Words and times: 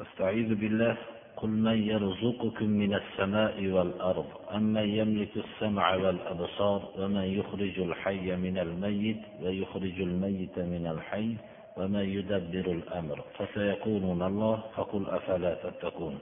أستعيذ 0.00 0.54
بالله. 0.54 0.96
قل 1.36 1.48
من 1.48 1.82
يرزقكم 1.82 2.64
من 2.64 2.94
السماء 2.94 3.66
والأرض 3.66 4.26
أمن 4.54 4.88
يملك 4.88 5.36
السمع 5.36 5.94
والأبصار 5.94 6.88
ومن 6.98 7.22
يخرج 7.22 7.80
الحي 7.80 8.36
من 8.36 8.58
الميت 8.58 9.20
ويخرج 9.42 10.00
الميت 10.00 10.58
من 10.58 10.86
الحي 10.86 11.36
ومن 11.76 12.00
يدبر 12.00 12.72
الأمر. 12.72 13.24
فسيقولون 13.38 14.22
الله 14.22 14.62
فقل 14.76 15.06
أفلا 15.06 15.54
تتقون. 15.54 16.18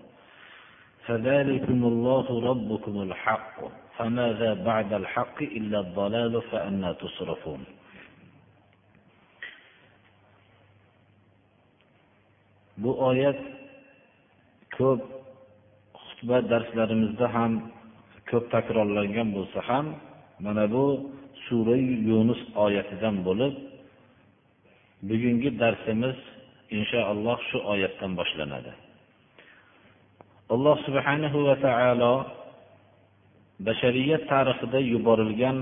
فذلكم 1.06 1.84
الله 1.84 2.48
ربكم 2.50 3.02
الحق. 3.02 3.56
فماذا 3.98 4.54
بعد 4.54 4.92
الحق 4.92 5.42
إلا 5.42 5.80
الضلال 5.80 6.42
فأنا 6.42 6.92
تصرفون. 6.92 7.64
Bu 12.82 12.90
oyat 13.08 13.38
ko'p 14.76 15.00
xutba 16.04 16.36
darslarimizda 16.50 17.26
ham 17.36 17.52
ko'p 18.30 18.44
takrorlangan 18.54 19.28
bo'lsa 19.36 19.60
ham 19.68 19.86
mana 20.44 20.64
bu 20.74 20.84
sura 21.44 21.76
yunus 22.08 22.42
oyatidan 22.64 23.16
bo'lib 23.26 23.54
bugungi 25.08 25.50
darsimiz 25.62 26.18
inshaalloh 26.76 27.38
shu 27.50 27.58
oyatdan 27.72 28.12
boshlanadi. 28.20 28.72
Alloh 30.54 30.76
subhanahu 30.86 31.38
va 31.48 31.56
taolo 31.66 32.14
bashariyat 33.66 34.22
tarixida 34.32 34.78
yuborilgan 34.92 35.56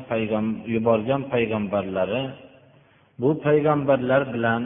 yuborgan 0.74 1.22
payg'ambarlari 1.32 2.22
bu 3.20 3.30
payg'ambarlar 3.46 4.22
bilan 4.34 4.62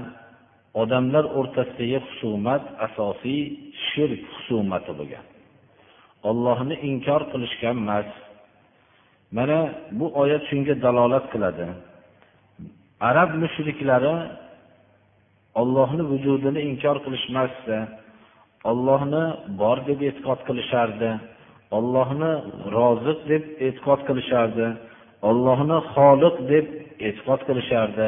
odamlar 0.82 1.24
o'rtasidagi 1.38 1.98
husumat 2.06 2.62
asosiy 2.86 3.40
shirk 3.86 4.22
husumati 4.34 4.92
bo'lgan. 4.98 5.24
Ollohni 6.30 6.76
inkor 6.90 7.22
qilishgan 7.32 7.76
emas. 7.84 8.08
Mana 9.36 9.58
bu 9.98 10.06
oyat 10.22 10.42
shunga 10.50 10.74
dalolat 10.84 11.26
qiladi. 11.32 11.66
Arab 13.08 13.30
mushriklari 13.42 14.14
ollohni 15.60 16.02
vujudini 16.12 16.60
inkor 16.70 16.96
qilishmasdi. 17.04 17.76
Ollohni 18.70 19.24
bor 19.60 19.78
deb 19.88 20.00
e'tiqod 20.08 20.40
qilishardi. 20.48 21.10
Ollohni 21.76 22.32
roziq 22.76 23.18
deb 23.32 23.44
e'tiqod 23.66 24.00
qilishardi. 24.08 24.66
Ollohni 25.28 25.78
xoliq 25.94 26.36
deb 26.52 26.66
e'tiqod 27.06 27.40
qilishardi. 27.48 28.06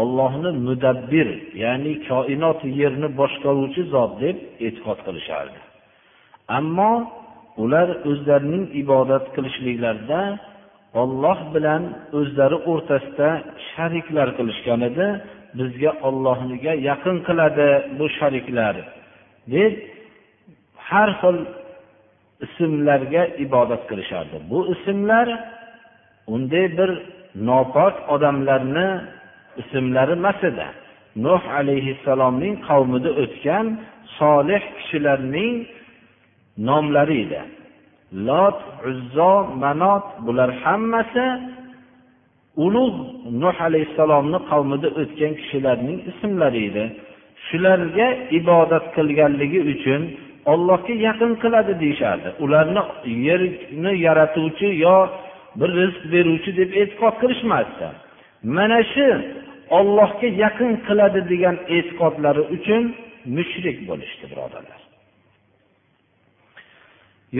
Ollohni 0.00 0.50
mudabbir 0.66 1.28
ya'ni 1.64 1.92
koinot 2.08 2.60
yerni 2.80 3.08
boshqaruvchi 3.20 3.82
zot 3.94 4.12
deb 4.24 4.36
e'tiqod 4.66 4.98
qilishardi. 5.06 5.58
Ammo 6.58 6.92
ular 7.62 7.88
o'zlarining 8.10 8.64
ibodat 8.82 9.24
qilishliklarida 9.34 10.20
olloh 11.02 11.38
bilan 11.54 11.82
o'zlari 12.18 12.58
o'rtasida 12.70 13.28
shariklar 13.70 14.28
qilishgan 14.38 14.80
edi 14.90 15.06
bizga 15.58 15.92
ollohniga 16.08 16.72
yaqin 16.88 17.16
qiladi 17.28 17.68
bu 17.98 18.06
shariklar 18.18 18.74
deb 19.54 19.72
har 20.88 21.10
xil 21.20 21.38
ismlarga 22.46 23.22
ibodat 23.44 23.82
qilishardi. 23.90 24.36
Bu 24.50 24.58
ismlar 24.74 25.28
unday 26.34 26.66
bir 26.78 26.90
nopok 27.48 27.94
odamlarni 28.14 28.88
ismlari 29.62 30.12
emas 30.20 30.40
edi. 30.50 30.66
Nuh 31.24 31.42
alayhissalomning 31.60 32.54
qavmida 32.68 33.10
o'tgan 33.22 33.66
solih 34.18 34.62
kishilarning 34.76 35.54
nomlari 36.68 37.16
edi. 37.24 37.40
Lot 38.26 38.58
uzzo 38.90 39.32
manot 39.62 40.06
bular 40.26 40.50
hammasi 40.62 41.26
ulug' 42.64 43.00
nuh 43.42 43.56
alayhissalomni 43.68 44.38
qavmida 44.50 44.88
o'tgan 45.00 45.32
kishilarning 45.40 45.98
ismlari 46.10 46.60
edi. 46.68 46.84
Shularga 47.46 48.08
ibodat 48.38 48.84
qilganligi 48.96 49.60
uchun 49.72 50.02
ollohga 50.52 50.94
yaqin 51.06 51.32
qiladi 51.42 51.72
deyishardi. 51.82 52.28
Ularni 52.44 52.82
yerni 53.28 53.92
yaratuvchi 54.06 54.68
yo 54.84 54.96
bir 55.58 55.70
rizq 55.80 56.02
beruvchi 56.12 56.50
deb 56.60 56.70
e'tiqod 56.80 57.14
qilishmasdi. 57.22 57.88
Mana 58.56 58.80
shu 58.92 59.06
ollohga 59.78 60.28
yaqin 60.44 60.72
qiladi 60.86 61.20
degan 61.32 61.56
e'tiqodlari 61.76 62.42
uchun 62.56 62.82
mushrik 63.36 63.78
bo'lishdi 63.88 64.24
birodarlar. 64.32 64.80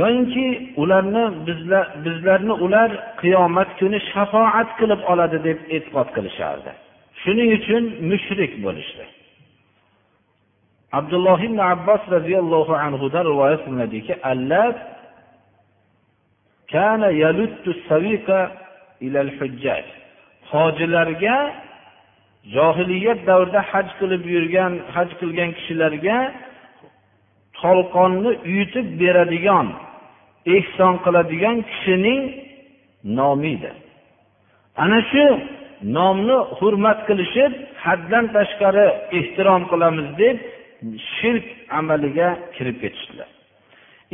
Yoyinki 0.00 0.46
ularni 0.82 1.24
bizlar 1.46 1.84
bizlarni 2.04 2.54
ular 2.64 2.90
qiyomat 3.20 3.70
kuni 3.80 3.98
shafoat 4.12 4.70
qilib 4.78 5.00
oladi 5.12 5.38
deb 5.48 5.58
e'tiqod 5.76 6.08
qilishardi. 6.16 6.70
Shuning 7.22 7.50
uchun 7.58 7.84
mushrik 8.10 8.52
bo'lishdi. 8.64 9.04
Abdulloh 10.98 11.38
ibn 11.48 11.58
abbos 11.72 12.02
roziyallohu 12.16 12.74
anhudan 12.86 13.24
rivoyat 13.30 13.60
qilinadiki 13.66 14.14
allat 14.32 14.76
kana 16.72 17.08
yaluttu 17.22 17.70
saviqa 17.88 18.40
ilal 19.06 19.30
hujjaj 19.38 19.86
hojilarga 20.52 21.36
johiliyat 22.54 23.20
davrida 23.28 23.60
haj 23.72 23.88
qilib 24.00 24.22
yurgan 24.34 24.72
haj 24.94 25.08
qilgan 25.20 25.50
kishilarga 25.58 26.18
tolqonni 27.60 28.32
uyutib 28.48 28.86
beradigan 29.00 29.66
ehson 30.56 30.94
qiladigan 31.04 31.56
kishining 31.70 32.22
nomi 33.18 33.52
edi. 33.56 33.70
Ana 34.82 35.00
shu 35.10 35.24
nomni 35.96 36.38
hurmat 36.58 36.98
qilishib 37.08 37.52
haddan 37.84 38.24
tashqari 38.36 38.86
ehtirom 39.18 39.62
qilamiz 39.72 40.08
deb 40.22 40.36
shirk 41.16 41.46
amaliga 41.78 42.28
kirib 42.54 42.76
ketishdilar. 42.82 43.28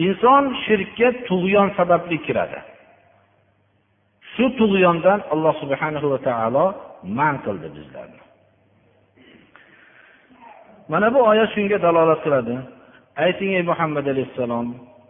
Inson 0.07 0.45
shirkka 0.65 1.09
tug'yon 1.29 1.69
sababli 1.79 2.17
kiradi. 2.27 2.61
Shu 4.33 4.45
tug'yondan 4.59 5.21
alloh 5.33 5.55
subhanahu 5.63 6.07
va 6.13 6.19
taolo 6.29 6.65
man 7.19 7.35
qildi 7.45 7.69
bizlarni. 7.77 8.22
Mana 10.93 11.07
bu 11.15 11.21
oyat 11.31 11.49
shunga 11.55 11.79
dalolat 11.87 12.21
qiladi. 12.25 12.55
Ayting 13.25 13.51
ey 13.59 13.65
muhammad 13.71 14.07
alayhissalom 14.13 14.67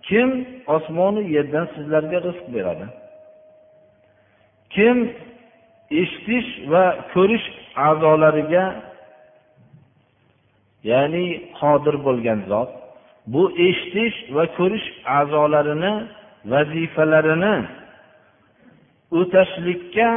kim 0.08 0.28
osmonu 0.76 1.20
yerdan 1.34 1.66
sizlarga 1.74 2.18
rizq 2.26 2.46
beradi? 2.54 2.86
Kim 4.74 4.96
eshitish 6.00 6.50
va 6.72 6.84
ko'rish 7.14 7.46
a'zolariga 7.88 8.64
ya'ni 10.90 11.26
qodir 11.58 11.96
bo'lgan 12.06 12.40
zot 12.50 12.70
bu 13.32 13.42
eshitish 13.68 14.16
va 14.36 14.44
ko'rish 14.58 14.86
a'zolarini 15.18 15.94
vazifalarini 16.52 17.54
o'tashlikka 19.18 20.10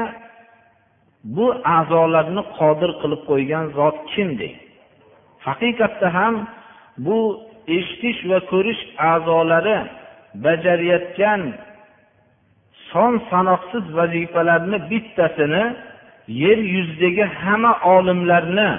bu 1.36 1.48
a'zolarni 1.78 2.42
qodir 2.58 2.92
qilib 3.02 3.22
qo'ygan 3.30 3.66
zot 3.78 3.98
kim 4.12 4.30
deng 4.42 4.58
haqiqatda 5.48 6.08
ham 6.18 6.36
bu 7.06 7.20
eshitish 7.78 8.20
va 8.30 8.40
ko'rish 8.52 8.82
a'zolari 9.12 9.78
bajarayotgan 10.46 11.42
son 12.92 13.14
sanoqsiz 13.32 13.86
vazifalarni 13.98 14.78
bittasini 14.92 15.64
yer 16.44 16.60
yuzidagi 16.76 17.26
hamma 17.42 17.74
olimlarni 17.96 18.70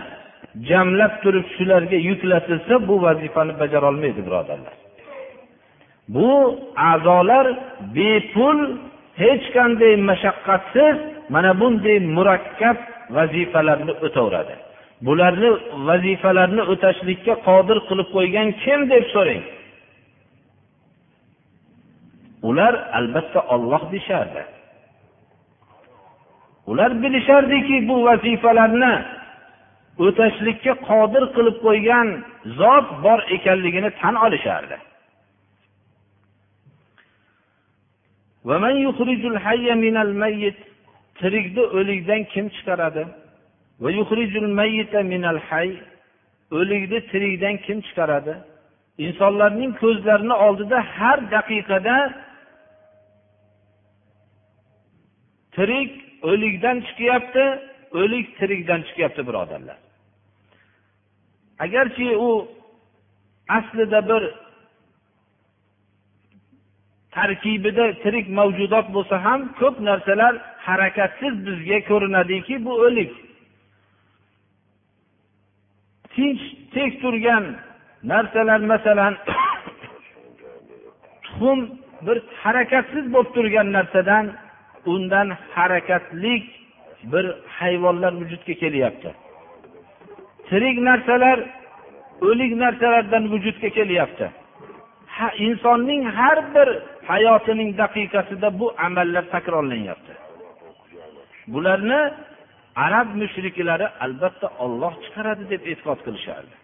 jamlab 0.68 1.12
turib 1.22 1.46
shularga 1.56 1.98
yuklatilsa 2.08 2.74
bu 2.88 2.94
vazifani 3.06 3.52
bajarolmaydi 3.62 4.20
birodarlar. 4.26 4.74
Bu 6.14 6.30
a'zolar 6.90 7.46
bepul 7.96 8.58
hech 9.22 9.44
qanday 9.56 9.94
mashaqqatsiz 10.10 10.96
mana 11.34 11.50
bunday 11.60 11.98
murakkab 12.16 12.78
vazifalarni 13.16 13.92
o'taveradi. 14.06 14.54
Bularni 15.06 15.50
vazifalarni 15.88 16.62
o'tashlikka 16.72 17.34
qodir 17.48 17.78
qilib 17.88 18.08
qo'ygan 18.16 18.48
kim 18.62 18.80
deb 18.92 19.04
so'rang. 19.14 19.44
Ular 22.48 22.74
albatta 22.98 23.40
olloh 23.54 23.82
deyishardi 23.92 24.42
ular 26.66 27.02
bilishardiki 27.02 27.88
bu 27.88 27.96
vazifalarni 28.06 28.94
o'tashlikka 30.06 30.72
qodir 30.88 31.24
qilib 31.36 31.56
qo'ygan 31.66 32.08
zot 32.60 32.88
bor 33.04 33.20
ekanligini 33.36 33.90
tan 34.00 34.14
olishardi. 34.26 34.76
Tirikni 41.20 41.64
o'likdan 41.78 42.22
kim 42.32 42.46
chiqaradi? 42.56 43.02
O'likni 46.56 47.00
tirikdan 47.10 47.56
kim 47.66 47.78
chiqaradi? 47.86 48.34
Insonlarning 49.06 49.72
ko'zlarini 49.82 50.36
oldida 50.46 50.78
har 50.96 51.18
daqiqada 51.34 51.96
tirik 55.56 55.92
o'likdan 56.30 56.76
chiqyapti 56.86 57.44
o'lik 58.00 58.26
tirikdan 58.38 58.80
chiqyapti 58.88 59.22
birodarlar. 59.28 59.78
Agarchi 61.64 62.08
u 62.16 62.30
aslida 63.58 64.00
bir 64.10 64.22
tarkibida 67.16 67.86
tirik 68.02 68.26
mavjudot 68.38 68.86
bo'lsa 68.96 69.16
ham 69.26 69.40
ko'p 69.60 69.76
narsalar 69.88 70.34
harakatsiz 70.66 71.34
bizga 71.46 71.78
ko'rinadiki 71.90 72.64
bu 72.64 72.72
o'lik. 72.86 73.25
Tinch 76.16 76.42
tek 76.74 76.92
turgan 77.02 77.44
narsalar 78.12 78.60
masalan 78.72 79.14
tuxum 81.24 81.60
bir 82.06 82.16
harakatsiz 82.42 83.04
bo'lib 83.14 83.30
turgan 83.36 83.68
narsadan 83.76 84.24
undan 84.92 85.28
harakatlik 85.56 86.44
bir 87.12 87.24
hayvonlar 87.58 88.12
vujudga 88.20 88.54
kelyapti. 88.62 89.10
Tirik 90.48 90.76
narsalar 90.88 91.38
o'lik 92.28 92.52
narsalardan 92.62 93.24
vujudga 93.32 93.68
kelyapti. 93.78 94.26
Ha, 95.16 95.28
insonning 95.46 96.02
har 96.18 96.38
bir 96.54 96.68
hayotining 97.10 97.70
daqiqasida 97.82 98.48
bu 98.60 98.66
amallar 98.86 99.24
takrorlanyapti. 99.34 100.12
Bularni 101.52 102.00
arab 102.84 103.08
mushriklari 103.20 103.86
albatta 104.04 104.46
olloh 104.64 104.92
chiqaradi 105.04 105.44
deb 105.52 105.62
e'tiqod 105.70 105.98
qilishardi. 106.06 106.54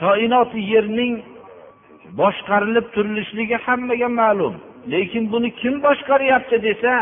Koinoti 0.00 0.60
yerning 0.72 1.14
boshqarilib 2.20 2.86
turilishligi 2.94 3.56
hammaga 3.66 4.08
ma'lum. 4.20 4.54
Lekin 4.92 5.24
buni 5.32 5.50
kim 5.60 5.74
boshqaryapti 5.86 6.56
desa 6.68 6.92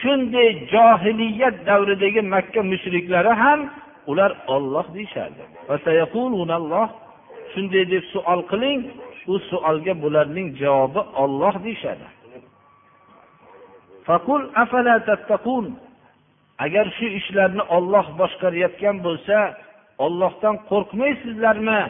shunday 0.00 0.48
johiliyat 0.72 1.56
davridagi 1.68 2.22
makka 2.34 2.60
mushriklari 2.72 3.32
ham 3.42 3.60
ular 4.10 4.32
olloh 4.54 4.86
deyishardi. 4.96 5.42
Shunday 7.52 7.84
deb 7.92 8.04
suol 8.12 8.40
qiling 8.50 8.80
u 9.32 9.34
savolga 9.50 9.94
bularning 10.02 10.48
javobi 10.62 11.02
olloh 11.22 11.54
deyishadi. 11.66 12.06
Agar 16.64 16.86
shu 16.96 17.06
ishlarni 17.20 17.62
olloh 17.76 18.06
boshqarayotgan 18.20 18.96
bo'lsa 19.06 19.36
ollohdan 20.04 20.56
qo'rqmaysizlarmi? 20.70 21.80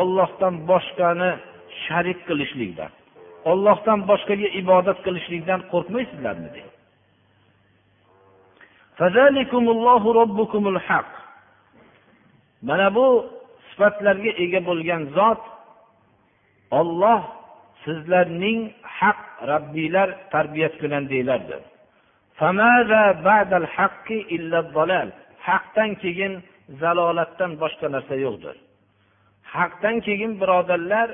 Ollohdan 0.00 0.54
boshqani 0.70 1.30
sharik 1.84 2.18
qilishlikdan 2.28 2.90
ollohdan 3.48 4.00
boshqaga 4.10 4.48
ibodat 4.60 4.98
qilishlikdan 5.06 5.60
qo'rqmaysizlarmi 5.72 6.48
mana 12.68 12.88
bu 12.96 13.06
sifatlarga 13.68 14.30
ega 14.44 14.60
bo'lgan 14.68 15.02
zot 15.16 15.40
olloh 16.80 17.20
sizlarning 17.84 18.60
haq 18.98 19.20
rabbiylar 19.52 20.08
tarbiyat 20.32 20.74
qilgandinglardir 20.80 21.62
haqdan 25.48 25.90
keyin 26.02 26.32
zalolatdan 26.80 27.52
boshqa 27.62 27.86
narsa 27.94 28.14
yo'qdir. 28.24 28.56
Haqdan 29.54 29.96
keyin 30.06 30.32
birodarlar 30.40 31.08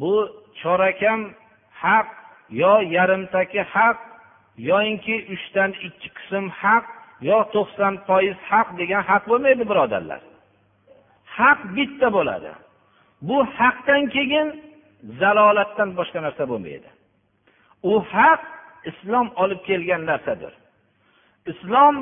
bu 0.00 0.14
chorakam 0.60 1.20
haq 1.84 2.08
yo 2.62 2.74
yarimtaki 2.96 3.60
haq 3.74 3.98
yoyinki 4.70 5.16
uchdan 5.34 5.70
ikki 5.86 6.08
qism 6.18 6.44
haq 6.62 6.86
yo 7.28 7.38
to'qson 7.54 7.94
foiz 8.06 8.36
haq 8.50 8.68
degan 8.80 9.02
haq 9.10 9.22
bo'lmaydi 9.30 9.64
birodarlar. 9.70 10.20
Haq 11.38 11.60
bitta 11.76 12.08
bo'ladi. 12.16 12.52
Bu 13.28 13.38
haqdan 13.58 14.02
keyin 14.16 14.48
zalolatdan 15.20 15.90
boshqa 15.98 16.20
narsa 16.26 16.44
bo'lmaydi. 16.50 16.88
U 17.90 17.92
haq 18.12 18.42
islom 18.90 19.26
olib 19.42 19.60
kelgan 19.68 20.02
narsadir. 20.10 20.52
Islom 21.52 21.94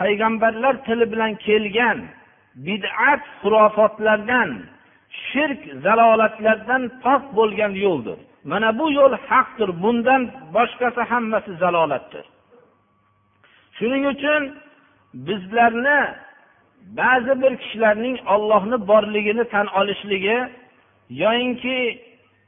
payg'ambarlar 0.00 0.74
tili 0.86 1.06
bilan 1.12 1.32
kelgan 1.46 1.98
bid'at 2.66 3.22
xurofotlardan 3.40 4.50
shirk 5.26 5.60
zalolatlardan 5.84 6.82
pok 7.04 7.22
bo'lgan 7.38 7.72
yo'ldir. 7.86 8.18
Mana 8.50 8.68
bu 8.78 8.86
yo'l 8.98 9.14
haqdir 9.28 9.70
bundan 9.82 10.22
boshqasi 10.56 11.02
hammasi 11.10 11.52
zalolatdir. 11.62 12.24
Shuning 13.76 14.04
uchun 14.14 14.42
bizlarni 15.26 16.00
ba'zi 17.00 17.42
bir 17.42 17.52
kishilarning 17.62 18.16
ollohni 18.34 18.78
borligini 18.90 19.44
tan 19.54 19.66
olishligi 19.80 20.38
yoyinki 21.10 21.78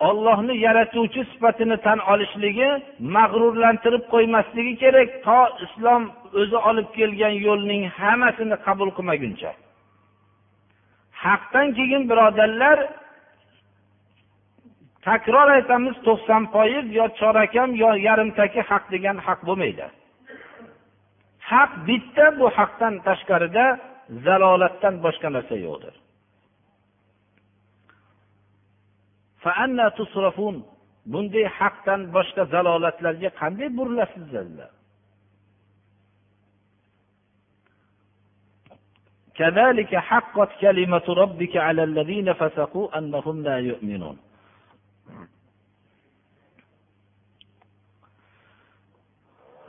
ollohni 0.01 0.55
yaratuvchi 0.67 1.25
sifatini 1.33 1.77
tan 1.87 1.99
olishligi 2.13 2.69
mag'rurlantirib 3.17 4.05
qo'ymasligi 4.13 4.75
kerak 4.83 5.09
to 5.27 5.41
islom 5.65 6.03
o'zi 6.41 6.59
olib 6.71 6.89
kelgan 6.99 7.35
yo'lning 7.47 7.83
hammasini 7.99 8.57
qabul 8.67 8.91
qilmaguncha. 8.97 9.53
Haqdan 11.25 11.69
keyin 11.79 12.03
birodarlar 12.11 12.79
takror 15.07 15.49
aytamiz 15.57 15.97
to'qson 16.07 16.43
foiz 16.55 16.87
yo 16.99 17.07
chorakam 17.21 17.71
yo 17.83 17.91
yarimtaki 18.09 18.61
haq 18.71 18.85
degan 18.95 19.17
haq 19.27 19.41
bo'lmaydi. 19.49 19.87
Haq 21.51 21.71
bitta 21.89 22.27
bu 22.39 22.47
haqdan 22.59 22.95
tashqarida 23.07 23.65
zalolatdan 24.27 24.95
boshqa 25.05 25.29
narsa 25.37 25.57
yo'qdir. 25.67 25.95
bunday 31.12 31.46
haqdan 31.60 32.02
boshqa 32.16 32.44
zalolatlarga 32.54 33.30
qanday 33.42 33.70
burilasizlar 33.78 34.70
كذلك 39.42 39.92
حقت 39.96 40.50
كلمة 40.62 41.06
ربك 41.22 41.54
على 41.58 41.84
الذين 41.90 42.28
فسقوا 42.34 42.98
أنهم 42.98 43.36
لا 43.48 43.58
يؤمنون 43.70 44.18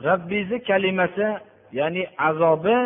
robbingizni 0.07 0.63
kalimasi 0.69 1.27
ya'ni 1.79 2.03
azobi 2.29 2.77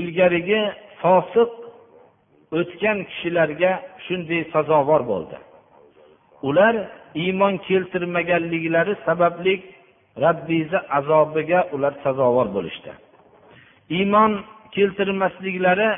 ilgarigi 0.00 0.62
fosiq 1.02 1.50
o'tgan 2.58 2.98
kishilarga 3.08 3.72
shunday 4.06 4.42
sazovor 4.54 5.02
bo'ldi 5.10 5.36
Ular 6.41 6.75
iymon 7.15 7.57
keltirmaganliklari 7.67 8.95
sababli 9.05 9.63
robbingizni 10.23 10.79
azobiga 10.97 11.59
ular 11.75 11.93
sazovor 12.03 12.47
bo'lishdi. 12.55 12.91
Iymon 13.97 14.31
keltirmasliklari 14.75 15.89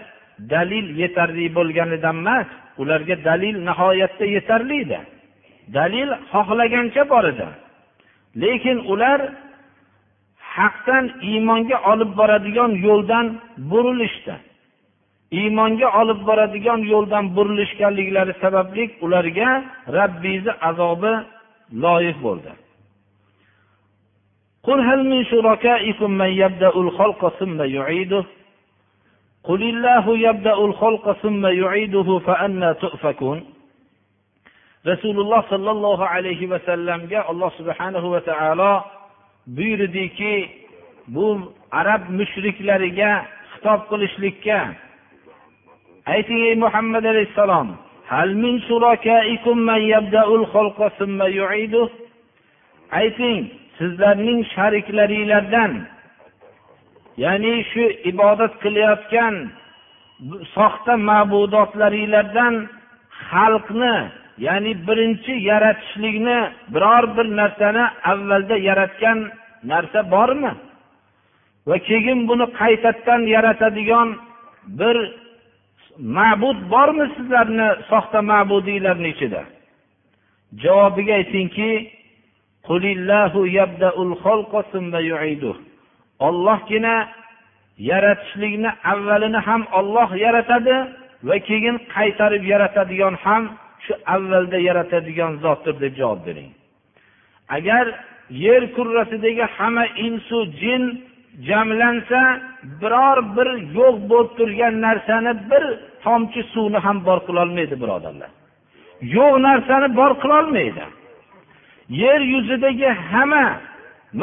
dalil 0.54 0.86
yetarli 1.02 1.46
bo'lganidan 1.58 2.18
emas 2.24 2.48
ularga 2.82 3.16
dalil 3.30 3.56
nihoyatda 3.68 4.26
yetarli 4.36 4.78
edi. 4.86 5.00
Dalil 5.78 6.10
xohlagancha 6.32 7.04
bor 7.10 7.26
edi. 7.34 7.48
Lekin 8.42 8.78
ular 8.92 9.20
haqdan 10.56 11.06
iymonga 11.30 11.78
olib 11.92 12.12
boradigan 12.20 12.72
yo'ldan 12.88 13.26
burilishdi. 13.72 14.36
iymonga 15.39 15.89
olib 16.01 16.21
boradigan 16.29 16.81
yo'ldan 16.93 17.25
burilishganliklari 17.37 18.33
sababli 18.43 18.85
ularga 19.05 19.49
rabbiyni 19.99 20.53
azobi 20.71 21.13
loyiq 21.85 22.19
bo'ldi 22.27 22.53
قل 24.69 24.81
هل 24.91 25.01
من 25.13 25.21
شركائكم 25.33 26.11
من 26.11 26.31
يبدأ 26.43 26.73
الخلق 26.85 27.21
ثم 27.39 27.59
يعيده 27.77 28.25
قل 29.49 29.63
الله 29.73 30.05
يبدأ 30.29 30.57
الخلق 30.69 31.13
ثم 31.23 31.43
يعيده 31.47 32.09
فأنا 32.27 32.73
تؤفكون 32.73 33.39
rasululloh 34.85 35.41
sollallohu 35.49 36.05
alayhi 36.05 36.45
vasallamga 36.45 37.25
alloh 37.33 37.49
subhanahu 37.57 38.13
va 38.15 38.21
taolo 38.21 38.85
buyurdiki 39.49 40.35
bu 41.09 41.27
arab 41.73 42.03
mushriklariga 42.19 43.25
xitob 43.57 43.81
qilishlikka 43.91 44.59
ayting 46.14 46.40
ey 46.50 46.56
muhammad 46.66 47.04
alayhissalom 47.12 47.68
ayting 53.00 53.40
sizlarning 53.78 54.40
shariklaringlardan 54.56 55.72
ya'ni 57.24 57.54
shu 57.72 57.84
ibodat 58.12 58.54
qilayotgan 58.64 59.36
soxta 60.56 60.94
ma'budotlaringlardan 61.10 62.56
xalqni 63.30 63.96
ya'ni 64.48 64.72
birinchi 64.88 65.34
yaratishlikni 65.52 66.40
biror 66.74 67.04
bir 67.18 67.28
narsani 67.40 67.86
avvalda 68.12 68.56
yaratgan 68.70 69.20
narsa 69.72 70.12
bormi? 70.12 70.54
Va 71.70 71.78
keyin 71.88 72.20
buni 72.30 72.46
qaytadan 72.62 73.22
yaratadigan 73.36 74.10
bir 74.80 74.98
ma'bud 76.00 76.60
bormi 76.74 77.06
sizlarni 77.16 77.70
soxta 77.90 78.22
ma'budiylarni 78.32 79.10
ichida? 79.16 79.44
Javobiga 80.64 81.14
aytingki 81.14 81.72
ollohgina 86.20 86.96
yaratishlikni 87.78 88.72
avvalini 88.92 89.40
ham 89.48 89.62
olloh 89.80 90.10
yaratadi 90.26 90.76
va 91.24 91.38
keyin 91.48 91.76
qaytarib 91.96 92.44
yaratadigan 92.54 93.16
ham 93.26 93.44
shu 93.86 93.94
avvalda 94.16 94.58
yaratadigan 94.70 95.32
zotdir 95.44 95.76
deb 95.84 95.94
javob 96.00 96.20
bering. 96.28 96.52
Agar 97.58 97.86
yer 98.46 98.64
kurrasidagi 98.76 99.46
hamma 99.58 99.86
insu 100.06 100.38
jin 100.62 100.84
jamlansa 101.48 102.22
biror 102.82 103.18
bir 103.36 103.50
yo'q 103.78 103.96
bo'lib 104.10 104.32
turgan 104.38 104.76
narsani 104.86 105.34
bir 105.52 105.64
tomchi 106.06 106.42
suvni 106.54 106.80
ham 106.86 106.98
bor 107.08 107.20
qilolmaydi 107.28 107.76
birodarlar. 107.84 108.32
Yo'q 109.16 109.34
narsani 109.48 109.88
bor 110.00 110.12
qilolmaydi. 110.24 110.84
Yer 112.02 112.22
yuzidagi 112.34 112.90
hamma 113.12 113.46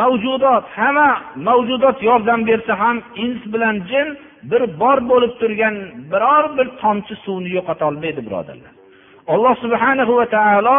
mavjudot 0.01 0.65
hamma 0.79 1.09
mavjudot 1.49 1.97
yordam 2.09 2.41
bersa 2.49 2.73
ham 2.83 2.97
ins 3.25 3.43
bilan 3.53 3.77
jin 3.91 4.09
bir 4.51 4.63
bor 4.81 4.99
bo'lib 5.11 5.33
turgan 5.41 5.75
biror 6.13 6.45
bir 6.57 6.67
tomchi 6.83 7.15
suvni 7.25 7.51
yo'qotolmaydi 7.57 8.21
birodarlar. 8.27 8.73
Alloh 9.33 9.55
subhanahu 9.65 10.13
va 10.19 10.27
taolo 10.37 10.79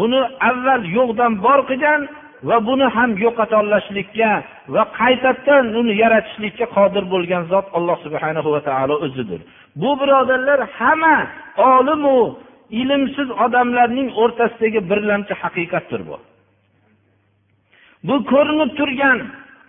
buni 0.00 0.20
avval 0.50 0.82
yo'qdan 0.96 1.32
bor 1.46 1.60
qilgan 1.70 2.00
va 2.48 2.56
buni 2.68 2.86
ham 2.96 3.10
yo'qotolashlikka 3.24 4.30
va 4.74 4.82
qaytadan 5.00 5.64
uni 5.80 5.92
yaratishlikka 6.02 6.66
qodir 6.76 7.04
bo'lgan 7.14 7.42
zot 7.52 7.66
alloh 7.78 7.96
subhanahu 8.04 8.48
va 8.54 8.60
taolo 8.68 8.94
o'zidir. 9.06 9.40
Bu 9.76 10.00
birodarlar 10.00 10.60
hamma 10.78 11.26
olimu 11.56 12.38
ilmsiz 12.70 13.30
odamlarning 13.30 14.08
o'rtasidagi 14.22 14.90
birlamchi 14.90 15.34
haqiqatdir 15.42 16.00
bu. 16.08 16.16
Bu 18.08 18.24
ko'rinib 18.24 18.70
turgan 18.78 19.18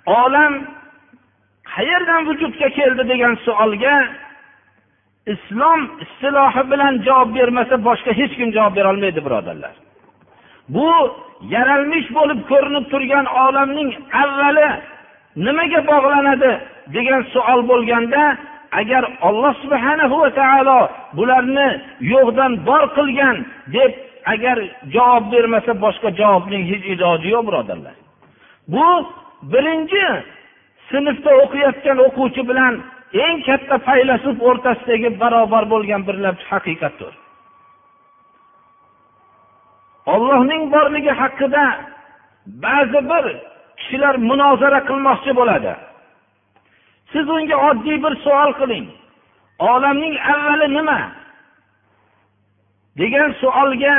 olam 0.05 0.53
qayerdan 1.73 2.21
vujudga 2.29 2.69
keldi 2.69 3.03
degan 3.11 3.33
savolga 3.45 3.95
islom 5.33 5.81
istilohi 6.03 6.63
bilan 6.71 6.93
javob 7.07 7.29
bermasa 7.37 7.75
boshqa 7.87 8.11
hech 8.19 8.33
kim 8.39 8.49
javob 8.57 8.73
berolmaydi 8.75 9.25
birodarlar. 9.25 9.73
Bu 10.75 10.89
yaralmish 11.55 12.07
bo'lib 12.17 12.39
ko'rinib 12.51 12.85
turgan 12.91 13.25
olamning 13.45 13.89
avvali 14.23 14.69
nimaga 15.45 15.81
bog'lanadi 15.91 16.51
degan 16.95 17.21
savol 17.33 17.61
bo'lganda 17.71 18.23
agar 18.71 19.03
olloh 19.21 19.53
subhanahu 19.63 20.15
va 20.21 20.29
taolo 20.39 20.79
bularni 21.17 21.69
yo'qdan 22.13 22.51
bor 22.67 22.83
qilgan 22.97 23.35
deb 23.75 23.91
agar 24.33 24.57
javob 24.93 25.23
bermasa 25.31 25.71
boshqa 25.83 26.09
javobning 26.19 26.63
hech 26.71 26.85
iloji 26.93 27.27
yo'q 27.35 27.43
birodarlar. 27.47 27.95
Bu 28.73 28.87
birinchi 29.53 30.05
sinfda 30.89 31.31
o'qiyotgan 31.43 31.97
o'quvchi 32.07 32.41
bilan 32.49 32.73
eng 33.25 33.37
katta 33.47 33.75
faylasuf 33.87 34.35
o'rtasidagi 34.47 35.09
barobar 35.21 35.63
bo'lgan 35.73 36.01
bir 36.07 36.15
haqiqatdir. 36.51 37.13
Ollohning 40.13 40.63
borligi 40.73 41.13
haqida 41.21 41.65
ba'zi 42.65 42.99
bir 43.11 43.25
kishilar 43.79 44.15
munozara 44.29 44.79
qilmoqchi 44.89 45.31
bo'ladi. 45.39 45.73
Siz 47.11 47.29
unga 47.29 47.57
oddiy 47.69 47.97
bir 48.03 48.13
savol 48.23 48.51
qiling. 48.59 48.87
Olamning 49.59 50.15
avvali 50.33 50.67
nima? 50.77 50.99
Degan 52.99 53.31
savolga 53.41 53.95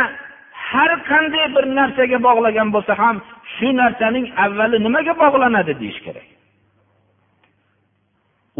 har 0.70 0.90
qanday 1.10 1.46
bir 1.54 1.64
narsaga 1.78 2.18
bog'lagan 2.28 2.68
bo'lsa 2.74 2.92
ham 3.02 3.16
shu 3.54 3.68
narsaning 3.80 4.26
avvali 4.44 4.78
nimaga 4.86 5.14
bog'lanadi 5.22 5.72
deyish 5.80 6.00
kerak. 6.06 6.28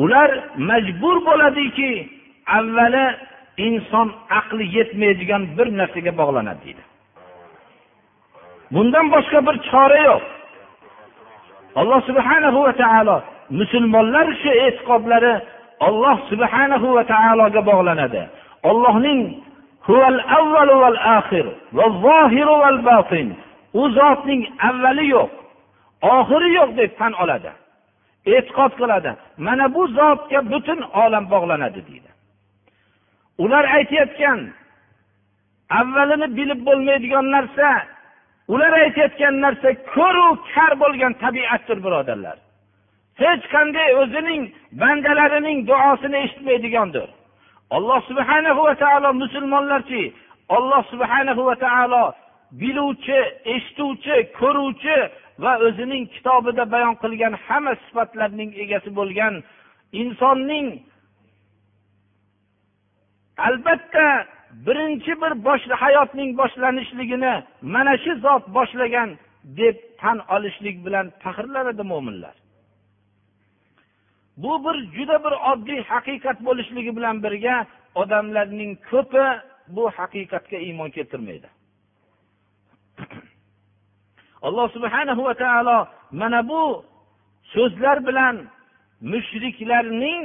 Ular 0.02 0.30
majbur 0.70 1.16
bo'ladiki 1.28 1.90
avvali 2.58 3.06
inson 3.66 4.08
aqli 4.40 4.64
yetmaydigan 4.76 5.42
bir 5.56 5.68
narsaga 5.80 6.12
bog'lanadi 6.20 6.60
deydi. 6.64 6.82
Bundan 8.74 9.06
boshqa 9.14 9.38
bir 9.46 9.56
chora 9.70 9.98
yo'q. 10.08 10.22
Alloh 11.80 12.00
subhanahu 12.08 12.58
va 12.66 12.72
taolo 12.82 13.16
musulmonlar 13.58 14.26
shu 14.42 14.50
e'tiqodlari 14.66 15.32
olloh 15.86 16.16
subhanahu 16.30 16.86
va 16.96 17.02
taologa 17.12 17.60
bog'lanadi. 17.70 18.22
Ollohning 18.70 19.20
u 23.80 23.82
zotning 23.98 24.42
avvali 24.68 25.04
yo'q 25.14 25.30
oxiri 26.16 26.48
yo'q 26.58 26.70
deb 26.80 26.90
tan 26.98 27.12
oladi 27.22 27.50
e'tiqod 28.34 28.72
qiladi. 28.80 29.10
Mana 29.46 29.74
bu 29.74 29.82
zotga 29.98 30.40
butun 30.52 30.80
olam 31.02 31.24
bog'lanadi 31.32 31.80
deydi. 31.88 32.10
Ular 33.44 33.64
aytayotgan 33.76 34.40
avvalini 35.80 36.28
bilib 36.38 36.60
bo'lmaydigan 36.68 37.26
narsa 37.36 37.68
ular 38.52 38.72
aytayotgan 38.84 39.34
narsa 39.44 39.68
ko'ru 39.94 40.26
kar 40.54 40.72
bo'lgan 40.82 41.12
tabiatdir 41.22 41.78
birodarlar. 41.84 42.36
Hech 43.20 43.44
qanday 43.54 43.88
o'zining 44.02 44.42
bandalarining 44.82 45.58
duosini 45.70 46.18
eshitmaydigandir. 46.24 47.08
Alloh 47.76 48.00
subhanahu 48.10 48.60
va 48.68 48.74
taolo 48.82 49.10
musulmonlarchi 49.22 50.02
alloh 50.56 50.82
subhanahu 50.92 51.42
va 51.48 51.56
taolo 51.64 52.04
biluvchi 52.60 53.18
eshituvchi 53.54 54.16
ko'ruvchi 54.40 54.96
va 55.42 55.52
o'zining 55.66 56.04
kitobida 56.14 56.64
bayon 56.74 56.94
qilgan 57.02 57.34
hamma 57.46 57.72
sifatlarning 57.84 58.50
egasi 58.64 58.90
bo'lgan 58.98 59.34
insonning 60.02 60.66
albatta 63.46 64.06
birinchi 64.66 65.12
bir 65.22 65.32
bosh 65.46 65.64
hayotning 65.82 66.30
boshlanishligini 66.40 67.34
mana 67.74 67.94
shu 68.02 68.12
zot 68.24 68.44
boshlagan 68.56 69.10
deb 69.58 69.76
tan 70.00 70.18
olishlik 70.34 70.76
bilan 70.86 71.06
faxrlanadi 71.22 71.84
mo'minlar. 71.92 72.34
Bu 74.42 74.52
bir 74.64 74.76
juda 74.96 75.16
bir 75.24 75.34
oddiy 75.50 75.80
haqiqat 75.92 76.38
bo'lishligi 76.46 76.92
bilan 76.96 77.16
birga 77.24 77.56
odamlarning 78.02 78.72
ko'pi 78.90 79.26
bu 79.76 79.84
haqiqatga 79.98 80.58
iymon 80.66 80.90
keltirmaydi. 80.96 81.48
Alloh 84.46 84.66
subhanahu 84.76 85.22
va 85.28 85.34
taolo 85.34 85.78
mana 86.20 86.40
bu 86.48 86.62
so'zlar 87.54 88.06
bilan 88.08 88.36
mushriklarning 89.12 90.22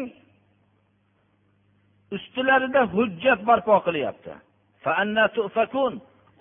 ustilarida 2.15 2.81
hujjat 2.95 3.39
barpo 3.47 3.75
qilyapti. 3.87 4.33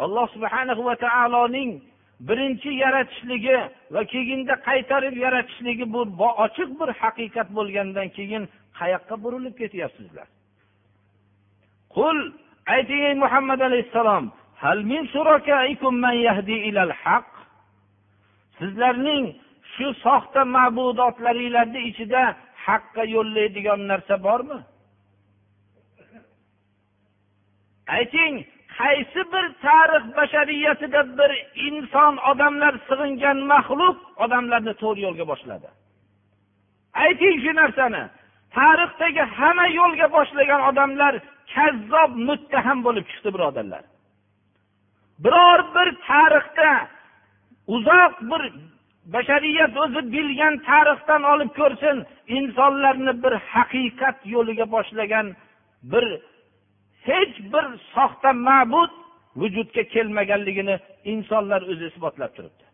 Alloh 0.05 0.27
subhanahu 0.35 0.83
va 0.89 0.97
taoloning 1.07 1.71
birinchi 2.21 2.71
yaratishligi 2.85 3.57
va 3.95 4.05
keyinda 4.05 4.55
qaytarib 4.69 5.17
yaratishligi 5.25 5.93
bu 5.93 6.29
ochiq 6.45 6.71
bir 6.81 6.91
haqiqat 7.03 7.49
bo'lgandan 7.57 8.09
keyin 8.17 8.49
qayoqqa 8.79 9.15
burilib 9.25 9.55
ketyapsizlar? 9.61 10.27
Qul 11.97 12.17
ayting 12.75 13.03
ey 13.09 13.15
muhammad 13.25 13.61
alayhissalom 13.69 14.25
sizlarning 18.59 19.25
shu 19.75 19.87
soxta 20.05 20.41
ma'budotlaringlarni 20.57 21.81
ichida 21.91 22.23
haqqa 22.67 23.03
yo'llaydigan 23.15 23.81
narsa 23.91 24.17
bormi? 24.27 24.59
Ayting 27.97 28.35
qaysi 28.79 29.21
bir 29.33 29.45
tarix 29.67 30.05
bashariyatida 30.17 31.01
bir 31.19 31.31
inson 31.69 32.15
odamlar 32.31 32.75
sig'ingan 32.89 33.39
maxluq 33.53 33.99
odamlarni 34.25 34.75
to'g'ri 34.83 35.01
yo'lga 35.07 35.25
boshladi? 35.33 35.69
Ayting 37.05 37.37
shu 37.45 37.53
narsani. 37.61 38.03
Tarixdagi 38.57 39.25
hamma 39.37 39.67
yo'lga 39.81 40.07
boshlagan 40.17 40.61
odamlar 40.71 41.15
kazzob 41.55 42.11
muttaham 42.29 42.79
bo'lib 42.87 43.05
chiqdi 43.11 43.31
birodarlar. 43.35 43.83
Biror 45.25 45.61
bir 45.75 45.89
tarixda 46.09 46.71
uzoq 47.75 48.15
bir 48.31 48.43
bashariyat 49.15 49.77
o'zi 49.85 50.01
bilgan 50.15 50.55
tarixdan 50.69 51.23
olib 51.33 51.51
ko'rsin 51.59 51.97
insonlarni 52.37 53.13
bir 53.25 53.35
haqiqat 53.53 54.17
yo'liga 54.35 54.67
boshlagan 54.75 55.27
bir 55.93 56.05
hech 57.09 57.35
bir 57.53 57.67
soxta 57.95 58.31
ma'bud 58.49 58.93
vujudga 59.41 59.83
kelmaganligini 59.95 60.77
insonlar 61.13 61.63
o'zi 61.71 61.85
isbotlab 61.91 62.33
turibdi. 62.37 62.65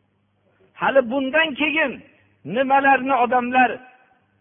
Hali 0.80 1.00
bundan 1.10 1.48
keyin 1.60 1.92
nimalarni 2.56 3.14
odamlar 3.24 3.70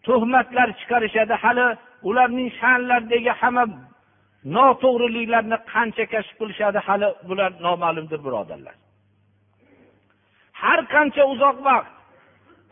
tuhmatlar 0.05 0.69
chiqarishadi 0.79 1.35
hali 1.43 1.67
ularning 2.09 2.49
sha'nlaridagi 2.59 3.33
hamma 3.41 3.65
noto'g'riliklarni 4.55 5.57
qancha 5.73 6.05
kashf 6.13 6.33
qilishadi 6.39 6.79
hali 6.87 7.07
bular 7.29 7.51
noma'lumdir 7.65 8.19
birodarlar. 8.25 8.75
Har 10.61 10.79
qancha 10.93 11.23
uzoq 11.33 11.57
vaqt 11.67 11.91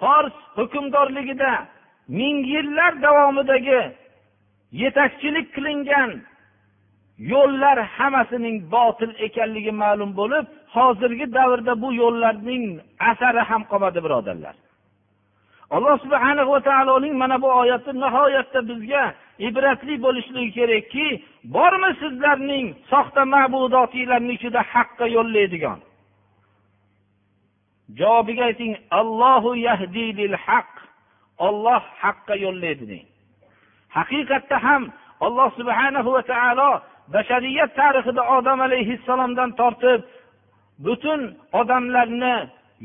fors 0.02 0.36
hukmdorligida 0.58 1.52
ming 2.20 2.38
yillar 2.54 2.94
davomidagi 3.06 3.82
yetakchilik 4.82 5.48
qilingan 5.56 6.12
yo'llar 7.18 7.78
hammasining 7.98 8.58
botil 8.76 9.12
ekanligi 9.28 9.72
ma'lum 9.84 10.12
bo'lib 10.20 10.46
hozirgi 10.76 11.26
davrda 11.38 11.74
bu 11.82 11.90
yo'llarning 12.02 12.64
asari 13.12 13.42
ham 13.50 13.62
qolmadi 13.72 14.00
birodarlar. 14.06 14.56
Alloh 15.76 15.96
subhana 16.04 16.44
va 16.52 16.60
taoloning 16.70 17.16
mana 17.22 17.42
bu 17.42 17.50
oyati 17.62 17.92
nihoyatda 18.04 18.60
bizga 18.70 19.04
ibratli 19.48 19.96
bo'lishligi 20.06 20.52
kerakki 20.58 21.08
bormi 21.56 21.92
sizlarning 22.02 22.66
soxta 22.92 23.22
ma'budotinglarni 23.34 24.34
ichida 24.38 24.62
haqqa 24.74 25.06
yo'llaydigan? 25.18 25.80
Javobiga 28.00 28.44
ayting 28.50 28.74
allohu 29.00 29.50
yahdilil 29.68 30.36
haq 30.46 30.72
olloh 31.48 31.82
haqqa 32.04 32.36
yo'llaydi 32.46 32.86
deng. 32.92 33.06
Haqiqatda 33.98 34.58
ham 34.66 34.84
alloh 35.26 35.50
subhanahu 35.60 36.10
va 36.16 36.22
taolo 36.34 36.72
bashariyat 37.14 37.72
tarixida 37.82 38.24
odam 38.38 38.60
alayhissalomdan 38.68 39.52
tortib 39.60 40.02
butun 40.86 41.22
odamlarni 41.60 42.36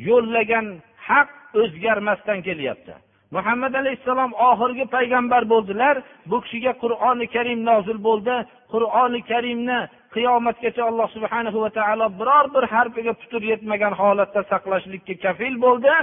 yo'llagan 0.08 0.66
haq 1.08 1.28
o'zgarmasdan 1.60 2.38
kelyapti. 2.48 2.94
Muhammad 3.36 3.74
alayhissalom 3.80 4.32
oxirgi 4.50 4.84
payg'ambar 4.96 5.42
bo'ldilar 5.52 5.94
bu 6.30 6.36
kishiga 6.44 6.72
qur'oni 6.82 7.26
karim 7.34 7.60
nozil 7.70 7.98
bo'ldi. 8.08 8.36
Qur'oni 8.72 9.20
karimni 9.30 9.78
qiyomatgacha 10.14 10.82
alloh 10.90 11.08
subhana 11.16 11.50
va 11.64 11.70
taolo 11.78 12.06
biror 12.20 12.46
bir 12.54 12.64
harfiga 12.74 13.12
putur 13.20 13.42
yetmagan 13.52 13.92
holatda 14.00 14.40
saqlashlikka 14.52 15.14
kafil 15.24 15.54
bo'ldi. 15.64 15.94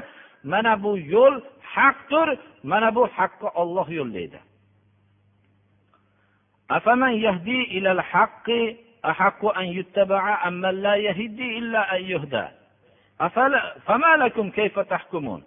Mana 0.52 0.74
bu 0.84 0.92
yo'l 1.16 1.36
haqdir 1.76 2.28
mana 2.72 2.90
bu 2.98 3.04
haqqa 3.18 3.48
olloh 3.62 3.88
yo'llaydi. 4.00 4.40
afaman 6.70 7.14
yahdi 7.26 7.60
ilal 7.78 8.02
haqqi 8.12 8.78
ahaqqu 9.04 9.48
an 9.60 9.68
yuttaba'a 9.78 10.34
amman 10.48 10.76
la 10.86 10.96
yahdi 11.08 11.46
illa 11.60 11.82
an 11.96 12.02
yuhda. 12.14 12.52
Famalakum 13.88 14.52
kayfa 14.52 14.84
tahkumun? 14.94 15.42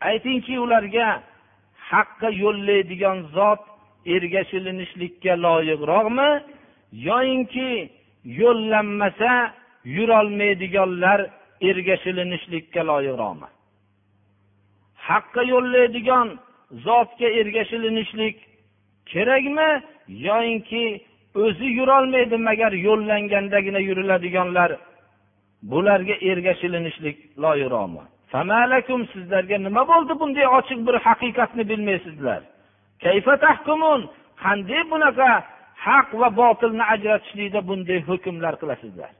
Aytingki 0.00 0.54
ularga 0.64 1.08
haqqa 1.90 2.28
yo'llaydigan 2.44 3.18
zot 3.36 3.62
ergashilinishlikka 4.14 5.32
loyiqroqmi? 5.46 6.30
Yoyinki 7.08 7.70
yo'llanmasa 8.40 9.32
yurolmaydiganlar 9.96 11.20
ergashilinishlikka 11.70 12.80
loyiqroqmi? 12.90 13.48
Haqqa 15.08 15.42
yo'llaydigan 15.52 16.28
zotga 16.86 17.28
ergashilinishlik 17.40 18.36
kerakmi? 19.12 19.70
Yoyinki 20.08 20.84
o'zi 21.34 21.66
yurolmaydi 21.78 22.36
magar 22.48 22.72
yo'llangandagina 22.72 23.80
yuriladiganlar. 23.88 24.70
Bularga 25.70 26.14
ergashilinishlik 26.30 27.16
loyiqroqmi 27.42 28.04
sizlarga 29.12 29.56
nima 29.66 29.82
bo'ldi 29.90 30.12
bunday 30.20 30.46
ochiq 30.58 30.80
bir 30.86 30.96
haqiqatni 31.06 31.64
bilmaysizlar? 31.70 32.40
Qanday 34.44 34.82
bunaqa 34.92 35.28
haq 35.86 36.08
va 36.20 36.28
botilni 36.40 36.84
ajratishlikda 36.94 37.60
bunday 37.68 37.98
hukmlar 38.08 38.54
qilasizlar? 38.60 39.10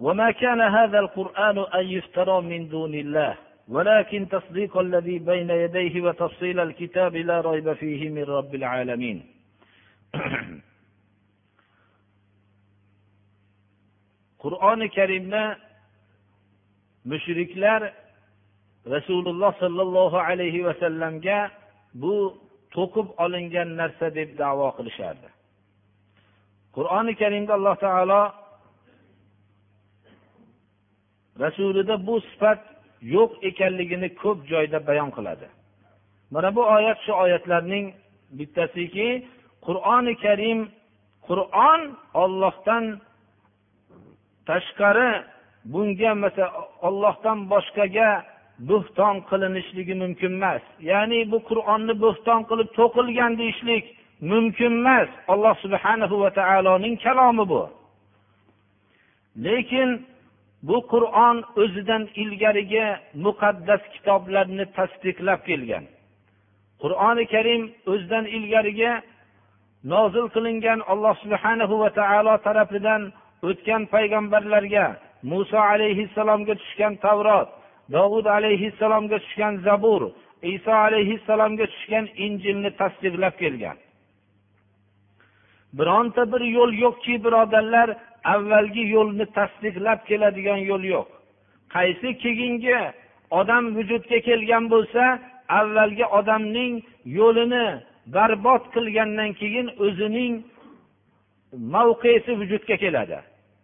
وما 0.00 0.30
كان 0.30 0.60
هذا 0.60 0.98
القرآن 0.98 1.58
أن 1.58 1.84
يفترى 1.86 2.40
من 2.40 2.68
دون 2.68 2.94
الله 2.94 3.34
ولكن 3.68 4.28
تصديق 4.28 4.78
الذي 4.78 5.18
بين 5.18 5.50
يديه 5.50 6.00
وتفصيل 6.02 6.60
الكتاب 6.60 7.16
لا 7.16 7.40
ريب 7.40 7.72
فيه 7.72 8.08
من 8.08 8.24
رب 8.24 8.54
العالمين 8.54 9.18
qur'oni 14.46 14.88
karimni 14.96 15.44
mushriklar 17.10 17.80
rasululloh 18.94 19.52
sollallohu 19.62 20.16
alayhi 20.30 20.60
vasallamga 20.68 21.38
bu 22.02 22.14
to'qib 22.74 23.06
olingan 23.24 23.68
narsa 23.80 24.06
deb 24.18 24.30
davo 24.42 24.68
qilishardi 24.78 25.28
qur'oni 26.76 27.12
karimda 27.22 27.52
alloh 27.58 27.76
taolo 27.86 28.22
rasulida 31.43 31.95
bu 32.07 32.15
sifat 32.29 32.59
yo'q 33.15 33.31
ekanligini 33.49 34.09
ko'p 34.21 34.39
joyda 34.51 34.87
bayon 34.87 35.09
qiladi. 35.17 35.47
Mana 36.33 36.49
bu 36.55 36.61
oyat 36.75 36.99
shu 37.05 37.13
oyatlarning 37.23 37.85
bittasiki 38.37 39.09
qur'oni 39.65 40.13
karim 40.23 40.59
qur'on 41.27 41.81
ollohdan 42.23 42.85
tashqari 44.47 45.11
bunga 45.73 46.11
masalan 46.23 46.53
ollohdan 46.87 47.37
boshqaga 47.51 48.09
bo'xton 48.69 49.15
qilinishligi 49.29 49.95
mumkin 50.03 50.31
emas. 50.39 50.63
Ya'ni 50.91 51.19
bu 51.31 51.37
qur'onni 51.49 51.93
bo'xton 52.03 52.41
qilib 52.49 52.69
to'qilgan 52.79 53.31
deyishlik 53.41 53.85
mumkin 54.31 54.71
emas. 54.81 55.09
Alloh 55.33 55.55
subhanahu 55.63 56.15
va 56.23 56.29
taoloning 56.39 56.95
kalomi 57.05 57.45
bu. 57.53 57.63
Lekin 59.45 59.89
bu 60.67 60.77
qur'on 60.93 61.37
o'zidan 61.61 62.03
ilgarigi 62.21 62.85
muqaddas 63.25 63.81
kitoblarni 63.93 64.65
tasdiqlab 64.77 65.41
kelgan. 65.49 65.85
Qur'oni 66.81 67.25
karim 67.33 67.63
o'zidan 67.91 68.25
ilgarigi 68.37 68.91
nozil 69.93 70.25
qilingan 70.35 70.79
alloh 70.91 71.15
subhanahu 71.23 71.75
va 71.81 71.89
taolo 71.99 72.35
tarafidan 72.47 73.01
o'tgan 73.49 73.81
payg'ambarlarga 73.93 74.85
muso 75.31 75.59
alayhissalomga 75.73 76.55
tushgan 76.61 76.93
tavrot 77.05 77.49
dovud 77.95 78.25
alayhissalomga 78.37 79.17
tushgan 79.23 79.53
zabur 79.67 80.01
iso 80.55 80.73
alayhissalomga 80.87 81.65
tushgan 81.73 82.05
injilni 82.25 82.71
tasdiqlab 82.81 83.35
kelgan. 83.43 83.77
Bironta 85.77 86.23
bir 86.31 86.41
yo'l 86.57 86.71
yo'qki 86.83 87.13
birodarlar 87.25 87.89
avvalgi 88.33 88.83
yo'lni 88.95 89.25
tasdiqlab 89.37 89.99
keladigan 90.09 90.61
yo'l 90.71 90.83
yo'q. 90.93 91.07
Qaysi 91.75 92.09
keyingi 92.23 92.77
odam 93.39 93.63
vujudga 93.75 94.19
kelgan 94.27 94.63
bo'lsa 94.73 95.03
avvalgi 95.59 96.05
odamning 96.19 96.73
yo'lini 97.19 97.65
barbod 98.15 98.63
qilgandan 98.75 99.31
keyin 99.41 99.67
o'zining 99.85 100.33
mavqesi 101.73 102.31
vujudga 102.41 102.75
keladi. 102.83 103.17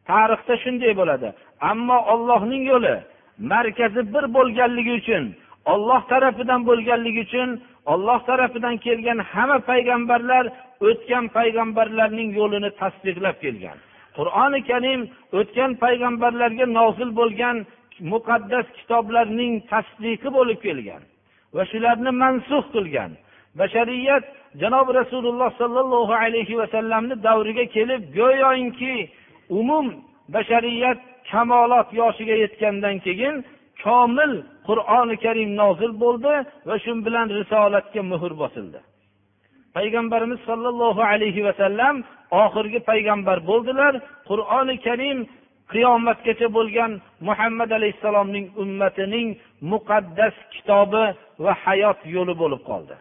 Tarixda 0.09 0.55
shunday 0.63 0.93
bo'ladi. 0.99 1.29
Ammo 1.71 1.97
ollohning 2.13 2.63
yo'li 2.71 2.95
markazi 3.51 4.01
bir 4.13 4.25
bo'lganligi 4.35 4.93
uchun 5.01 5.23
olloh 5.73 6.01
tarafidan 6.11 6.61
bo'lganligi 6.69 7.21
uchun 7.27 7.49
olloh 7.93 8.19
tarafidan 8.29 8.75
kelgan 8.85 9.19
hamma 9.31 9.57
payg'ambarlar 9.69 10.45
o'tgan 10.87 11.25
payg'ambarlarning 11.37 12.29
yo'lini 12.39 12.69
tasdiqlab 12.81 13.37
kelgan. 13.43 13.77
Qur'oni 14.17 14.59
karim 14.69 15.01
o'tgan 15.39 15.71
payg'ambarlarga 15.83 16.65
nozil 16.79 17.09
bo'lgan 17.19 17.57
muqaddas 18.11 18.65
kitoblarning 18.77 19.53
tasdiqi 19.71 20.29
bo'lib 20.37 20.59
kelgan 20.65 21.01
va 21.55 21.63
shularni 21.71 22.11
mansux 22.23 22.65
qilgan 22.75 23.11
bashariyat 23.59 24.23
janobi 24.61 24.91
rasululloh 25.01 25.49
sollallohu 25.61 26.13
alayhi 26.23 26.59
vasallamni 26.61 27.15
davriga 27.27 27.65
kelib 27.75 28.01
go'yoki 28.19 28.95
umum 29.59 29.85
bashariyat 30.35 30.99
kamolot 31.31 31.87
yoshiga 32.01 32.35
yetgandan 32.43 32.95
keyin 33.05 33.35
komil 33.83 34.31
qur'oni 34.67 35.15
karim 35.25 35.49
nozil 35.61 35.91
bo'ldi 36.03 36.33
va 36.67 36.75
shu 36.83 36.91
bilan 37.05 37.27
risolatga 37.39 38.01
muhr 38.11 38.31
bosildi. 38.43 38.79
Payg'ambarimiz 39.77 40.39
sollallohu 40.49 41.01
alayhi 41.11 41.41
vasallam 41.47 41.95
oxirgi 42.43 42.79
payg'ambar 42.89 43.37
bo'ldilar. 43.49 43.93
Qur'oni 44.29 44.75
karim 44.87 45.17
qiyomatgacha 45.73 46.47
bo'lgan 46.57 46.91
muhammad 47.27 47.69
alayhissalomning 47.77 48.45
ummatining 48.63 49.27
muqaddas 49.71 50.35
kitobi 50.53 51.05
va 51.43 51.53
hayot 51.63 51.99
yo'li 52.15 52.33
bo'lib 52.41 52.61
qoldi. 52.69 52.95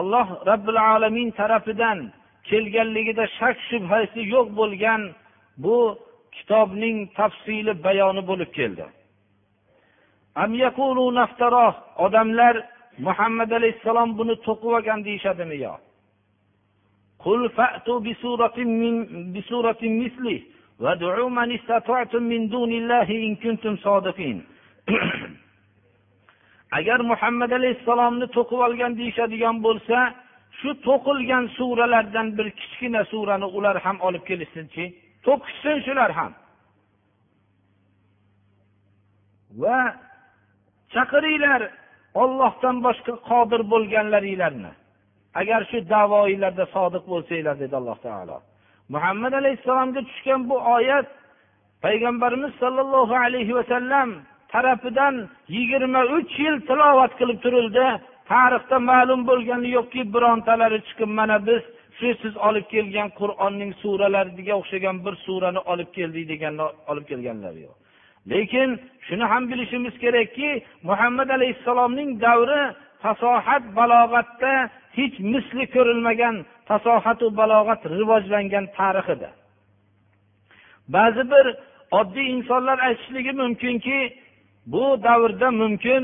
Alloh 0.00 0.26
robbil 0.50 0.80
alamin 0.94 1.28
tarafidan 1.40 1.98
kelganligida 2.48 3.24
shak 3.38 3.56
shubhasi 3.68 4.20
yo'q 4.34 4.46
bo'lgan 4.60 5.02
bu 5.64 5.78
kitobning 6.36 6.96
tafsili 7.18 7.72
bayoni 7.86 8.22
bo'lib 8.30 8.50
keldi. 8.58 8.84
odamlar 12.04 12.54
muhammad 13.06 13.50
alayhissalom 13.58 14.10
buni 14.18 14.34
to'qib 14.46 14.70
olgan 14.78 15.00
deyishadimi 15.08 15.56
yo? 15.64 15.74
Agar 26.78 27.00
muhammad 27.10 27.50
alayhissalomni 27.58 28.26
to'qib 28.36 28.60
olgan 28.66 28.92
deyishadigan 29.00 29.56
bo'lsa 29.66 29.98
shu 30.60 30.70
to'qilgan 30.86 31.44
suralardan 31.58 32.28
bir 32.38 32.48
kichkina 32.60 33.02
surani 33.10 33.48
ular 33.56 33.76
ham 33.84 33.96
olib 34.06 34.24
kelishsinchi 34.28 34.84
to'qishsin 35.26 35.76
shular 35.86 36.10
ham. 36.18 36.32
Va 39.62 39.80
chaqiringlar 40.94 41.62
ollohdan 42.22 42.76
boshqa 42.86 43.12
qodir 43.30 43.60
bo'lganlaringlarni. 43.72 44.72
Agar 45.40 45.60
shu 45.70 45.78
davoinglarda 45.94 46.64
sodiq 46.76 47.04
bo'lsanglar 47.12 47.54
dedi 47.62 47.74
alloh 47.80 47.98
taolo. 48.06 48.36
Muhammad 48.94 49.32
alayhissalomga 49.40 50.00
tushgan 50.08 50.40
bu 50.50 50.56
oyat 50.76 51.08
payg'ambarimiz 51.84 52.52
sollallohu 52.62 53.14
alayhi 53.24 53.52
vasallam 53.58 54.08
tarafidan 54.52 55.14
yigirma 55.56 56.02
uch 56.16 56.32
yil 56.44 56.56
tilovat 56.68 57.12
qilib 57.20 57.38
turildi. 57.44 57.86
Tarixda 58.32 58.78
ma'lum 58.90 59.20
bo'lgani 59.30 59.68
yo'qki 59.76 60.00
birontalari 60.14 60.78
chiqib 60.86 61.10
mana 61.18 61.36
biz 61.48 61.62
shu 61.98 62.08
siz 62.22 62.34
olib 62.48 62.66
kelgan 62.74 63.08
qur'onning 63.20 63.72
suralariga 63.82 64.54
o'xshagan 64.60 64.96
bir 65.04 65.14
surani 65.26 65.60
olib 65.72 65.90
keldik 65.96 66.24
degan 66.32 66.54
olib 66.90 67.04
kelganlari 67.10 67.60
yo'q. 67.66 67.76
Lekin 68.32 68.70
shuni 69.06 69.24
ham 69.32 69.42
bilishimiz 69.50 69.94
kerakki 70.04 70.50
muhammad 70.88 71.28
alayhissalomning 71.36 72.10
davri 72.26 72.62
fasohat 73.02 73.64
balog'atda 73.78 74.52
hech 74.98 75.16
misli 75.32 75.64
ko'rilmagan 75.74 76.34
fasohatu 76.68 77.26
balog'at 77.40 77.82
rivojlangan 77.96 78.64
tarix 78.76 79.06
edi 79.14 79.28
ba'zi 80.94 81.22
bir 81.32 81.46
oddiy 82.00 82.26
insonlar 82.36 82.78
aytishligi 82.88 83.32
mumkinki 83.42 83.98
bu 84.72 84.84
davrda 85.06 85.48
mumkin 85.62 86.02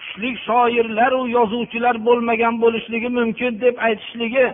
kuchli 0.00 0.30
shoirlaru 0.46 1.20
yozuvchilar 1.36 1.96
bo'lmagan 2.06 2.54
bo'lishligi 2.62 3.08
mumkin 3.18 3.52
deb 3.64 3.76
aytishligi 3.86 4.46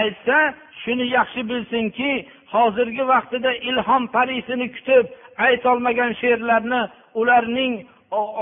aytsa 0.00 0.36
shuni 0.82 1.06
yaxshi 1.16 1.40
bilsinki 1.50 2.10
hozirgi 2.54 3.04
vaqtida 3.12 3.50
ilhom 3.68 4.02
parisini 4.14 4.66
kutib 4.76 5.04
aytolmagan 5.46 6.12
she'rlarni 6.20 6.82
ularning 7.20 7.74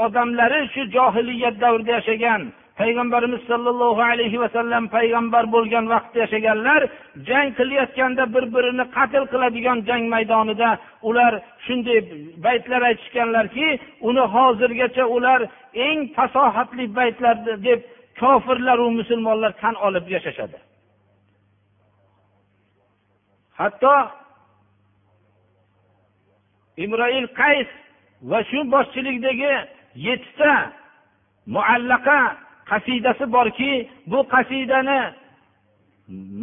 odamlari 0.05 0.61
shu 0.74 0.83
johiliyat 0.96 1.61
davrida 1.61 1.92
yashagan. 1.98 2.42
Payg'ambarimiz 2.81 3.42
sollallohu 3.51 4.03
alayhi 4.12 4.40
vasallam 4.44 4.85
payg'ambar 4.96 5.44
bo'lgan 5.55 5.85
vaqtda 5.92 6.18
yashaganlar 6.24 6.81
jang 7.29 7.48
qilayotganda 7.59 8.24
bir 8.35 8.44
birini 8.55 8.85
qatl 8.96 9.24
qiladigan 9.33 9.79
jang 9.88 10.05
maydonida 10.14 10.70
ular 11.09 11.33
shunday 11.66 11.98
baytlar 12.46 12.83
aytishganlarki 12.90 13.68
uni 14.09 14.24
hozirgacha 14.35 15.05
ular 15.16 15.40
eng 15.87 15.98
fasohatli 16.16 16.85
baytlar 16.98 17.37
deb 17.68 17.81
kofirlaru 18.20 18.87
musulmonlar 18.98 19.53
tan 19.62 19.74
olib 19.87 20.07
yashashadi. 20.14 20.59
Hatto 23.59 23.94
imroil 26.85 27.27
qays 27.41 27.69
va 28.31 28.38
shu 28.51 28.59
boshchilikdagi 28.75 29.53
yettita 30.07 30.55
muallaqa 31.55 32.19
qasidasi 32.71 33.25
borki 33.37 33.73
bu 34.11 34.19
qasidani 34.35 35.01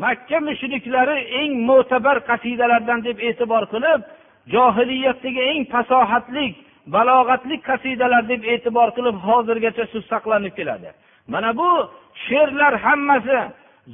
makka 0.03 0.37
mushriklari 0.47 1.17
eng 1.41 1.51
mo'tabar 1.69 2.17
qasidalardan 2.29 2.99
deb 3.07 3.17
e'tibor 3.27 3.63
qilib 3.73 4.01
johiliyatdagi 4.53 5.41
eng 5.51 5.63
fasohatli 5.73 6.45
balog'atli 6.95 7.55
qasidalar 7.69 8.23
deb 8.31 8.41
e'tibor 8.53 8.89
qilib 8.97 9.15
hozirgacha 9.27 9.85
shu 9.91 9.99
saqlanib 10.11 10.53
keladi. 10.59 10.89
Mana 11.33 11.49
bu 11.59 11.69
she'rlar 12.25 12.73
hammasi 12.85 13.39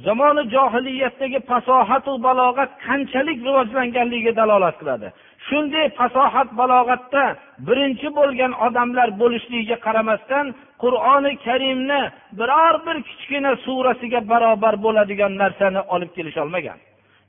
zamoni 0.06 0.42
johiliyatdagi 0.54 1.38
fasohatu 1.50 2.12
balog'at 2.26 2.70
qanchalik 2.86 3.38
rivojlanganligiga 3.46 4.32
dalolat 4.40 4.76
qiladi. 4.80 5.08
Shunday 5.48 5.86
fasohat 5.98 6.48
balog'atda 6.60 7.24
birinchi 7.68 8.08
bo'lgan 8.18 8.52
odamlar 8.66 9.08
bo'lishligiga 9.20 9.76
qaramasdan 9.86 10.46
qur'oni 10.82 11.32
karimni 11.46 12.02
biror 12.38 12.74
bir 12.86 12.96
kichkina 13.08 13.52
surasiga 13.64 14.20
barobar 14.32 14.74
bo'ladigan 14.84 15.32
narsani 15.42 15.80
olib 15.94 16.10
kelisholmagan. 16.16 16.78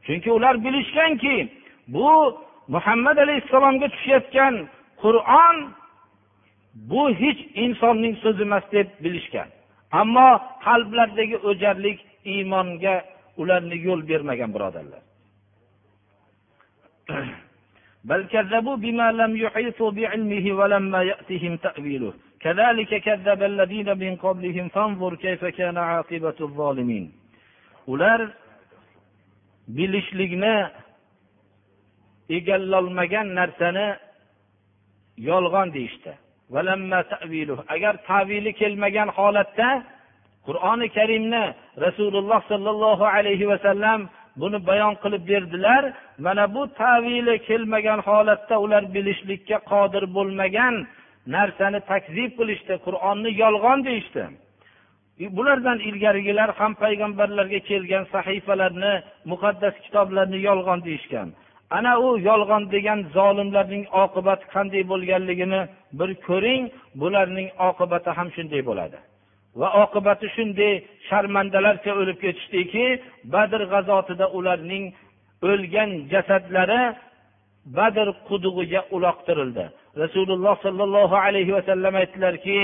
Chunki 0.06 0.30
ular 0.38 0.56
bilishganki 0.66 1.36
bu 1.96 2.10
muhammad 2.76 3.18
alayhissalomga 3.26 3.88
tushayotgan 3.94 4.54
qur'on 5.04 5.56
bu 6.90 7.04
hech 7.22 7.42
insonning 7.64 8.16
so'zi 8.24 8.44
emas 8.48 8.66
deb 8.76 8.88
bilishgan. 9.04 9.50
Ammo 10.02 10.30
qalblaridagi 10.66 11.38
o'jarlik 11.50 12.00
iymonga 12.34 12.96
ularni 13.42 13.78
yo'l 13.88 14.02
bermagan 14.10 14.50
birodarlar. 14.56 15.02
بل 18.05 18.27
كذبوا 18.27 18.77
بما 18.77 19.13
لم 19.13 19.37
يحيطوا 19.37 19.91
بعلمه 19.91 20.53
ولما 20.53 21.03
يأتهم 21.03 21.57
تأويله 21.57 22.13
كذلك 22.41 22.91
كذب 23.03 23.43
الذين 23.43 23.99
من 23.99 24.17
قبلهم 24.17 24.69
فانظر 24.69 25.15
كيف 25.15 25.45
كان 25.45 25.77
عاقبة 25.79 26.35
الظالمين 26.41 27.13
ular 27.93 28.21
bilishlikni 29.77 30.57
egallolmagan 32.37 33.29
narsani 33.39 33.87
yolg'on 35.29 35.69
deyishdi 35.77 36.13
agar 37.75 37.95
tavili 38.09 38.53
kelmagan 38.61 39.09
holatda 39.19 39.71
qur'oni 40.47 40.89
karimni 40.97 41.45
rasululloh 41.85 42.41
sollallohu 42.53 43.05
alayhi 43.17 43.47
vasallam 43.53 44.01
buni 44.41 44.59
bayon 44.69 44.95
qilib 45.03 45.23
berdilar 45.31 45.83
mana 46.18 46.54
bu 46.56 46.74
tavili 46.74 47.40
kelmagan 47.48 48.00
holatda 48.00 48.56
ular 48.62 48.94
bilishlikka 48.94 49.58
qodir 49.72 50.04
bo'lmagan 50.16 50.76
narsani 51.36 51.80
takzib 51.92 52.32
qilishdi 52.40 52.76
qur'onni 52.86 53.32
yolg'on 53.44 53.80
deyishdi. 53.88 54.24
Bulardan 55.38 55.80
ilgarigilar 55.90 56.50
ham 56.60 56.74
payg'ambarlarga 56.84 57.60
kelgan 57.70 58.04
sahifalarni 58.14 58.94
muqaddas 59.32 59.76
kitoblarni 59.86 60.40
yolg'on 60.50 60.80
deyishgan. 60.88 61.28
Ana 61.78 61.94
u 62.06 62.10
yolg'on 62.30 62.64
degan 62.76 63.00
zolimlarning 63.18 63.86
oqibati 64.04 64.46
qanday 64.54 64.84
bo'lganligini 64.92 65.62
bir 66.00 66.10
ko'ring 66.28 66.64
bularning 67.02 67.50
oqibati 67.70 68.10
ham 68.18 68.28
shunday 68.36 68.62
bo'ladi. 68.70 68.98
Va 69.60 69.70
oqibati 69.84 70.28
shunday 70.36 70.74
sharmandalarcha 71.10 71.92
o'lib 72.02 72.18
ketishdiki 72.24 72.86
badr 73.34 73.62
g'azotida 73.74 74.26
ularning 74.38 74.84
o'lgan 75.50 75.90
jasadlari 76.12 76.84
badr 77.78 78.08
qudug'iga 78.30 78.82
uloqtirildi. 78.96 79.66
Rasululloh 80.04 80.56
sollallohu 80.66 81.16
alayhi 81.26 81.54
vasallam 81.58 81.94
aytdilarki 82.02 82.60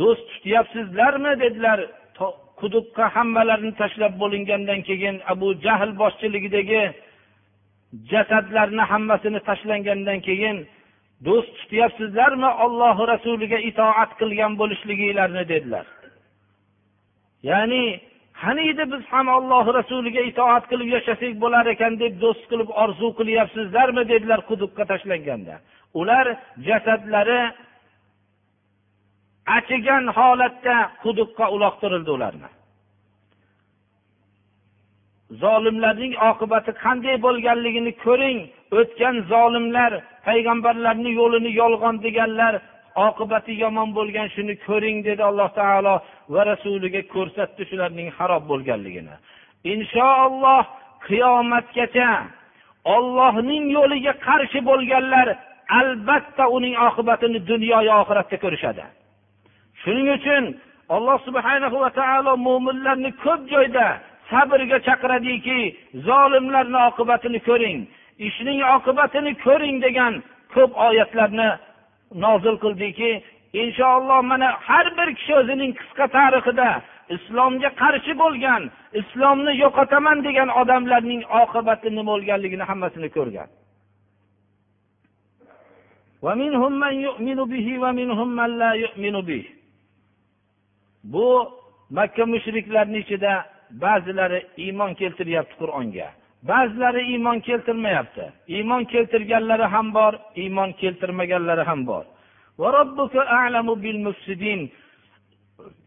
do'st 0.00 0.24
tutyapsizlarmi? 0.32 1.32
dedilar. 1.44 1.80
Quduqqa 2.60 3.04
hammalarini 3.16 3.72
tashlab 3.82 4.12
bo'lingandan 4.22 4.80
keyin 4.88 5.16
abu 5.32 5.48
jahl 5.64 5.90
boshchiligidagi 6.02 6.82
jasadlarni 8.10 8.84
hammasini 8.92 9.40
tashlangandan 9.48 10.18
keyin 10.28 10.56
do'st 11.26 11.52
tutyapsizlarmi 11.60 12.50
ollohi 12.64 13.02
rasuliga 13.12 13.58
itoat 13.70 14.10
qilgan 14.20 14.52
bo'lishliginglarni 14.60 15.44
dedilar. 15.52 15.86
Ya'ni 17.48 17.84
qaniydi 18.42 18.84
biz 18.92 19.02
ham 19.12 19.26
olloh 19.36 19.64
rasuliga 19.78 20.22
itoat 20.30 20.64
qilib 20.70 20.88
yashasak 20.96 21.34
bo'lar 21.42 21.64
ekan 21.74 21.92
deb 22.02 22.14
do'st 22.24 22.44
qilib 22.50 22.68
orzu 22.82 23.08
qilyapsizlarmi 23.18 24.02
dedilar 24.12 24.40
quduqqa 24.50 24.84
tashlanganda. 24.90 25.54
Ular 26.00 26.26
jasadlari 26.68 27.40
achigan 29.58 30.04
holatda 30.18 30.76
quduqqa 31.04 31.44
uloqtirildi 31.54 32.10
ularni. 32.16 32.50
Zolimlarning 35.42 36.14
oqibati 36.30 36.70
qanday 36.84 37.16
bo'lganligini 37.26 37.92
ko'ring. 38.04 38.38
O'tgan 38.78 39.16
zolimlar 39.32 39.92
payg'ambarlarni 40.26 41.10
yo'lini 41.20 41.50
yolg'on 41.60 41.96
deganlar 42.06 42.54
oqibati 43.06 43.52
yomon 43.64 43.88
bo'lgan 43.98 44.28
shuni 44.34 44.54
ko'ring 44.66 44.98
dedi 45.08 45.22
alloh 45.30 45.48
taolo 45.60 45.94
va 46.34 46.42
rasuliga 46.50 47.02
ko'rsatdi 47.14 47.62
shularning 47.70 48.08
harob 48.18 48.42
bo'lganligini. 48.50 49.14
Inshaalloh 49.72 50.62
qiyomatgacha 51.08 52.10
ollohning 52.96 53.64
yo'liga 53.76 54.12
qarshi 54.26 54.60
bo'lganlar 54.70 55.28
albatta 55.80 56.44
uning 56.56 56.74
oqibatini 56.88 57.38
dunyoyu 57.50 57.92
oxiratda 58.00 58.36
ko'rishadi. 58.44 58.84
Shuning 59.82 60.08
uchun 60.18 60.44
alloh 60.96 61.18
subhana 61.26 61.68
va 61.84 61.90
taolo 62.00 62.32
mo'minlarni 62.46 63.10
ko'p 63.24 63.40
joyda 63.52 63.86
sabrga 64.30 64.78
chaqiradiki 64.86 65.60
zolimlarni 66.08 66.78
oqibatini 66.88 67.40
ko'ring 67.48 67.78
ishning 68.28 68.60
oqibatini 68.76 69.32
ko'ring 69.46 69.76
degan 69.86 70.12
ko'p 70.54 70.70
oyatlarni 70.88 71.48
nozil 72.14 72.56
qildiki 72.64 73.10
inshaalloh 73.62 74.20
mana 74.22 74.48
har 74.68 74.86
bir 74.98 75.08
kishi 75.18 75.34
o'zining 75.40 75.72
qisqa 75.80 76.06
tarixida 76.18 76.68
islomga 77.16 77.70
qarshi 77.82 78.12
bo'lgan 78.22 78.62
islomni 79.00 79.52
yo'qotaman 79.62 80.18
degan 80.26 80.48
odamlarning 80.60 81.22
oqibati 81.42 81.88
nima 81.90 82.10
bo'lganligini 82.12 82.64
hammasini 82.70 83.08
ko'rgan. 83.16 83.48
Bu 91.12 91.28
makka 91.98 92.24
mushriklarni 92.32 92.98
ichida 93.04 93.32
ba'zilari 93.84 94.40
iymon 94.64 94.92
keltiryapti 95.00 95.54
qur'onga. 95.60 96.08
Ba'zilari 96.48 97.02
iymon 97.12 97.38
keltirmayapti. 97.48 98.24
Iymon 98.56 98.84
keltirganlari 98.84 99.66
ham 99.74 99.94
bor 99.94 100.12
iymon 100.42 100.70
keltirmaganlari 100.72 101.62
ham 101.70 101.86
bor. 101.86 102.04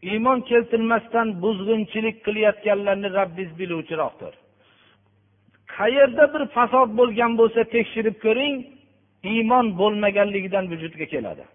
Iymon 0.02 0.40
keltirmasdan 0.50 1.28
buzg'unchilik 1.42 2.18
qilayotganlarni 2.26 3.10
robbingiz 3.18 3.52
biluvchiroqdir. 3.60 4.34
Qayerda 5.78 6.24
bir 6.34 6.44
fasod 6.56 6.90
bo'lgan 7.00 7.32
bo'lsa 7.40 7.62
tekshirib 7.76 8.16
ko'ring 8.26 8.56
iymon 9.34 9.66
bo'lmaganligidan 9.80 10.66
vujudga 10.72 11.06
keladi. 11.14 11.46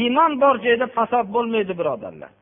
Iymon 0.00 0.32
bor 0.42 0.54
joyda 0.66 0.86
fasod 0.98 1.26
bo'lmaydi 1.34 1.72
birodarlar. 1.80 2.32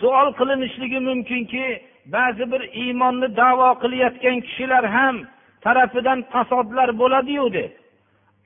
Savol 0.00 0.28
qilinishligi 0.38 0.98
mumkinki 1.08 1.64
ba'zi 2.06 2.52
bir 2.52 2.62
iymonni 2.82 3.36
davo 3.36 3.68
qilayotgan 3.82 4.40
kishilar 4.46 4.84
ham 4.96 5.16
tarafidan 5.64 6.22
fasodlar 6.32 6.88
bo'ladiyu 7.00 7.52
deb 7.52 7.72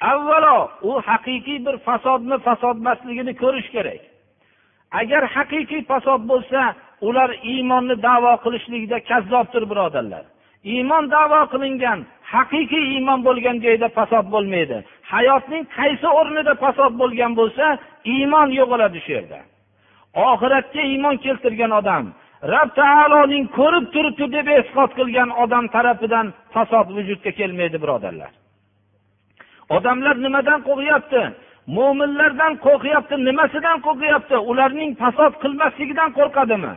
avvalo 0.00 0.70
u 0.82 1.00
haqiqiy 1.06 1.66
bir 1.66 1.76
fasodmi 1.78 2.38
fasod 2.38 2.76
emasligini 2.76 3.36
ko'rish 3.42 3.68
kerak. 3.74 4.00
Agar 5.00 5.22
haqiqiy 5.36 5.82
fasod 5.90 6.22
bo'lsa 6.30 6.74
ular 7.00 7.30
iymonni 7.52 7.96
davo 8.02 8.32
qilishlikda 8.44 8.98
kazzobdir 9.10 9.70
birodarlar. 9.70 10.24
Iymon 10.64 11.10
davo 11.10 11.40
qilingan 11.52 11.98
haqiqiy 12.34 12.84
iymon 12.94 13.20
bo'lgan 13.26 13.56
joyda 13.64 13.88
fasod 13.98 14.26
bo'lmaydi. 14.34 14.76
Hayotning 15.12 15.64
qaysi 15.78 16.08
o'rnida 16.20 16.54
fasod 16.64 16.92
bo'lgan 17.00 17.32
bo'lsa 17.40 17.66
iymon 18.14 18.48
yo'qoladi 18.58 18.98
shu 19.04 19.12
yerda. 19.16 19.38
Oxiratga 20.30 20.82
iymon 20.92 21.16
keltirgan 21.24 21.72
odam 21.80 22.04
rob 22.42 22.70
taoloning 22.80 23.46
ko'rib 23.58 23.86
turibdi 23.94 24.26
deb 24.36 24.46
e'tiqod 24.56 24.90
qilgan 24.98 25.30
odam 25.44 25.68
tarafidan 25.74 26.26
fasod 26.54 26.88
vujudga 26.96 27.30
kelmaydi 27.38 27.78
birodarlar. 27.82 28.32
Odamlar 29.76 30.16
nimadan 30.24 30.60
qo'rqyapti? 30.68 31.22
Mo'minlardan 31.76 32.52
qo'rqyapti 32.66 33.14
nimasidan 33.28 33.78
qo'rqyapti? 33.86 34.36
Ularning 34.50 34.90
fasod 35.02 35.32
qilmasligidan 35.42 36.10
qo'rqadimi? 36.18 36.74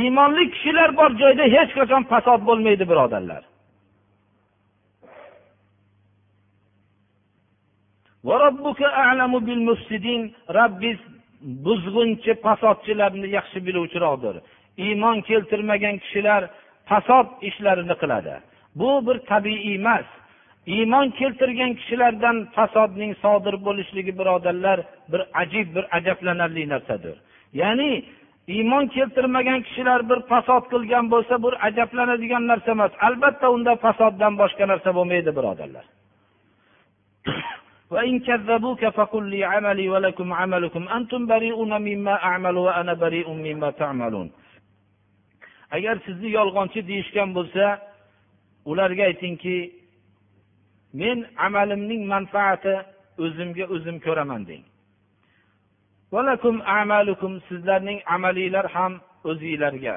Iymonli 0.00 0.44
kishilar 0.54 0.90
bor 0.98 1.10
joyda 1.22 1.44
hech 1.56 1.70
qachon 1.78 2.02
fasod 2.12 2.40
bo'lmaydi 2.48 2.84
birodarlar. 2.90 3.42
Robbiz 10.58 10.98
buzg'unchi 11.66 12.32
fasodchilarni 12.44 13.28
yaxshi 13.36 13.58
biluvchiroqdir 13.66 14.36
iymon 14.79 15.17
keltirmagan 15.29 15.97
kishilar 16.03 16.41
fasod 16.89 17.27
ishlarini 17.49 17.95
qiladi 18.01 18.35
bu 18.79 18.89
bir 19.07 19.17
tabiiy 19.31 19.75
emas 19.75 20.07
iymon 20.75 21.07
keltirgan 21.19 21.71
kishilardan 21.79 22.37
fasodning 22.55 23.13
sodir 23.23 23.55
bo'lishligi 23.67 24.13
birodarlar 24.19 24.79
bir 25.11 25.21
ajib 25.41 25.67
bir 25.75 25.85
ajablanarli 25.97 26.63
narsadir 26.73 27.15
ya'ni 27.61 27.91
iymon 28.55 28.85
keltirmagan 28.95 29.59
kishilar 29.67 29.99
bir 30.09 30.19
fasod 30.31 30.63
qilgan 30.73 31.05
bo'lsa 31.13 31.35
bir 31.45 31.53
ajablanadigan 31.67 32.43
narsa 32.51 32.69
emas 32.77 32.93
albatta 33.07 33.47
unda 33.55 33.73
fasoddan 33.85 34.33
boshqa 34.41 34.63
narsa 34.71 34.89
bo'lmaydi 34.97 35.31
birodarlar 35.39 35.85
وإن 37.93 38.19
كذبوك 38.27 38.81
فقل 38.97 39.23
لي 39.33 39.41
عملي 39.53 39.85
ولكم 39.93 40.27
عملكم 40.33 40.83
أنتم 40.97 41.21
بريئون 41.31 41.73
مما 41.87 42.15
أعمل 42.27 42.55
وأنا 42.57 42.93
بريء 43.03 43.29
مما 43.45 43.69
تعملون 43.81 44.27
agar 45.76 45.96
sizni 46.06 46.30
yolg'onchi 46.38 46.80
deyishgan 46.90 47.30
bo'lsa 47.36 47.64
ularga 48.70 49.02
aytingki 49.10 49.56
men 51.00 51.18
amalimning 51.46 52.02
manfaati 52.14 52.74
o'zimga 53.24 53.64
o'zim 53.74 53.96
ko'raman 54.06 54.42
deng. 54.50 54.64
Sizlarning 57.48 57.98
amalinglar 58.16 58.66
ham 58.76 58.92
o'zinglarga. 59.30 59.96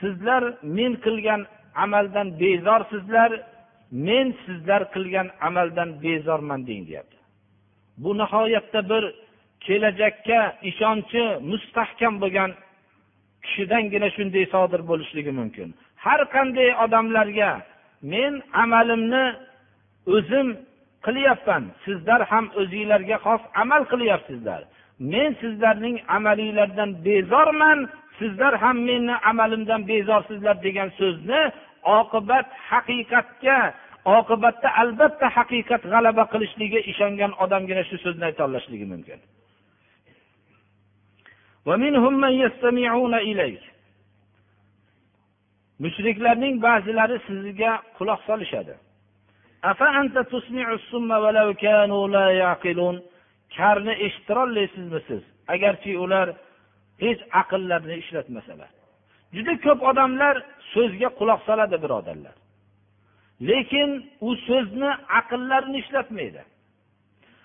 Sizlar 0.00 0.42
men 0.76 0.92
qilgan 1.04 1.40
amaldan 1.84 2.28
bezorsizlar 2.42 3.30
men 4.06 4.26
sizlar 4.44 4.82
qilgan 4.94 5.28
amaldan 5.48 5.90
bezorman 6.04 6.60
deng 6.68 6.82
deyapti. 6.88 7.16
Bu 8.02 8.10
nihoyatda 8.20 8.80
bir 8.90 9.04
kelajakka 9.66 10.40
ishonchi 10.70 11.22
mustahkam 11.50 12.14
bo'lgan 12.22 12.50
kishidangina 13.48 14.08
shunday 14.16 14.44
sodir 14.54 14.80
bo'lishligi 14.90 15.32
mumkin. 15.40 15.68
Har 16.04 16.20
qanday 16.34 16.70
odamlarga 16.84 17.50
men 18.12 18.32
amalimni 18.62 19.24
o'zim 20.16 20.48
qilyapman 21.06 21.62
sizlar 21.84 22.20
ham 22.30 22.44
o'zinglarga 22.60 23.16
xos 23.26 23.42
amal 23.62 23.82
qilyapsizlar. 23.92 24.60
Men 25.12 25.30
sizlarning 25.42 25.96
amalinglardan 26.16 26.90
bezorman 27.06 27.78
sizlar 28.18 28.54
ham 28.62 28.76
meni 28.88 29.14
amalimdan 29.30 29.82
bezorsizlar 29.90 30.56
degan 30.66 30.88
so'zni 31.00 31.42
oqibat 32.00 32.46
haqiqatga 32.70 33.58
oqibatda 34.18 34.68
albatta 34.82 35.26
haqiqat 35.36 35.82
g'alaba 35.92 36.24
qilishligiga 36.32 36.80
ishongan 36.92 37.32
odamgina 37.44 37.82
shu 37.88 37.96
so'zni 38.04 38.24
aytolashligi 38.30 38.86
mumkin. 38.92 39.18
Mushriklarning 45.82 46.54
ba'zilari 46.66 47.16
sizga 47.28 47.72
quloq 47.98 48.20
solishadi. 48.28 48.74
Karni 53.56 53.94
eshittirolmaysizmi 54.06 55.00
siz? 55.08 55.22
Agarchi 55.54 55.90
ular 56.04 56.28
hech 57.04 57.20
aqllarini 57.40 57.96
ishlatmasalar. 58.02 58.70
Juda 59.36 59.54
ko'p 59.64 59.80
odamlar 59.90 60.36
so'zga 60.74 61.08
quloq 61.18 61.40
soladi 61.48 61.76
birodarlar. 61.84 62.36
Lekin 63.48 63.90
u 64.28 64.30
so'zni 64.46 64.90
aqllarini 65.20 65.78
ishlatmaydi. 65.82 66.42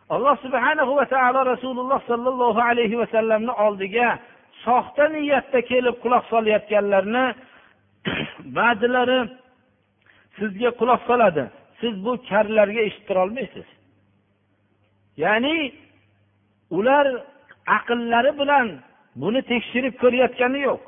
Alloh 0.09 0.35
subhana 0.45 0.83
va 0.85 1.05
taolo 1.05 1.41
rasululloh 1.53 1.99
sollallohu 2.11 2.59
alayhi 2.69 2.95
vasallamni 3.01 3.53
oldiga 3.65 4.19
soxta 4.65 5.03
niyatda 5.15 5.59
kelib 5.71 5.95
quloq 6.03 6.23
solayotganlarni 6.33 7.25
ba'zilari 8.57 9.19
sizga 10.37 10.69
quloq 10.79 11.01
soladi. 11.09 11.45
Siz 11.79 11.93
bu 12.05 12.11
karlarga 12.29 12.81
eshittirolmaysiz 12.87 13.67
ya'ni 15.23 15.55
ular 16.77 17.07
aqllari 17.77 18.31
bilan 18.41 18.67
buni 19.21 19.41
tekshirib 19.51 19.95
ko'rayotgani 20.03 20.59
yo'q. 20.67 20.81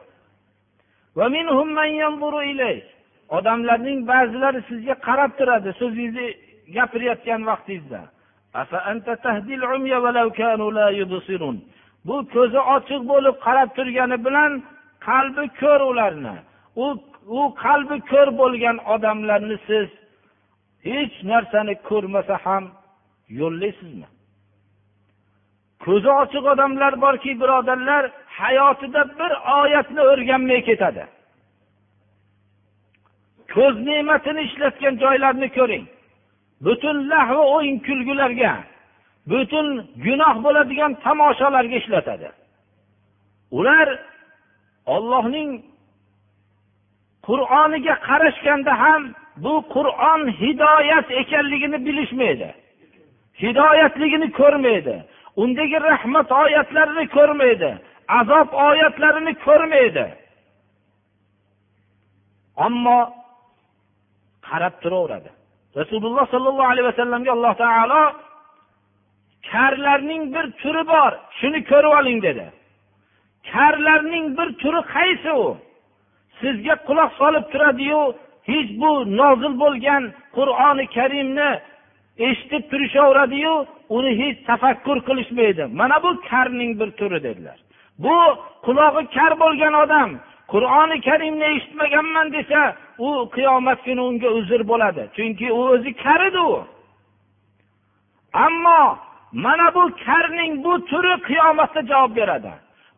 Odamlarning 3.37 3.99
ba'zilari 4.11 4.59
sizga 4.69 4.95
qarab 5.07 5.31
turadi 5.39 5.69
so'zingizni 5.79 6.27
gapirayotgan 6.75 7.41
vaqtingizda. 7.49 8.01
Bu 12.07 12.15
ko'zi 12.33 12.59
ochiq 12.75 13.01
bo'lib 13.11 13.35
qarab 13.45 13.69
turgani 13.77 14.17
bilan 14.25 14.51
qalbi 15.07 15.45
ko'r 15.61 15.81
ularni. 15.91 16.35
U 16.83 16.85
u 17.39 17.41
qalbi 17.63 17.97
ko'r 18.11 18.29
bo'lgan 18.41 18.77
odamlarni 18.93 19.57
siz 19.67 19.87
hech 20.89 21.15
narsani 21.31 21.75
ko'rmasa 21.89 22.35
ham 22.45 22.63
yo'llaysizmi? 23.39 24.07
Ko'zi 25.85 26.09
ochiq 26.21 26.45
odamlar 26.53 26.93
borki 27.05 27.31
birodarlar 27.41 28.03
hayotida 28.39 29.01
bir 29.19 29.31
oyatni 29.61 30.01
o'rganmay 30.11 30.61
ketadi. 30.69 31.03
Ko'z 33.53 33.75
ne'matini 33.87 34.41
ishlatgan 34.47 34.93
joylarni 35.03 35.49
ko'ring. 35.57 35.85
Butun 36.61 37.09
lahvi 37.09 37.41
o'yin 37.55 37.77
kulgularga 37.87 38.53
butun 39.31 39.67
gunoh 40.05 40.35
bo'ladigan 40.45 40.91
tomoshalarga 41.05 41.75
ishlatadi. 41.81 42.29
Ular 43.57 43.87
ollohning 44.85 45.49
qur'oniga 47.27 47.95
qarashganda 48.07 48.73
ham 48.83 49.01
bu 49.43 49.53
qur'on 49.75 50.21
hidoyat 50.41 51.07
ekanligini 51.21 51.77
bilishmaydi 51.85 52.49
hidoyatligini 53.41 54.27
ko'rmaydi 54.39 54.95
undagi 55.41 55.77
rahmat 55.89 56.31
oyatlarini 56.31 57.05
ko'rmaydi 57.17 57.71
azob 58.19 58.49
oyatlarini 58.67 59.33
ko'rmaydi. 59.45 60.05
Ammo 62.65 62.99
qarab 64.47 64.73
turaveradi. 64.83 65.29
Rasululloh 65.79 66.25
sollallohu 66.33 66.69
alayhi 66.73 66.87
vasallamga 66.91 67.31
alloh 67.37 67.53
taolo 67.63 68.03
karlarning 69.51 70.23
bir 70.35 70.45
turi 70.61 70.83
bor 70.93 71.11
shuni 71.39 71.59
ko'rib 71.71 71.93
oling 71.99 72.19
dedi. 72.27 72.45
Karlarning 73.51 74.25
bir 74.37 74.49
turi 74.61 74.81
qaysi 74.95 75.31
u? 75.45 75.47
Sizga 76.41 76.75
quloq 76.87 77.11
solib 77.21 77.45
turadiyu 77.51 78.01
hech 78.49 78.69
bu 78.81 78.91
nozil 79.19 79.53
bo'lgan 79.63 80.03
qur'oni 80.37 80.85
karimni 80.97 81.49
eshitib 82.27 82.63
turishaveradiyu 82.71 83.53
uni 83.97 84.11
hech 84.21 84.37
tafakkur 84.49 84.97
qilishmaydi. 85.07 85.63
Mana 85.79 85.97
bu 86.03 86.09
karning 86.29 86.71
bir 86.79 86.89
turi 86.99 87.19
dedilar. 87.27 87.57
Bu 88.03 88.17
qulog'i 88.65 89.03
kar 89.15 89.31
bo'lgan 89.43 89.73
odam 89.83 90.09
qur'oni 90.51 90.97
karimni 91.07 91.45
eshitmaganman 91.55 92.27
desa 92.35 92.61
u 93.07 93.09
qiyomat 93.35 93.79
kuni 93.85 94.01
unga 94.09 94.29
uzr 94.39 94.61
bo'ladi. 94.71 95.03
Chunki 95.15 95.47
u 95.59 95.61
o'zi 95.73 95.91
kar 96.03 96.21
edi 96.29 96.41
u 96.51 96.55
ammo 98.45 98.97
mana 99.31 99.67
bu 99.75 99.83
karning 100.05 100.53
bu 100.65 100.73
turi 100.89 101.13
qiyomatda 101.27 101.81
javob 101.91 102.15
beradi. 102.15 102.53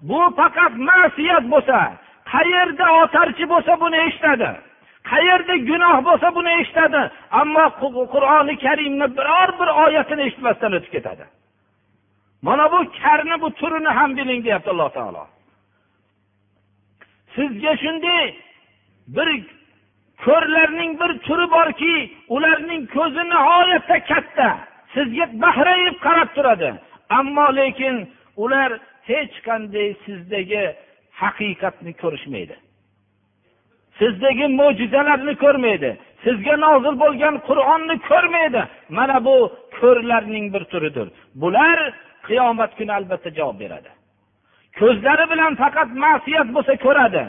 Bu 0.10 0.20
faqat 0.38 0.74
ma'siyat 0.90 1.46
bo'lsa 1.54 1.78
qayerda 2.34 2.86
otarchi 3.02 3.46
bo'lsa 3.54 3.74
buni 3.84 3.98
eshitadi. 4.08 4.50
Qayerda 5.12 5.56
gunoh 5.70 5.98
bo'lsa 6.08 6.28
buni 6.38 6.52
eshitadi. 6.62 7.02
Ammo 7.42 7.66
qur'oni 8.14 8.56
karimni 8.66 9.08
biror 9.18 9.50
bir 9.60 9.70
oyatini 9.84 10.22
eshitmasdan 10.28 10.72
o'tib 10.78 10.92
ketadi. 10.96 11.26
Mana 12.48 12.66
bu 12.74 12.80
karni 13.02 13.36
bu 13.42 13.50
turini 13.60 13.92
ham 13.98 14.18
biling 14.18 14.46
deyapti 14.46 14.70
alloh 14.74 14.90
taolo. 14.98 15.24
Sizga 17.38 17.74
shunday 17.84 18.26
bir 19.16 19.30
ko'rlarning 20.26 20.92
bir 21.02 21.12
turi 21.28 21.48
borki 21.56 21.94
ularning 22.36 22.84
ko'zi 22.96 23.24
nihoyatda 23.34 23.98
katta. 24.12 24.50
Sizga 24.94 25.26
bahrayib 25.44 25.96
qarab 26.06 26.30
turadi. 26.36 26.70
Ammo 27.20 27.48
lekin 27.60 27.96
ular 28.44 28.72
hech 29.10 29.36
qanday 29.48 29.88
sizdagi 30.06 30.64
haqiqatni 31.22 31.92
ko'rishmaydi. 32.02 32.56
Sizdagi 34.00 34.48
mo'jizalarni 34.60 35.34
ko'rmaydi. 35.44 35.90
Sizga 36.26 36.56
nozil 36.66 36.96
bo'lgan 37.04 37.36
qur'onni 37.48 37.96
ko'rmaydi. 38.10 38.62
Mana 38.98 39.18
bu 39.28 39.36
ko'rlarning 39.80 40.46
bir 40.54 40.64
turidir. 40.72 41.08
Bular 41.42 41.80
qiyomat 42.28 42.72
kuni 42.78 42.92
albatta 43.00 43.30
javob 43.38 43.60
beradi. 43.64 43.90
ko'zlari 44.81 45.25
bilan 45.33 45.53
faqat 45.63 45.89
ma'siyat 46.05 46.49
bo'lsa 46.57 46.75
ko'radi 46.87 47.23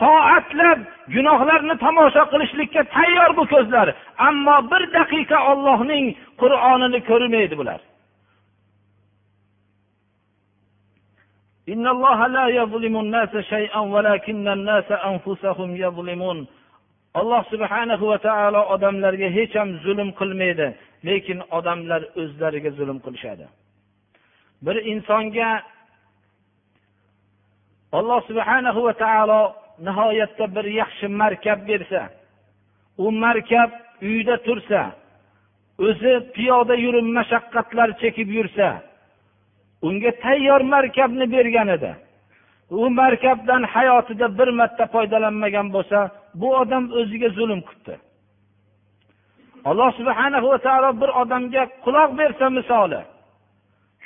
soatlab 0.00 0.78
gunohlarni 1.14 1.74
tomosha 1.84 2.22
qilishlikka 2.32 2.82
tayyor 2.96 3.30
bu 3.38 3.44
ko'zlar 3.54 3.86
ammo 4.28 4.56
bir 4.70 4.82
daqiqa 4.98 5.38
ollohning 5.52 6.04
qur'onini 6.42 7.00
ko'rmaydi 7.10 7.56
bular 7.62 7.80
إن 11.74 11.86
الله 11.94 12.20
لا 12.36 12.46
يظلم 12.60 12.94
الناس 13.04 13.32
شيئا 13.52 13.80
ولكن 13.94 14.48
الناس 14.56 14.88
أنفسهم 15.10 15.70
يظلمون 15.84 16.38
alloh 17.14 17.42
subhanahu 17.50 18.04
va 18.10 18.18
taolo 18.18 18.60
odamlarga 18.74 19.28
hech 19.36 19.54
ham 19.60 19.70
zulm 19.84 20.08
qilmaydi 20.20 20.66
lekin 21.08 21.38
odamlar 21.58 22.02
o'zlariga 22.22 22.70
zulm 22.78 22.98
qilishadi 23.04 23.46
bir 24.66 24.76
insonga 24.92 25.50
alloh 27.97 28.19
subhanahu 28.29 28.79
va 28.87 28.93
taolo 29.03 29.41
nihoyatda 29.87 30.45
bir 30.55 30.65
yaxshi 30.81 31.07
markab 31.21 31.59
bersa 31.69 32.01
u 33.03 33.05
markab 33.23 33.69
uyda 34.09 34.35
tursa 34.45 34.81
o'zi 35.87 36.13
piyoda 36.35 36.75
yurib 36.85 37.07
mashaqqatlar 37.17 37.89
chekib 38.01 38.29
yursa 38.37 38.67
unga 39.87 40.11
tayyor 40.23 40.61
markabni 40.73 41.25
bergan 41.35 41.67
edi. 41.77 41.91
U 42.69 42.89
markabdan 42.89 43.63
hayotida 43.63 44.37
bir 44.37 44.47
marta 44.47 44.85
foydalanmagan 44.93 45.67
bo'lsa 45.75 45.99
bu 46.39 46.47
odam 46.61 46.83
o'ziga 46.99 47.29
zulm 47.37 47.59
qilibdi 47.67 47.95
alloh 49.69 49.89
subhana 49.99 50.39
va 50.43 50.57
taolo 50.65 50.89
bir 51.01 51.09
odamga 51.21 51.63
quloq 51.85 52.09
bersa 52.19 52.45
misoli 52.57 53.01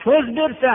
ko'z 0.04 0.26
bersa 0.40 0.74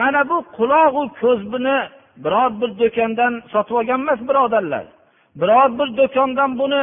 mana 0.00 0.20
bu 0.30 0.38
qulog'u 0.56 1.02
ko'z 1.20 1.40
buni 1.52 1.76
biror 2.24 2.50
bir 2.60 2.70
do'kondan 2.80 3.32
sotib 3.52 3.74
olgan 3.80 4.00
emas 4.04 4.20
birodarlar. 4.28 4.84
Biror 5.40 5.68
bir 5.78 5.88
do'kondan 6.00 6.50
buni 6.60 6.82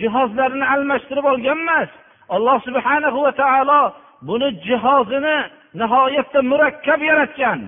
jihozlarini 0.00 0.66
almashtirib 0.74 1.24
olgan 1.32 1.58
emas. 1.64 1.90
Alloh 2.34 2.58
subhana 2.66 3.08
va 3.24 3.32
taolo 3.42 3.80
buni 4.28 4.48
jihozini 4.66 5.36
nihoyatda 5.80 6.40
murakkab 6.42 7.00
yaratgan. 7.10 7.60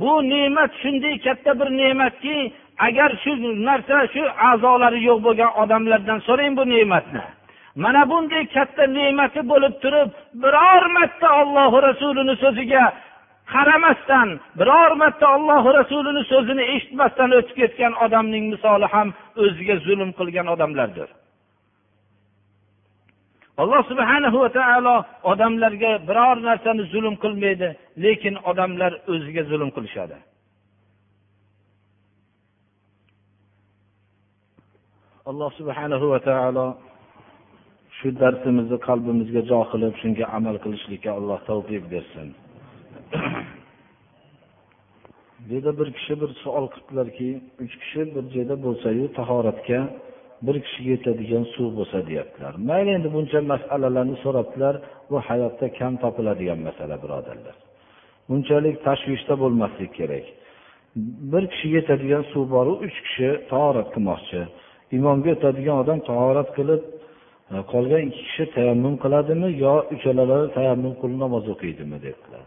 Bu 0.00 0.12
ne'mat 0.32 0.70
shunday 0.82 1.14
katta 1.26 1.60
bir 1.60 1.68
ne'matki 1.80 2.52
agar 2.86 3.10
shu 3.22 3.32
narsa 3.68 3.98
shu 4.14 4.22
a'zolari 4.48 5.00
yo'q 5.08 5.18
bo'lgan 5.26 5.50
odamlardan 5.62 6.18
so'rang 6.26 6.52
bu 6.58 6.64
ne'matni. 6.74 7.24
Mana 7.82 8.02
bunday 8.10 8.44
katta 8.56 8.84
ne'mati 8.98 9.40
bo'lib 9.50 9.74
turib 9.82 10.10
biror 10.42 10.82
marta 10.96 11.28
olloh 11.40 11.72
rasulini 11.88 12.34
so'ziga 12.42 12.84
qaramasdan 13.52 14.28
biror 14.60 14.90
marta 15.02 15.26
olloh 15.36 15.62
rasulini 15.78 16.22
so'zini 16.32 16.64
eshitmasdan 16.74 17.30
o'tib 17.38 17.56
ketgan 17.60 17.92
odamning 18.04 18.44
misoli 18.54 18.86
ham 18.94 19.08
o'ziga 19.44 19.76
zulm 19.86 20.10
qilgan 20.18 20.46
odamlardir. 20.54 21.08
Alloh 23.62 23.82
subhana 23.90 24.28
va 24.44 24.50
taolo 24.58 24.96
odamlarga 25.32 25.92
biror 26.08 26.36
narsani 26.48 26.82
zulm 26.92 27.14
qilmaydi 27.22 27.68
lekin 28.04 28.34
odamlar 28.50 28.92
o'ziga 29.12 29.42
zulm 29.50 29.70
qilishadi. 29.76 30.18
Alloh 35.30 35.50
subhanahu 35.60 36.06
va 36.12 36.20
taolo 36.28 36.66
shu 37.98 38.08
darsimizni 38.22 38.78
qalbimizga 38.88 39.40
jo 39.50 39.60
qilib 39.72 39.94
shunga 40.02 40.24
amal 40.38 40.56
qilishlikka 40.64 41.10
alloh 41.18 41.38
tavfiq 41.50 41.84
bersin. 41.94 42.28
bu 45.46 45.54
yerda 45.54 45.72
bir 45.78 45.88
kishi 45.96 46.14
bir 46.20 46.30
savol 46.44 46.66
qilibdilarki 46.74 47.28
uch 47.64 47.74
kishi 47.82 48.00
bir 48.14 48.24
joyda 48.34 48.54
bo'lsayu 48.64 49.04
tahoratga 49.18 49.80
bir 50.46 50.56
kishiga 50.64 50.90
yetadigan 50.96 51.44
suv 51.54 51.68
bo'lsa 51.78 51.98
deyaptilar. 52.08 52.52
Mayli 52.68 52.90
endi 52.96 53.08
buncha 53.16 53.38
masalalarni 53.52 54.16
so'rabdilar 54.24 54.74
bu 55.10 55.16
hayotda 55.28 55.66
kam 55.78 55.92
topiladigan 56.02 56.60
masala 56.68 56.96
birodarlar. 57.02 57.56
Bunchalik 58.28 58.76
tashvishda 58.86 59.34
bo'lmaslik 59.42 59.90
kerak. 59.98 60.24
Bir 61.32 61.44
kishiga 61.52 61.76
yetadigan 61.80 62.24
suv 62.32 62.44
boru 62.54 62.72
uch 62.86 62.96
kishi 63.06 63.28
tahorat 63.50 63.88
qilmoqchi. 63.94 64.40
Imomga 64.98 65.30
o'tadigan 65.36 65.76
odam 65.82 65.98
tahorat 66.10 66.48
qilib 66.58 66.82
e, 67.52 67.54
qolgan 67.72 68.02
ikki 68.08 68.22
kishi 68.28 68.44
tayammum 68.56 68.94
qiladimi 69.02 69.48
yo 69.64 69.74
uchalalari 69.94 70.46
tayammum 70.56 70.94
qilib 71.00 71.18
namoz 71.24 71.44
o'qiydimi 71.54 71.98
debdilar. 72.06 72.44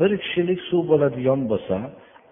Bir 0.00 0.10
kishilik 0.22 0.60
suv 0.68 0.82
bo'ladigan 0.90 1.40
bo'lsa 1.52 1.76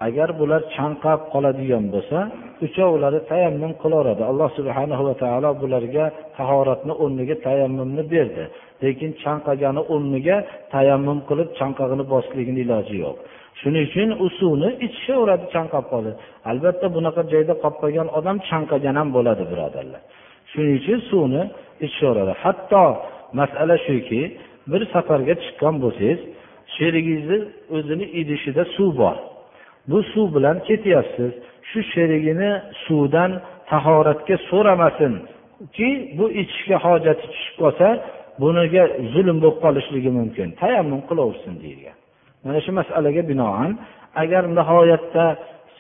agar 0.07 0.29
bular 0.41 0.63
chanqab 0.77 1.21
qoladigan 1.33 1.85
bo'lsa 1.95 2.19
uchovlari 2.67 3.21
tayammum 3.31 3.73
qilaveradi. 3.83 4.23
Alloh 4.31 4.49
subhana 4.59 4.97
va 5.07 5.15
taolo 5.23 5.51
bularga 5.63 6.05
tahoratni 6.39 6.95
o'rniga 7.03 7.37
tayammumni 7.47 8.03
berdi. 8.15 8.45
Lekin 8.83 9.11
chanqagani 9.23 9.83
o'rniga 9.93 10.37
tayammum 10.75 11.19
qilib 11.29 11.49
chanqog'ini 11.61 12.05
bosishligini 12.13 12.61
iloji 12.65 12.97
yo'q. 13.05 13.17
Shuning 13.61 13.85
uchun 13.89 14.09
u 14.25 14.27
suvni 14.39 14.71
ichishaveradi 14.87 15.45
chanqab 15.55 15.85
qoldi 15.93 16.13
albatta 16.51 16.87
bunaqa 16.97 17.23
joyda 17.33 17.55
qolib 17.63 17.79
qolgan 17.83 18.09
odam 18.19 18.37
chanqagan 18.51 18.95
ham 19.01 19.09
bo'ladi 19.17 19.45
birodarlar. 19.53 20.03
Shuning 20.51 20.75
uchun 20.81 20.99
suvni 21.11 21.43
ichishaveradi 21.85 22.33
hatto 22.43 22.85
masala 23.41 23.77
shuki 23.87 24.23
bir 24.71 24.83
safarga 24.95 25.35
chiqqan 25.45 25.75
bo'lsangiz 25.85 26.21
sherigingizni 26.77 27.39
o'zini 27.77 28.07
idishida 28.21 28.65
suv 28.77 28.91
bor. 29.03 29.17
Bu 29.91 29.99
suv 30.13 30.27
bilan 30.37 30.57
ketyapsiz. 30.69 31.33
Shu 31.71 31.81
sherigini 31.93 32.51
suvdan 32.85 33.31
tahoratga 33.71 34.37
so'ramasinki 34.51 35.91
bu 36.19 36.27
ichishga 36.41 36.77
hojati 36.87 37.25
tushib 37.33 37.57
qolsa 37.63 37.89
buniga 38.43 38.85
zulm 39.13 39.37
bo'lib 39.43 39.59
qolishligi 39.65 40.11
mumkin. 40.19 40.49
Tayammum 40.61 41.01
qilaversin 41.09 41.55
deyilgan. 41.63 41.97
Mana 42.45 42.59
shu 42.65 42.73
masalaga 42.81 43.23
binoan 43.31 43.71
agar 44.23 44.43
nihoyatda 44.59 45.25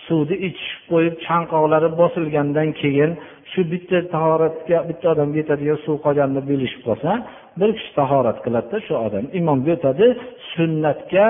suvni 0.07 0.37
ichishib 0.49 0.83
qo'yib 0.93 1.15
chanqoqlari 1.27 1.89
bosilgandan 2.01 2.69
keyin 2.81 3.11
shu 3.53 3.61
bitta 3.73 3.99
tahoratga 4.15 4.79
bitta 4.89 5.07
odamga 5.15 5.37
yetadigan 5.43 5.79
suv 5.85 5.97
qolganini 6.07 6.43
bilishib 6.51 6.83
qolsa 6.89 7.11
bir 7.61 7.71
kishi 7.77 7.91
tahorat 8.01 8.39
qiladida 8.45 8.79
shu 8.87 8.95
odam 9.07 9.25
imomga 9.41 9.73
o'tadi 9.79 10.07
sunnatga 10.53 11.27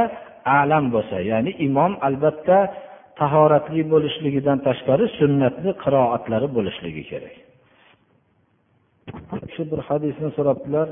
alam 0.60 0.84
bo'lsa 0.94 1.16
ya'ni 1.30 1.50
imom 1.66 1.92
albatta 2.08 2.58
tahoratli 3.20 3.82
bo'lishligidan 3.92 4.58
tashqari 4.66 5.04
sunnatni 5.18 5.70
qiroatlari 5.82 6.48
bo'lishligi 6.56 7.02
kerak. 7.10 7.34
Shu 9.54 9.62
bir 9.70 9.80
hadisni 9.88 10.28
so'rabdilar. 10.36 10.88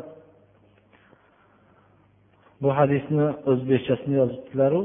Bu 2.62 2.68
hadisni 2.78 3.26
o'zbekchasini 3.50 4.14
yozibdilaru. 4.22 4.82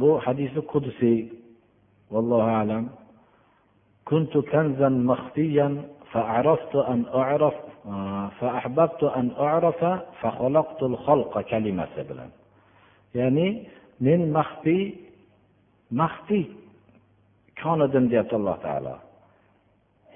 bu 0.00 0.08
hadisi 0.24 0.60
qudsiy 0.72 1.18
vallohu 2.12 2.50
alam 2.62 2.84
كنت 4.10 4.38
كنزا 4.38 4.88
مخفيا 4.88 5.68
فعرفت 6.12 6.74
أن 6.76 7.04
أعرف 7.14 7.54
فأحببت 8.40 9.02
أن 9.04 9.30
أعرف 9.38 9.84
فخلقت 10.20 10.82
الخلق 10.82 11.40
كلمة 11.40 11.88
bilan 12.08 12.30
ya'ni 13.18 13.48
men 14.04 14.20
maxfiy 14.36 14.82
maxfiy 16.00 16.44
kon 17.62 17.78
edim 17.86 18.04
deyapti 18.10 18.34
alloh 18.38 18.56
taolo 18.64 18.94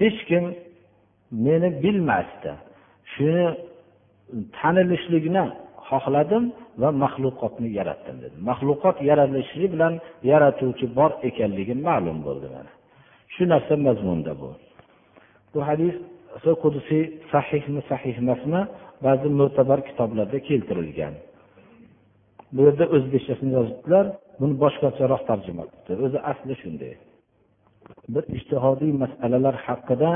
hech 0.01 0.19
kim 0.29 0.45
meni 1.45 1.69
bilmasdi 1.83 2.53
shuni 3.13 3.47
tanilishlikni 4.59 5.45
xohladim 5.89 6.45
va 6.82 6.90
maxluqotni 7.04 7.70
yaratdim 7.80 8.18
dedi. 8.24 8.36
Maxluqot 8.50 8.98
yaratilishi 9.10 9.66
bilan 9.74 9.94
yaratuvchi 10.32 10.86
bor 10.98 11.12
ekanligi 11.30 11.76
ma'lum 11.88 12.18
bo'ldi 12.28 12.48
mana. 12.56 12.72
Shu 13.34 13.44
narsa 13.54 13.74
mazmunda 13.88 14.34
bu. 14.42 14.50
Bu 15.54 15.60
hadis 15.70 15.96
qudusiy 16.64 17.04
sahihmi 17.34 17.82
sahih 17.90 18.16
emasmi 18.24 18.62
ba'zi 19.06 19.28
mo'tabar 19.40 19.80
kitoblarda 19.88 20.38
keltirilgan. 20.50 21.14
Bu 22.56 22.60
yerda 22.68 22.86
o'zbekchasini 22.96 23.52
yozibdilar 23.58 24.06
buni 24.40 24.56
boshqacharoq 24.64 25.22
tarjima 25.30 25.64
qilibdi. 25.70 25.94
O'zi 26.06 26.20
asli 26.32 26.54
shunday. 26.62 26.94
Bir 28.14 28.24
ijtihodiy 28.38 28.92
masalalar 29.04 29.56
haqida 29.68 30.12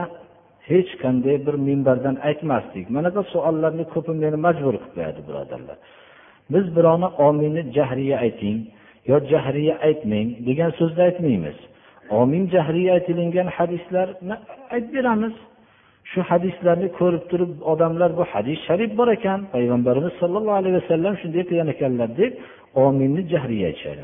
hech 0.69 0.91
qanday 1.03 1.37
bir 1.45 1.55
minbardan 1.67 2.15
aytmasdik. 2.29 2.85
Manaqa 2.97 3.21
savollarni 3.33 3.85
ko'pi 3.93 4.11
meni 4.23 4.37
majbur 4.45 4.75
qilib 4.75 4.93
qo'yadi 4.95 5.21
birodarlar. 5.27 5.77
Biz 6.53 6.65
birovni 6.75 7.07
omini 7.27 7.61
jahriya 7.77 8.17
ayting 8.25 8.57
yo 9.09 9.15
jahriya 9.31 9.75
aytmang 9.87 10.27
degan 10.47 10.71
so'zni 10.79 11.01
aytmaymiz. 11.09 11.57
Omin 12.19 12.43
jahriya 12.55 12.91
aytilingan 12.97 13.47
hadislarni 13.57 14.35
aytib 14.73 14.91
beramiz. 14.97 15.35
Shu 16.11 16.19
hadislarni 16.29 16.87
ko'rib 16.99 17.23
turib 17.31 17.51
odamlar 17.71 18.09
bu 18.19 18.23
hadis 18.33 18.57
sharif 18.67 18.91
bor 18.99 19.09
ekan 19.17 19.39
payg'ambarimiz 19.53 20.13
sollallohu 20.21 20.57
alayhi 20.61 20.75
vasallam 20.81 21.13
shunday 21.21 21.43
qilgan 21.49 21.69
ekanlar 21.75 22.09
deb 22.21 22.31
ominni 22.85 23.21
jahriya 23.33 23.65
aytishadi. 23.69 24.03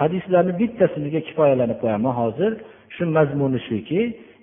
Hadislarni 0.00 0.52
bittasizga 0.60 1.20
kifoyalanib 1.28 1.78
qo'yaman 1.82 2.14
hozir. 2.20 2.52
Shu 2.94 3.02
mazmuni 3.16 3.60
shuki 3.68 4.00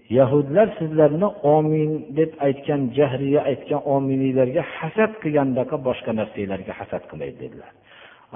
yahudlar 0.10 0.68
sizlarni 0.80 1.28
omin 1.56 1.92
deb 2.18 2.32
aytgan 2.48 2.82
jahriya 2.98 3.42
aytgan 3.52 3.82
ominiylarga 3.96 4.64
hasad 4.78 5.12
qilgandaqa 5.24 5.76
boshqa 5.88 6.12
narsalarga 6.20 6.74
hasad 6.80 7.04
qilmaydi 7.10 7.38
dedilar. 7.44 7.72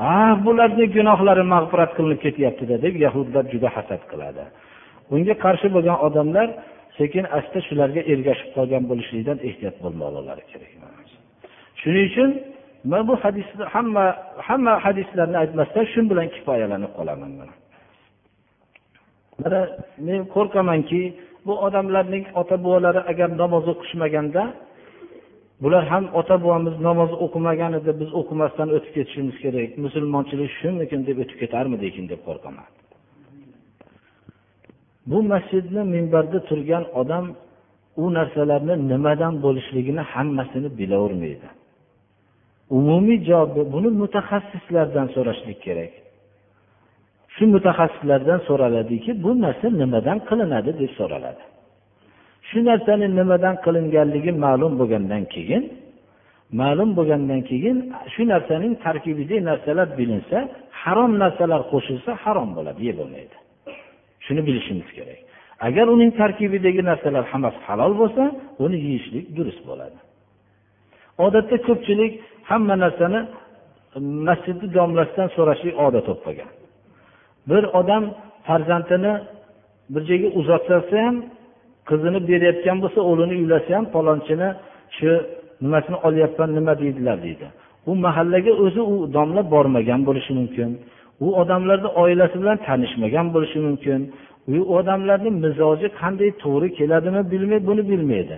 Ha 0.02 0.18
bularni 0.46 0.86
gunohlari 0.96 1.44
mag'firat 1.54 1.92
qilinib 1.98 2.20
ketyaptida 2.26 2.76
deb 2.86 2.96
yahudlar 3.06 3.44
juda 3.54 3.70
hasad 3.78 4.02
qiladi. 4.12 4.44
Bunga 5.10 5.36
qarshi 5.46 5.68
bo'lgan 5.76 5.98
odamlar 6.08 6.48
sekin 7.00 7.26
asta 7.38 7.60
shularga 7.68 8.02
ergashib 8.14 8.50
qolgan 8.58 8.84
bo'lishlikdan 8.90 9.38
ehtiyot 9.48 9.76
bo'lmoqlari 9.84 10.44
kerak 10.52 10.72
shuning 11.82 12.06
uchun 12.12 12.30
man 12.92 13.02
bu 13.10 13.14
hadisni 13.24 13.64
hamma 13.74 14.06
hamma 14.48 14.74
hadislarni 14.86 15.38
aytmasdan 15.44 15.86
shu 15.94 16.00
bilan 16.12 16.28
kifoyalanib 16.36 16.92
qolaman. 16.98 17.32
Mana 19.42 19.62
men 20.08 20.22
qo'rqamanki 20.36 21.02
bu 21.46 21.54
odamlarning 21.68 22.26
ota 22.42 22.56
bobolari 22.64 23.02
agar 23.12 23.30
namoz 23.42 23.66
o'qishmaganda 23.74 24.44
bular 25.62 25.84
ham 25.92 26.06
ota 26.20 26.36
bobomiz 26.44 26.76
namoz 26.88 27.12
o'qimagan 27.26 27.72
edi 27.80 27.92
biz 28.02 28.10
o'qimasdan 28.20 28.68
o'tib 28.76 28.92
ketishimiz 28.98 29.36
kerak. 29.44 29.70
Musulmonchilik 29.86 30.52
shumikin 30.60 31.02
deb 31.08 31.18
o'tib 31.24 31.38
ketarmidikin 31.44 32.06
deb 32.12 32.22
qo'rqaman. 32.28 32.68
Bu 35.12 35.20
masjidni 35.32 35.82
minbarda 35.96 36.40
turgan 36.50 36.84
odam 37.02 37.26
u 38.04 38.06
narsalarni 38.18 38.76
nimadan 38.92 39.34
bo'lishligini 39.46 40.04
hammasini 40.14 40.70
bilavermaydi. 40.80 41.48
Umumiy 42.78 43.20
javob 43.30 43.58
buni 43.74 43.90
mutaxassislardan 44.02 45.08
so'rashlik 45.16 45.60
kerak. 45.66 45.94
Shu 47.40 47.46
mutaxassislardan 47.56 48.40
so'raladiki 48.48 49.12
bu 49.24 49.32
narsa 49.44 49.68
nimadan 49.82 50.18
qilinadi 50.30 50.72
deb 50.82 50.92
so'raladi. 51.00 51.44
Shu 52.50 52.60
narsani 52.70 53.08
nimadan 53.20 53.56
qilinganligi 53.66 54.32
ma'lum 54.46 54.74
bo'lgandan 54.80 55.24
keyin 55.34 55.64
ma'lum 56.62 56.90
bo'lgandan 56.98 57.42
keyin 57.50 57.78
shu 58.14 58.22
narsaning 58.32 58.74
tarkibidagi 58.86 59.46
narsalar 59.50 59.88
bilinsa 60.00 60.38
harom 60.82 61.12
narsalar 61.24 61.62
qo'shilsa 61.72 62.12
harom 62.24 62.50
bo'ladi 62.58 62.82
yeb 62.90 62.96
bo'lmaydi. 63.02 63.36
Shuni 64.26 64.42
bilishimiz 64.48 64.90
kerak. 64.98 65.20
Agar 65.68 65.86
uning 65.96 66.12
tarkibidagi 66.22 66.82
narsalar 66.90 67.24
hammasi 67.32 67.60
halol 67.68 67.94
bo'lsa 68.02 68.24
uni 68.66 68.78
yeyishlik 68.86 69.26
durust 69.38 69.62
bo'ladi. 69.70 69.98
Odatda 71.26 71.58
ko'pchilik 71.68 72.14
hamma 72.50 72.76
narsani 72.84 73.20
masjidni 74.28 74.68
domlasidan 74.78 75.28
so'rashlik 75.36 75.76
odat 75.86 76.06
bo'lib 76.10 76.24
qolgan 76.28 76.50
bir 77.50 77.64
odam 77.80 78.04
farzandini 78.48 79.14
bir 79.94 80.02
joyga 80.10 80.30
uzatsa 80.40 80.76
ham 81.06 81.16
qizini 81.90 82.20
berayotgan 82.30 82.78
bo'lsa 82.84 83.00
o'g'lini 83.10 83.36
uylasa 83.42 83.70
ham 83.78 83.86
palonchini 83.96 84.50
shu 84.98 85.10
nimasini 85.64 85.98
olyapman 86.08 86.50
nima 86.58 86.74
deydilar 86.82 87.18
deydi. 87.26 87.48
U 87.90 87.92
mahallaga 88.06 88.52
o'zi 88.64 88.82
u 88.94 88.96
domla 89.16 89.42
bormagan 89.54 90.02
bo'lishi 90.08 90.32
mumkin. 90.40 90.70
U 91.26 91.28
odamlarni 91.42 91.90
oilasi 92.04 92.36
bilan 92.42 92.58
tanishmagan 92.68 93.28
bo'lishi 93.34 93.60
mumkin. 93.68 94.00
U 94.58 94.60
odamlarni 94.78 95.32
mizoji 95.44 95.88
qanday 96.02 96.30
to'g'ri 96.44 96.68
keladimi 96.78 97.22
bilmaydi 97.32 97.66
buni 97.70 97.84
bilmaydi. 97.92 98.36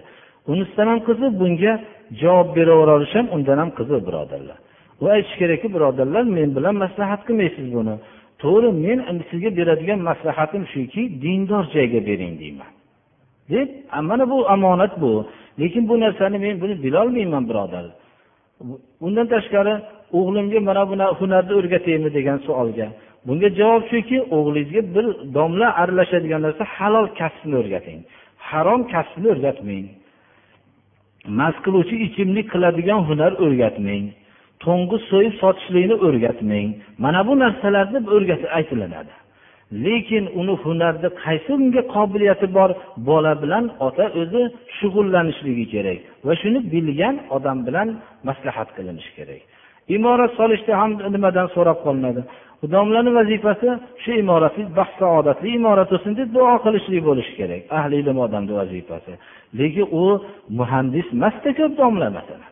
Unisidan 0.51 0.87
ham 0.91 0.99
qiziq 1.07 1.31
bunga 1.41 1.73
javob 2.21 2.47
beraverish 2.57 3.13
ham 3.17 3.27
undan 3.35 3.57
ham 3.61 3.69
qiziq 3.79 4.01
birodarlar. 4.07 4.57
U 5.01 5.05
aytish 5.15 5.35
kerakki 5.41 5.67
birodarlar 5.75 6.23
men 6.37 6.49
bilan 6.57 6.75
maslahat 6.83 7.21
qilmaysiz 7.27 7.67
buni. 7.77 7.95
To'g'ri 8.41 8.69
men 8.85 8.99
sizga 9.29 9.49
beradigan 9.59 9.99
maslahatim 10.09 10.63
shuki 10.73 11.01
dindor 11.23 11.63
joyga 11.73 11.99
bering 12.09 12.33
deyman. 12.41 12.71
Deb 13.51 13.69
mana 14.09 14.29
bu 14.31 14.37
omonat 14.53 14.93
bu. 15.01 15.11
Lekin 15.59 15.83
bu 15.89 15.99
narsani 15.99 16.37
men 16.45 16.61
buni 16.61 16.83
bilolmayman 16.83 17.43
birodar. 17.49 17.85
Undan 19.05 19.27
tashqari 19.33 19.73
o'g'limga 20.19 20.59
mana 20.69 20.83
bunaqa 20.91 21.13
hunarni 21.21 21.53
o'rgataymi 21.59 22.09
degan 22.17 22.37
savolga. 22.45 22.87
Bunga 23.27 23.49
javob 23.59 23.83
shuki 23.91 24.17
o'g'lingizga 24.37 24.81
bir 24.95 25.05
domla 25.35 25.67
aralashadigan 25.81 26.41
narsa 26.45 26.63
halol 26.75 27.07
kasbni 27.19 27.55
o'rgating. 27.61 27.99
Harom 28.49 28.81
kasbni 28.93 29.27
o'rgatmang. 29.33 29.85
Mast 31.39 31.59
qiluvchi 31.65 31.95
ichimlik 32.07 32.47
qiladigan 32.53 32.99
hunar 33.09 33.31
o'rgatmang. 33.45 34.05
To'ng'iz 34.63 35.01
so'yib 35.11 35.33
sotishlikni 35.41 35.95
o'rgatmang. 36.07 36.69
Mana 37.03 37.19
bu 37.27 37.33
narsalarni 37.43 37.99
o'rgatib 38.15 38.49
aytilinadi 38.57 39.13
lekin 39.85 40.23
uni 40.39 40.53
hunarni 40.63 41.09
qaysi 41.23 41.49
unga 41.57 41.81
qobiliyati 41.95 42.47
bor 42.57 42.69
bola 43.09 43.33
bilan 43.43 43.65
ota 43.87 44.05
o'zi 44.21 44.41
shug'ullanishligi 44.77 45.65
kerak 45.73 45.99
va 46.25 46.33
shuni 46.41 46.59
bilgan 46.73 47.15
odam 47.35 47.57
bilan 47.67 47.87
maslahat 48.27 48.69
qilinishi 48.77 49.11
kerak. 49.17 49.41
Imorat 49.95 50.31
solishda 50.39 50.73
ham 50.81 50.91
nimadan 51.15 51.47
so'rab 51.55 51.79
qolinadi? 51.85 52.21
Domlani 52.73 53.11
vazifasi 53.19 53.69
shu 54.03 54.11
imoratni 54.23 54.63
baxt 54.79 54.95
saodatli 55.01 55.47
imorat 55.59 55.89
bo'lsin 55.93 56.11
deb 56.19 56.29
duo 56.37 56.53
qilishlik 56.65 57.01
bo'lishi 57.09 57.33
kerak. 57.39 57.61
Ahli 57.79 57.95
ilm 58.01 58.17
odamni 58.25 58.53
vazifasi. 58.61 59.13
Lekin 59.59 59.87
u 60.01 60.03
muhandis 60.59 61.07
emasda 61.15 61.49
ko'p 61.59 61.73
domla 61.81 62.07
masalan. 62.17 62.50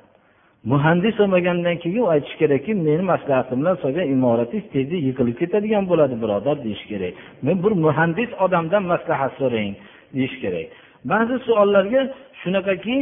Muhandis 0.64 1.16
bo'lmagandan 1.20 1.78
keyin 1.84 2.02
u 2.06 2.08
aytishi 2.14 2.38
kerakki 2.42 2.72
meni 2.88 3.04
maslahatim 3.12 3.58
bilan 3.62 3.76
solgan 3.84 4.08
imoratingiz 4.16 4.66
tezda 4.74 4.98
yiqilib 5.08 5.36
ketadigan 5.42 5.84
bo'ladi 5.92 6.16
birodar 6.24 6.56
deyish 6.66 6.86
kerak. 6.92 7.14
Men 7.46 7.56
bir 7.64 7.74
muhandis 7.86 8.30
odamdan 8.46 8.84
maslahat 8.92 9.34
so'rang 9.40 9.74
deyish 10.16 10.36
kerak. 10.44 10.68
Ba'zi 11.12 11.36
savollarga 11.48 12.02
shunaqaki 12.42 12.96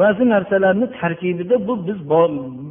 ba'zi 0.00 0.24
narsalarni 0.34 0.86
tarkibida 1.00 1.56
bu 1.68 1.74
biz 1.88 1.98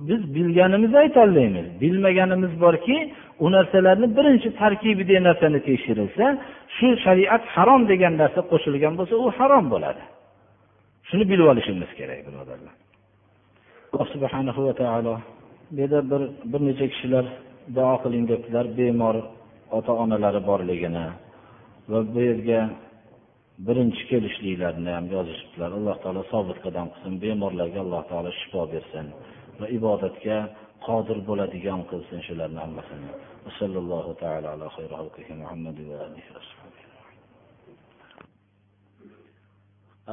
biz 0.09 0.21
bilganimizni 0.35 0.97
aytolmaymiz. 1.05 1.65
Bilmaganimiz 1.81 2.53
borki 2.61 2.97
u 3.39 3.51
narsalarni 3.55 4.07
birinchi 4.17 4.49
tarkibidagi 4.61 5.23
narsani 5.29 5.59
tekshirilsa 5.67 6.25
shu 6.75 6.87
shariat 7.05 7.43
harom 7.55 7.81
degan 7.91 8.13
narsa 8.21 8.41
qo'shilgan 8.51 8.93
bo'lsa 8.99 9.15
u 9.25 9.25
harom 9.37 9.65
bo'ladi. 9.73 10.03
Shuni 11.09 11.23
bilib 11.31 11.47
olishimiz 11.51 11.89
kerak 11.99 12.19
birodarlar. 12.27 12.84
Alloh 13.95 14.07
subhanahu 14.15 14.61
va 14.67 14.73
taolo 14.83 15.15
bu 15.71 15.79
yerda 15.81 15.99
bir 16.11 16.21
bir 16.51 16.61
necha 16.67 16.85
kishilar 16.93 17.25
duo 17.77 17.95
qiling 18.03 18.25
debdilar 18.31 18.65
bemor 18.77 19.15
ota 19.77 19.93
onalari 20.03 20.41
borligini 20.49 21.05
va 21.91 21.99
bu 22.13 22.19
yerga 22.29 22.59
birinchi 23.67 24.03
kelishliklarini 24.11 24.91
ham 24.97 25.05
yozishibdilar. 25.15 25.69
Alloh 25.79 25.95
taolo 26.03 26.21
sobit 26.33 26.57
qadam 26.65 26.87
qilsin 26.93 27.13
bemorlarga 27.23 27.79
alloh 27.85 28.03
taolo 28.11 28.31
shifo 28.39 28.61
bersin 28.73 29.05
va 29.59 29.65
ibodatga 29.77 30.37
qodir 30.87 31.17
bo'ladigan 31.29 31.81
qilsin 31.91 32.19
shularni 32.27 32.59
hammasini. 32.65 33.09
Sallallohu 33.59 34.11
taala 34.23 34.47
ala 34.55 34.65
muhammad 35.41 35.77
va 35.89 35.97
alihi 36.07 36.29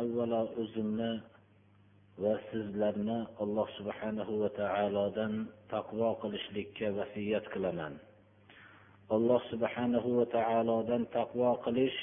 avvalo 0.01 0.41
o'zimni 0.63 1.11
va 2.24 2.34
sizlarni 2.50 3.20
alloh 3.44 3.68
subhanahu 3.78 4.40
va 4.42 4.50
taolodan 4.62 5.34
taqvo 5.74 6.10
qilishlikka 6.22 6.88
vasiyat 6.98 7.46
qilaman 7.54 7.94
alloh 9.16 9.42
subhanahu 9.52 10.10
va 10.18 10.26
taolodan 10.38 11.04
taqvo 11.18 11.52
qilish 11.66 12.00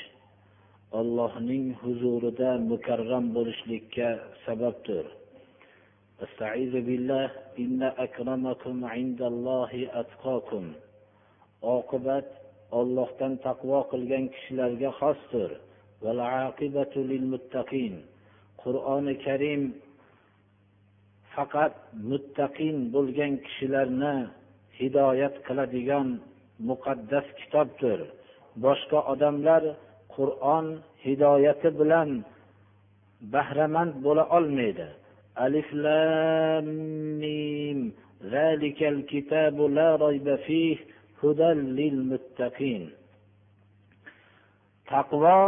allohning 1.00 1.66
huzurida 1.82 2.50
mukarram 2.72 3.24
bo'lishlikka 3.36 4.09
sababdir 4.46 5.07
استعيذ 6.26 6.74
بالله 6.88 7.30
إن 7.59 7.82
أكرمكم 7.82 8.76
عند 8.84 9.20
الله 9.22 9.72
أتقاكم 10.00 10.64
oqibat 11.76 12.28
ollohdan 12.78 13.32
taqvo 13.46 13.78
qilgan 13.92 14.24
kishilarga 14.34 14.90
xosdir 15.00 15.50
qur'oni 18.62 19.14
karim 19.26 19.62
faqat 21.39 21.73
muttaqin 22.11 22.77
bo'lgan 22.93 23.33
kishilarni 23.45 24.15
hidoyat 24.79 25.35
qiladigan 25.47 26.07
muqaddas 26.69 27.27
kitobdir. 27.39 27.99
Boshqa 28.63 28.99
odamlar 29.13 29.63
qur'on 30.15 30.65
hidoyati 31.05 31.69
bilan 31.79 32.09
bahramand 33.33 33.93
bo'la 34.05 34.23
olmaydi. 34.37 34.87
Alif 35.45 35.69
lam 35.85 36.67
mim. 37.21 37.79
Zalikal 38.33 38.99
la 39.77 39.89
fih 40.45 40.77
lil 41.77 41.97
muttaqin. 42.11 42.83
Taqvo 44.91 45.39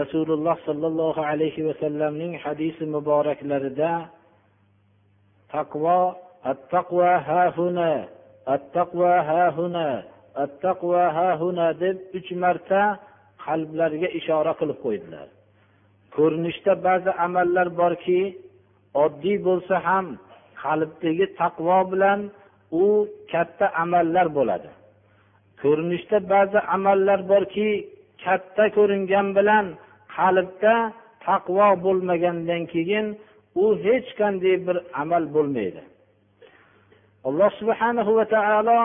rasululloh 0.00 0.56
sollallohu 0.68 1.20
alayhi 1.30 1.66
vasallamning 1.68 2.32
hadisi 2.44 2.84
muboraklarida 2.94 3.92
taqvo 5.54 5.98
attaqvo 6.50 7.08
hahuna 7.28 7.90
attaqvo 8.54 9.10
ha 9.28 9.42
huna 9.56 9.88
attaqvo 10.44 11.00
ha 11.16 11.72
deb 11.82 11.96
uch 12.18 12.30
marta 12.42 12.82
qalblarga 13.44 14.08
ishora 14.18 14.52
qilib 14.60 14.78
qo'ydilar. 14.84 15.28
Ko'rinishda 16.16 16.72
ba'zi 16.86 17.10
amallar 17.26 17.68
borki 17.80 18.20
oddiy 19.04 19.36
bo'lsa 19.46 19.74
ham 19.86 20.06
qalbdagi 20.62 21.26
taqvo 21.40 21.78
bilan 21.92 22.20
u 22.82 22.84
katta 23.32 23.66
amallar 23.82 24.26
bo'ladi. 24.36 24.70
Ko'rinishda 25.62 26.18
ba'zi 26.32 26.58
amallar 26.76 27.20
borki 27.32 27.68
katta 28.24 28.64
ko'ringan 28.76 29.28
bilan 29.38 29.66
qalbda 30.16 30.74
taqvo 31.26 31.68
bo'lmagandan 31.84 32.62
keyin 32.74 33.06
u 33.62 33.64
hech 33.84 34.08
qanday 34.20 34.56
bir 34.66 34.76
amal 35.02 35.24
bo'lmaydi. 35.34 35.82
Alloh 37.28 37.50
subhanahu 37.60 38.10
va 38.18 38.24
taolo 38.34 38.80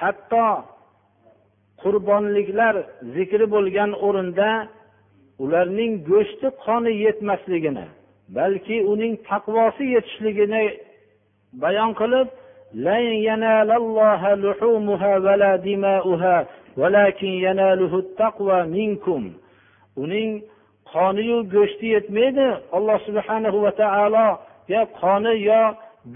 hatto 0.00 0.46
qurbonliklar 1.82 2.74
zikri 3.14 3.46
bo'lgan 3.54 3.90
o'rinda 4.06 4.50
ularning 5.42 5.92
go'shti 6.10 6.48
qoni 6.64 6.92
yetmasligini 7.04 7.86
balki 8.38 8.76
uning 8.92 9.14
taqvosi 9.30 9.84
yetishligini 9.94 10.64
bayon 11.62 11.92
qilib 12.00 12.28
uning 20.02 20.30
qoniyu 20.94 21.38
go'shti 21.54 21.86
yetmaydi. 21.94 22.46
Alloh 22.76 22.98
subhanahu 23.08 23.58
va 23.64 23.72
taolo 23.82 24.26
yo 24.72 24.82
qoni 25.00 25.32
yo 25.48 25.62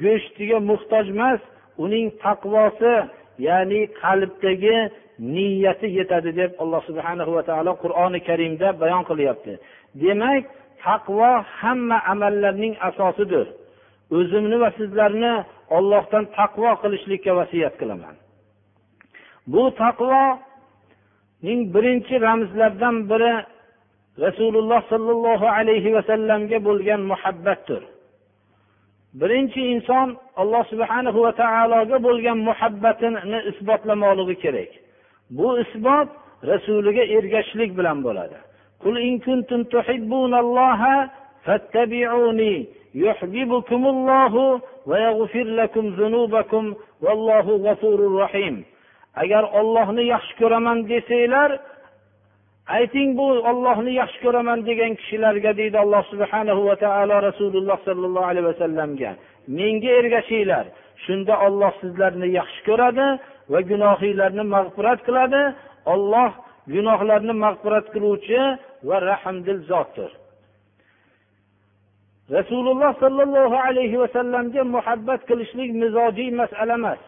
go'shtiga 0.02 0.58
muhtoj 0.70 1.06
emas 1.14 1.40
uning 1.84 2.06
taqvosi 2.24 2.94
ya'ni 3.46 3.80
qalbdagi 4.02 4.78
niyati 5.34 5.86
yetadi 5.98 6.30
deb 6.40 6.50
alloh 6.62 6.82
subhanahu 6.88 7.30
va 7.36 7.42
taolo 7.50 7.72
qur'oni 7.82 8.20
karimda 8.28 8.68
bayon 8.82 9.02
qilyapti. 9.10 9.52
Demak 10.02 10.42
taqvo 10.84 11.30
hamma 11.60 11.98
amallarning 12.12 12.74
asosidir. 12.88 13.46
O'zimni 14.16 14.56
va 14.62 14.70
sizlarni 14.78 15.34
ollohdan 15.76 16.24
taqvo 16.38 16.70
qilishlikka 16.82 17.32
vasiyat 17.40 17.74
qilaman. 17.80 18.14
Bu 19.52 19.62
taqvoning 19.82 21.60
birinchi 21.74 22.14
ramzlaridan 22.26 22.96
biri 23.10 23.32
rasululloh 24.25 24.81
sollallohu 24.93 25.45
alayhi 25.57 25.93
vasallamga 25.97 26.57
bo'lgan 26.67 27.01
muhabbatdir 27.11 27.81
birinchi 29.19 29.61
inson 29.73 30.07
alloh 30.41 30.63
subhanahu 30.71 31.19
va 31.25 31.31
taologa 31.41 31.97
bo'lgan 32.07 32.37
muhabbatini 32.49 33.39
isbotlamoqligi 33.51 34.35
kerak 34.43 34.71
bu 35.37 35.47
isbot 35.63 36.09
rasuliga 36.51 37.03
ergashishlik 37.17 37.71
bilan 37.79 37.99
bo'ladi 38.07 38.39
قل 38.83 38.97
إن 38.97 39.19
كنتم 39.19 39.63
تحبون 39.63 40.33
الله 40.33 41.09
فاتبعوني 41.45 42.55
يحببكم 42.95 43.81
الله 43.93 44.61
ويغفر 44.85 45.43
لكم 45.43 45.85
ذنوبكم 45.99 46.63
والله 47.01 47.45
غفور 47.67 47.99
رحيم 48.23 48.65
agar 49.23 49.43
ollohni 49.59 50.03
yaxshi 50.13 50.33
ko'raman 50.41 50.77
desanglar 50.89 51.49
ayting 52.76 53.10
bu 53.18 53.26
ollohni 53.50 53.92
yaxshi 54.00 54.18
ko'raman 54.24 54.58
degan 54.68 54.92
kishilarga 55.00 55.50
deydi 55.60 55.78
alloh 55.84 56.02
subhanahu 56.12 56.60
va 56.68 56.76
taolo 56.84 57.16
rasululloh 57.28 57.78
sollallohu 57.88 58.28
alayhi 58.30 58.48
vasallamga 58.50 59.10
menga 59.58 59.90
ergashinglar. 60.00 60.66
Shunda 61.04 61.34
olloh 61.46 61.72
sizlarni 61.80 62.28
yaxshi 62.38 62.60
ko'radi 62.68 63.06
va 63.52 63.60
gunohinglarni 63.70 64.44
mag'firat 64.54 65.00
qiladi. 65.06 65.42
Olloh 65.94 66.30
gunohlarni 66.74 67.34
mag'firat 67.44 67.86
qiluvchi 67.94 68.40
va 68.88 68.96
rahmdil 69.10 69.60
zotdir. 69.70 70.10
Rasululloh 72.36 72.92
sollallohu 73.02 73.56
alayhi 73.68 73.96
vasallamga 74.02 74.62
muhabbat 74.74 75.20
qilishlik 75.28 75.70
mizojiy 75.82 76.30
masala 76.40 76.74
emas. 76.80 77.00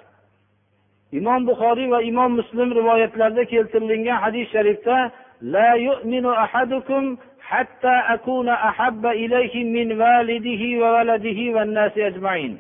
Imom 1.19 1.41
buxoriy 1.49 1.89
va 1.95 2.01
imom 2.11 2.31
muslim 2.41 2.69
rivoyatlarida 2.79 3.45
keltirilgan 3.53 4.19
hadis 4.25 4.47
sharifda 4.55 4.97
لا 5.43 5.75
يؤمن 5.75 6.27
أحدكم 6.27 7.17
حتى 7.41 8.03
أكون 8.15 8.49
أحب 8.49 9.07
إليه 9.07 9.65
من 9.65 10.01
والده 10.01 10.63
وولده 10.81 11.39
والناس 11.59 11.99
أجمعين. 11.99 12.59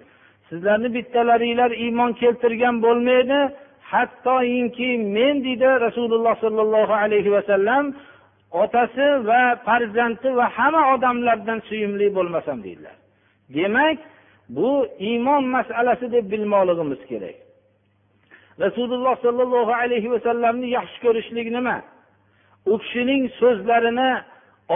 Sizlarni 0.50 0.94
bittalaringlar 0.94 1.70
iymon 1.70 2.12
keltirgan 2.12 2.82
bo'lmaydi 2.82 3.38
hattoinki 3.92 4.98
men 5.16 5.44
deydi 5.44 5.68
rasululloh 5.86 6.34
sollallohu 6.44 6.92
alayhi 6.92 7.32
vasallam 7.36 7.84
otasi 8.62 9.06
va 9.28 9.42
farzandi 9.66 10.28
va 10.38 10.46
hamma 10.56 10.82
odamlardan 10.94 11.58
suyumli 11.68 12.06
bo'lmasam 12.16 12.58
deydilar. 12.64 12.96
Demak 13.54 13.98
bu 14.56 14.70
iymon 14.98 15.44
masalasi 15.56 16.06
deb 16.12 16.24
bilmoqligimiz 16.32 17.00
kerak. 17.10 17.36
Rasululloh 18.64 19.14
sollallohu 19.24 19.72
alayhi 19.82 20.08
vasallamni 20.14 20.68
yaxshi 20.78 20.98
ko'rishlik 21.04 21.46
nima? 21.56 21.76
u 22.71 22.73
kishining 22.81 23.23
so'zlarini 23.39 24.11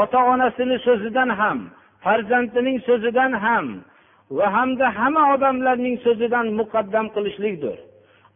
ota 0.02 0.20
onasini 0.34 0.78
so'zidan 0.88 1.30
ham 1.40 1.60
farzandining 2.04 2.78
so'zidan 2.88 3.32
ham 3.46 3.66
va 4.38 4.48
hamda 4.56 4.88
hamma 5.00 5.24
odamlarning 5.34 5.96
so'zidan 6.06 6.48
muqaddam 6.60 7.06
qilishlikdir 7.16 7.78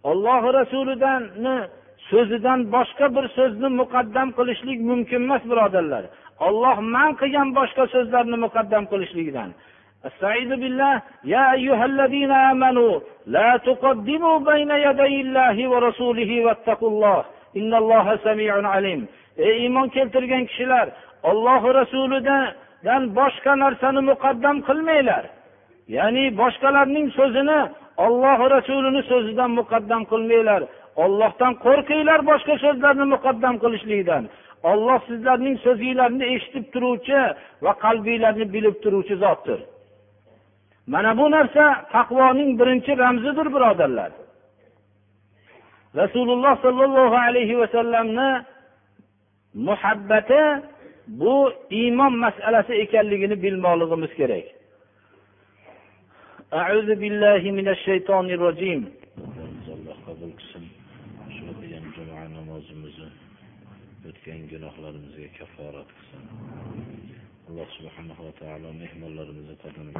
olloh 0.09 0.41
rasulidan 0.59 1.21
so'zidan 2.09 2.59
boshqa 2.75 3.07
bir 3.15 3.25
so'zni 3.37 3.69
muqaddam 3.81 4.27
qilishlik 4.37 4.79
mumkin 4.89 5.21
emas 5.27 5.43
birodarlar 5.51 6.03
olloh 6.47 6.77
man 6.95 7.09
qilgan 7.21 7.49
boshqa 7.59 7.83
so'zlarni 7.95 8.37
muqaddam 8.45 8.83
qilishlikdan 8.91 9.51
استعيذ 10.09 10.51
بالله 10.61 10.95
يا 11.35 11.45
أيها 11.57 11.85
الذين 11.91 12.31
آمنوا 12.31 12.93
لا 13.35 13.49
تقدموا 13.69 14.37
بين 14.51 14.71
يدي 14.87 15.15
الله 15.25 15.57
ورسوله 15.71 16.31
واتقوا 16.45 16.89
الله 16.93 17.19
إن 17.59 17.71
الله 17.81 18.05
سميع 18.27 18.53
عليم 18.75 19.01
ey 19.46 19.54
iymon 19.64 19.88
keltirgan 19.96 20.44
kishilar 20.50 20.86
ollohi 21.30 21.70
rasulidan 21.80 23.02
boshqa 23.18 23.52
narsani 23.64 24.00
muqaddam 24.10 24.56
qilmanglar. 24.68 25.24
Ya'ni 25.96 26.24
boshqalarning 26.40 27.06
so'zini 27.18 27.60
ollohi 28.06 28.46
rasulini 28.56 29.02
so'zidan 29.10 29.50
muqaddam 29.60 30.02
qilmanglar. 30.12 30.62
Ollohdan 31.04 31.52
qo'rqinglar 31.64 32.20
boshqa 32.30 32.54
so'zlarni 32.64 33.06
muqaddam 33.14 33.54
qilishlikdan. 33.62 34.22
Olloh 34.70 34.98
sizlarning 35.08 35.56
so'zinglarni 35.64 36.24
eshitib 36.34 36.64
turuvchi 36.74 37.20
va 37.64 37.72
qalbinglarni 37.84 38.46
bilib 38.54 38.76
turuvchi 38.82 39.16
zotdir. 39.24 39.60
Mana 40.92 41.10
bu 41.18 41.26
narsa 41.36 41.64
taqvoning 41.94 42.50
birinchi 42.60 42.92
ramzidir 43.04 43.46
birodarlar. 43.54 44.10
Rasululloh 46.00 46.54
sollallohu 46.64 47.16
alayhi 47.28 47.54
vasallamni 47.62 48.30
muhabbati 49.67 50.41
bu 51.07 51.35
iymon 51.79 52.13
masalasi 52.25 52.73
ekanligini 52.83 53.35
bilmoqligimiz 53.43 54.13
kerak 54.21 54.47
أعوذ 56.61 56.89
بالله 57.01 57.41
من 57.59 57.67
الشيطان 57.75 58.25
الرجيم 58.37 58.81
qabul 60.13 60.31
qilsin 60.39 60.65
shu 61.35 61.43
o'qigan 61.51 61.85
juma 61.95 62.21
namozimizni 62.37 63.09
o'tgan 64.09 64.41
gunohlarimizga 64.51 65.27
kafforat 65.39 65.89
qilsin 65.97 66.23
alloh 67.49 67.67
subhanahu 67.77 68.21
va 68.27 68.33
taolo 68.41 68.69
mehmonlarimizni 68.83 69.55
qadrini 69.63 69.91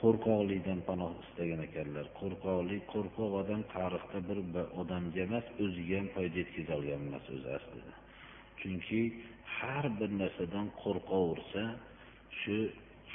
qo'rqoqlikdan 0.00 0.80
panoh 0.88 1.12
istagan 1.24 1.60
ekanlar. 1.68 2.06
Qo'rqoqlik 2.20 2.82
qo'rqoq 2.92 3.32
odam 3.42 3.62
tarixda 3.74 4.18
bir 4.28 4.38
odamga 4.80 5.20
emas 5.28 5.46
o'ziga 5.64 5.94
ham 6.00 6.08
foyda 6.16 6.36
yetkazolgan 6.42 7.00
emas 7.08 7.26
o'zi 7.34 7.48
aslida. 7.58 7.94
Chunki 8.60 9.00
har 9.56 9.84
bir 9.98 10.10
narsadan 10.22 10.66
qo'rqaversa 10.82 11.62
shu 12.40 12.56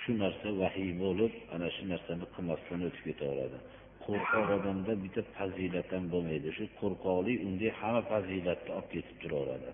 shu 0.02 0.12
narsa 0.24 0.48
vahiy 0.62 0.92
bo'lib 1.04 1.34
ana 1.54 1.68
shu 1.76 1.84
narsani 1.94 2.26
qilmasdan 2.36 2.80
o'tib 2.88 3.04
ketaveradi. 3.10 3.58
Qo'rqoq 4.06 4.48
odamda 4.58 4.94
bitta 5.04 5.22
fazilat 5.38 5.90
ham 5.96 6.06
bo'lmaydi. 6.14 6.48
Shu 6.58 6.66
qo'rqoqlik 6.82 7.38
unga 7.48 7.70
hamma 7.80 8.02
fazilatni 8.12 8.72
olib 8.78 8.90
ketib 8.96 9.18
turaveradi. 9.24 9.70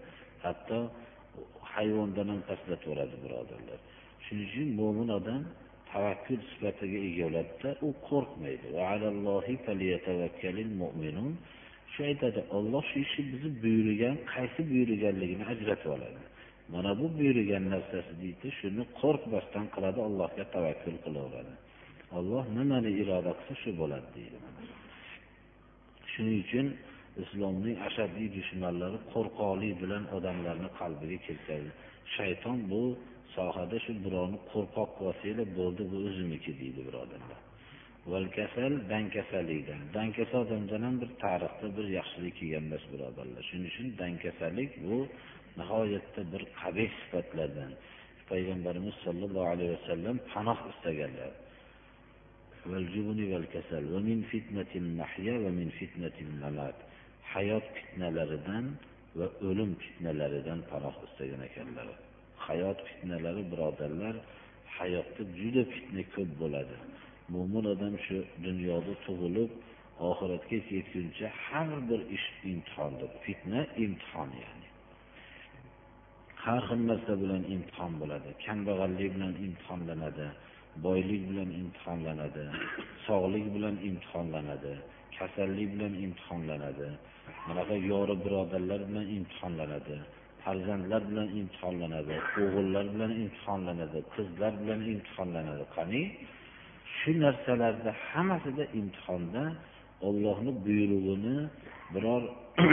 Hatto 0.46 0.80
hayvondan 1.74 2.28
ham 2.32 2.42
pastlatvoradi 2.50 3.16
birodarlar. 3.24 3.80
Shuning 4.26 4.48
uchun 4.50 4.68
mo'min 4.80 5.10
odam 5.20 5.42
tavakkul 5.92 6.40
sifatiga 6.52 7.00
ega 7.10 7.26
bo'ladida 7.28 7.70
u 7.88 7.90
qo'rqmaydi. 8.08 8.68
Shu 11.94 12.04
aytadi 12.12 12.42
olloh 12.58 12.84
shu 12.92 12.98
ishni 13.06 13.24
bizni 13.32 13.50
buyurgan 13.64 14.16
qaysi 14.34 14.62
buyurganligini 14.72 15.46
ajratib 15.54 15.90
oladi. 15.96 16.22
Mana 16.74 16.92
bu 17.00 17.06
buyurgan 17.18 17.64
narsasi 17.74 18.14
deydi 18.24 18.48
shuni 18.60 18.84
qo'rqmasdan 19.02 19.66
qiladi 19.76 20.00
allohga 20.08 20.46
tavakkul 20.56 20.98
qilaveradi. 21.06 21.54
Olloh 22.18 22.44
nimani 22.58 22.92
iroda 23.02 23.32
qilsa 23.40 23.56
shu 23.62 23.70
bo'ladi 23.82 24.08
deydi. 24.18 24.38
Shuning 26.12 26.38
uchun 26.46 26.68
islomning 27.24 27.78
ashaddiy 27.88 28.28
dushmanlari 28.38 29.00
qo'rqoqlik 29.14 29.74
bilan 29.84 30.04
odamlarni 30.18 30.70
qalbiga 30.80 31.18
keltiradi. 31.28 31.70
Shayton 32.16 32.58
bu 32.72 32.82
sohada 33.38 33.78
shu 33.86 33.92
birovni 34.06 34.38
qo'rqoq 34.52 34.90
qilsanglar 35.00 35.48
bo'ldi 35.60 35.84
bu 35.92 35.98
o'zimniki 36.08 36.52
deydi 36.62 36.82
birodarlar. 36.88 37.40
Kasal 38.38 38.74
dankasallikdan 38.94 39.82
dankasa 39.98 40.36
odamdan 40.44 40.82
ham 40.88 40.96
bir 41.02 41.10
tarixda 41.24 41.68
bir 41.78 41.86
yaxshilik 41.98 42.34
kelgan 42.40 42.64
emas 42.70 42.84
birodarlar. 42.94 43.42
Shuning 43.50 43.70
uchun 43.72 43.88
dankasalik 44.02 44.72
bu 44.86 44.98
nihoyatda 45.60 46.22
bir 46.34 46.42
qabih 46.62 46.90
sifatlardan. 47.02 47.72
Payg'ambarimiz 48.30 48.96
sollallohu 49.06 49.48
alayhi 49.54 49.72
vasallam 49.78 50.16
panoh 50.32 50.60
istaganlar. 50.72 51.32
Hayot 57.34 57.66
fitnalaridan 57.76 58.66
va 59.18 59.28
o'lim 59.50 59.72
fitnalaridan 59.84 60.60
panoh 60.72 60.96
istagan 61.08 61.42
ekanlar. 61.50 61.88
Hayot 62.48 62.80
fitnalari 62.88 63.44
birodarlar 63.52 64.16
hayotda 64.78 65.24
juda 65.40 65.64
fitna 65.74 66.04
ko'p 66.16 66.32
bo'ladi. 66.42 66.76
Mo'min 67.34 67.66
odam 67.74 67.94
shu 68.06 68.18
dunyoda 68.46 68.94
tug'ilib 69.06 69.52
oxiratga 70.10 70.58
yetguncha 70.76 71.28
har 71.44 71.70
bir 71.90 72.02
ish 72.18 72.28
imtihondir. 72.52 73.10
Fitna 73.26 73.62
imtihon 73.86 74.30
ya'ni. 74.44 74.68
Har 76.44 76.62
xil 76.68 76.82
narsa 76.90 77.14
bilan 77.24 77.44
imtihon 77.56 77.94
bo'ladi. 78.02 78.30
Kambag'allik 78.46 79.10
bilan 79.16 79.34
imtihonlanadi 79.46 80.28
boylik 80.86 81.22
bilan 81.30 81.50
imtihonlanadi 81.62 82.46
sog'lik 83.08 83.46
bilan 83.56 83.76
imtihonlanadi 83.90 84.74
kasallik 85.18 85.70
bilan 85.74 85.94
imtihonlanadi 86.06 86.90
bunaqa 87.48 87.76
yori 87.92 88.16
birodarlar 88.24 88.82
bilan 88.90 89.08
imtihonlanadi. 89.18 89.98
Farzandlar 90.48 91.02
bilan 91.10 91.28
imtihonlanadi 91.40 92.16
o'g'illar 92.44 92.86
bilan 92.94 93.12
imtihonlanadi 93.24 94.00
qizlar 94.16 94.54
bilan 94.62 94.82
imtihonlanadi. 94.94 95.64
Qani? 95.76 96.02
Shu 96.98 97.12
narsalarda 97.24 97.92
hammasida 98.10 98.64
imtihonda 98.80 99.44
ollohni 100.08 100.52
buyrug'ini 100.66 101.38
biror 101.94 102.24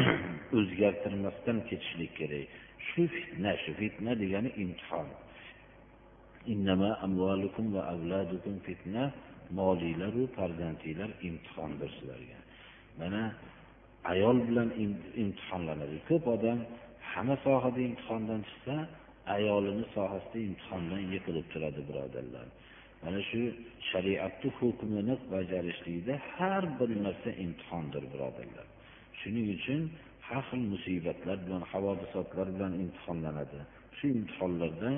o'zgartirmasdan 0.58 1.58
ketishlik 1.68 2.12
kerak. 2.18 2.46
Shu 2.88 3.02
fitna 3.14 3.52
shu 3.62 3.72
fitna 3.80 4.12
degani 4.22 4.50
imtihon. 4.62 5.08
Moliylaru 9.60 10.22
farzandinglar 10.36 11.10
imtihondir 11.28 11.90
sizlarga. 11.96 12.38
Mana 13.00 13.22
ayol 14.12 14.38
bilan 14.48 14.68
imtihonlanadi. 15.22 15.96
Ko'p 16.08 16.24
odam 16.34 16.58
hamma 17.14 17.36
sohada 17.46 17.80
imtihondan 17.88 18.40
chiqsa 18.48 18.76
ayolini 19.36 19.84
sohasida 19.96 20.38
imtihondan 20.48 21.02
yiqilib 21.12 21.46
turadi 21.52 21.80
birodarlar. 21.88 22.46
Mana 23.02 23.20
shu 23.30 23.40
shariatni 23.90 24.48
hukmini 24.58 25.14
bajarishlikda 25.34 26.14
har 26.36 26.64
bir 26.78 26.90
narsa 27.06 27.30
imtihondir 27.44 28.04
birodarlar. 28.12 28.66
Shuning 29.20 29.46
uchun 29.56 29.80
har 30.28 30.42
xil 30.48 30.62
musibatlar 30.74 31.38
bilan 31.46 31.62
havodisotlar 31.72 32.46
bilan 32.56 32.72
imtihonlanadi. 32.82 33.60
Shu 33.96 34.04
imtihonlarda 34.16 34.90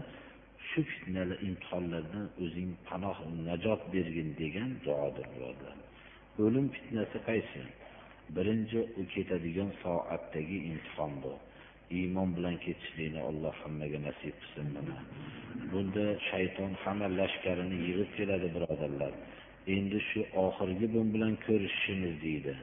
shu 0.68 0.80
fitnali 0.90 1.34
imtihonlardan 1.48 2.26
o'zing 2.44 2.70
panoh 2.88 3.18
najot 3.48 3.82
bergin 3.94 4.28
degan 4.42 4.70
duodir 4.84 5.26
birodarlar. 5.34 5.88
O'lim 6.44 6.66
fitnasi 6.74 7.18
qaysi? 7.28 7.62
Birinchi 8.36 8.80
u 9.00 9.02
ketadigan 9.14 9.70
soatdagi 9.82 10.58
imtihon 10.70 11.12
bu. 11.22 11.32
Iymon 12.00 12.28
bilan 12.36 12.56
ketishlikni 12.64 13.20
alloh 13.30 13.54
hammaga 13.62 13.98
nasib 14.08 14.34
qilsin 14.40 14.66
mana. 14.76 14.96
Bunda 15.72 16.06
shayton 16.30 16.72
hamma 16.82 17.08
lashkarini 17.20 17.76
yig'ib 17.86 18.10
keladi 18.18 18.48
birodarlar. 18.56 19.12
Endi 19.76 19.98
shu 20.08 20.20
oxirgi 20.46 20.86
bun 20.94 21.06
bilan 21.14 21.34
ko'rishishimiz 21.46 22.14
deydi. 22.26 22.54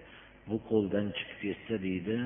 Bu 0.47 0.55
qo'ldan 0.69 1.07
chiqib 1.17 1.39
ketsa 1.45 1.75
deydi 1.87 2.17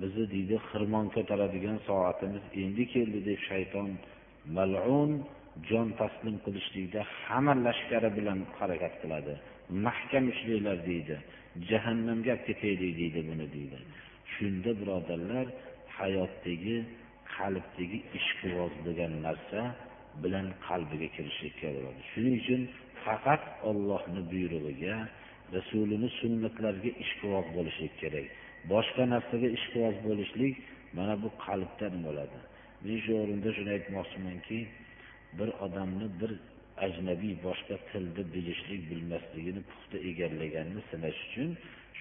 bizni 0.00 0.24
deydi 0.34 0.56
xirmon 0.68 1.06
ko'taradigan 1.14 1.78
soatimiz 1.88 2.44
endi 2.62 2.84
keldi 2.94 3.18
deb 3.28 3.40
shayton 3.48 3.88
mal'un 4.56 5.12
jon 5.68 5.88
taslim 6.00 6.36
qilishlikda 6.44 7.00
hamma 7.24 7.54
lashkari 7.66 8.10
bilan 8.18 8.38
harakat 8.58 8.94
qiladi. 9.02 9.34
Mahkam 9.86 10.24
ushlanglar 10.32 10.78
deydi 10.90 11.16
jahannamga 11.70 12.32
olib 12.34 12.44
ketaylik 12.48 12.92
deydi 13.00 13.20
buni 13.30 13.46
deydi. 13.56 13.78
Shunda 14.34 14.70
birodarlar 14.80 15.46
hayotdagi 15.98 16.76
qalbdagi 17.36 17.98
ishqiboz 18.18 18.72
degan 18.88 19.12
narsa 19.26 19.60
bilan 20.22 20.46
qalbiga 20.66 21.08
kirishlikka 21.16 21.68
bo'ladi 21.76 22.00
shuning 22.12 22.34
uchun 22.42 22.62
faqat 23.04 23.42
ollohni 23.70 24.22
buyrug'iga 24.32 24.96
rasulini 25.54 26.08
sunnatlariga 26.20 26.90
ishqiboz 27.04 27.46
bo'lishlik 27.56 27.94
kerak. 28.02 28.26
Boshqa 28.72 29.02
narsaga 29.14 29.48
ishqiboz 29.58 29.96
bo'lishlik 30.08 30.54
mana 30.98 31.14
bu 31.22 31.28
qalbdan 31.46 31.94
bo'ladi. 32.06 32.38
Men 32.84 32.96
shu 33.04 33.12
o'rinda 33.22 33.50
shuni 33.56 33.70
aytmoqchimanki 33.76 34.58
bir 35.38 35.48
odamni 35.66 36.06
bir 36.20 36.32
ajnabiy 36.86 37.34
boshqa 37.46 37.76
tilni 37.90 38.22
bilishlik 38.34 38.82
bilmasligini 38.90 39.62
puxta 39.70 39.96
egallaganini 40.10 40.82
sinash 40.90 41.20
uchun 41.26 41.50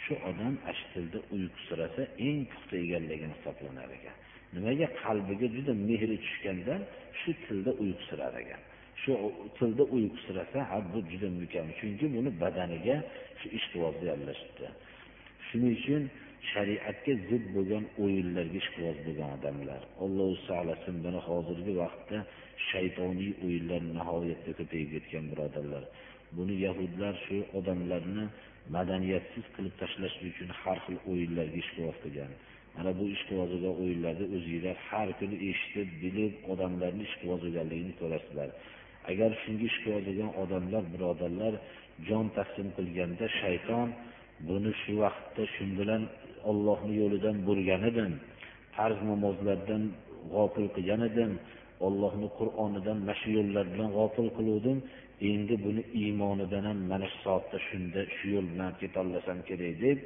shu 0.06 0.14
odam 0.30 0.56
ashtilda 0.72 1.20
uyqusirasa 1.36 2.02
eng 2.28 2.40
puxta 2.52 2.76
egallagan 2.86 3.32
hisoblanar 3.36 3.90
ekan. 3.98 4.16
Nimaga 4.56 4.88
qalbiga 5.02 5.48
juda 5.56 5.74
mehri 5.88 6.18
tushganda 6.26 6.76
shu 7.20 7.32
tilda 7.46 7.72
uyqusirar 7.84 8.34
ekan? 8.44 8.62
Shu 9.02 9.12
tilda 9.58 9.84
uyqusirasa 9.96 10.60
ha 10.70 10.78
bu 10.92 11.00
juda 11.12 11.28
mukammal. 11.42 11.74
Chunki 11.80 12.06
buni 12.16 12.32
badaniga 12.44 12.96
shu 13.40 13.48
ishqibozni 13.58 14.08
aralashibdi 14.16 14.68
shuning 15.56 15.74
uchun 15.80 16.04
shariatga 16.52 17.14
zid 17.30 17.44
bo'lgan 17.56 17.84
o'yinlarga 18.04 18.58
ishqiboz 18.64 18.98
bo'lgan 19.08 19.30
odamlar 19.38 19.82
alloh 20.04 20.32
saqlasin 20.48 20.96
buni 21.06 21.20
hozirgi 21.28 21.74
vaqtda 21.82 22.18
shaytoniy 22.70 23.32
o'yinlar 23.46 23.82
nihoyatda 23.98 24.52
ko'payib 24.60 24.90
ketgan 24.96 25.24
birodarlar. 25.32 25.84
Buni 26.38 26.56
yahudlar 26.66 27.14
shu 27.26 27.38
odamlarni 27.60 28.26
madaniyatsiz 28.76 29.46
qilib 29.56 29.74
tashlash 29.82 30.16
uchun 30.30 30.50
har 30.62 30.78
xil 30.86 30.98
o'yinlarga 31.12 31.58
ishqiboz 31.64 31.98
qilgan 32.04 32.32
mana 32.76 32.92
bu 33.00 33.06
ishqiboz 33.16 33.52
o'yinlarni 33.84 34.26
o'zinglar 34.36 34.76
har 34.90 35.08
kuni 35.20 35.36
eshitib 35.50 35.90
bilib 36.04 36.34
odamlarni 36.52 37.04
ishqiboz 37.10 37.40
bo'lganligini 37.46 37.94
ko'rasizlar. 38.02 38.50
Agar 39.12 39.30
shunga 39.44 39.66
ishqiboz 39.72 40.04
bo'lgan 40.08 40.32
odamlar 40.44 40.84
birodarlar 40.94 41.54
jon 42.08 42.26
taslim 42.38 42.70
qilganda 42.78 43.26
shayton 43.42 43.88
buni 44.48 44.72
shu 44.82 44.94
vaqtda 45.04 45.44
shu 45.56 45.64
bilan 45.80 46.02
ollohni 46.50 46.94
yo'lidan 47.02 47.36
burgan 47.48 47.82
edim 47.92 48.12
farz 48.76 49.00
namozlardan 49.10 49.84
g'ofil 50.34 50.68
qilgan 50.76 51.02
edim 51.10 51.32
ollohni 51.88 52.28
qur'onidan 52.40 52.98
mana 53.02 53.16
shu 53.22 53.30
yo'llar 53.38 53.66
bilan 53.74 53.90
g'ofil 53.98 54.28
qiluvdim 54.38 54.78
endi 55.22 55.56
buni 55.66 55.84
iymonidan 56.02 56.64
ham 56.70 56.80
mana 56.92 57.06
shu 57.12 57.18
soatda 57.26 57.58
shunda 57.68 58.02
shu 58.16 58.26
yo'l 58.36 58.48
bilan 58.54 58.72
ketolmasam 58.82 59.40
kerak 59.50 59.76
deb 59.86 59.98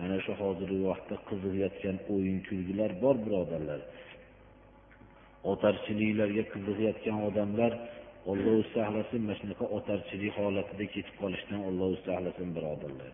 mana 0.00 0.16
shu 0.24 0.32
hozirgi 0.40 0.80
vaqtda 0.90 1.16
qiziqayotgan 1.28 1.96
o'yin 2.14 2.38
kulgilar 2.48 2.90
bor 3.02 3.16
birodarlar. 3.24 3.80
Otarchiliklarga 5.52 6.44
qiziqayotgan 6.52 7.16
odamlar 7.28 7.72
olloh 8.30 8.58
saqlasin 8.74 9.20
mana 9.26 9.36
shunaqa 9.40 9.64
otarchilik 9.76 10.32
holatida 10.40 10.84
ketib 10.94 11.14
qolishdan 11.22 11.60
olloh 11.68 11.90
saqlasin 12.06 12.48
birodarlar. 12.56 13.10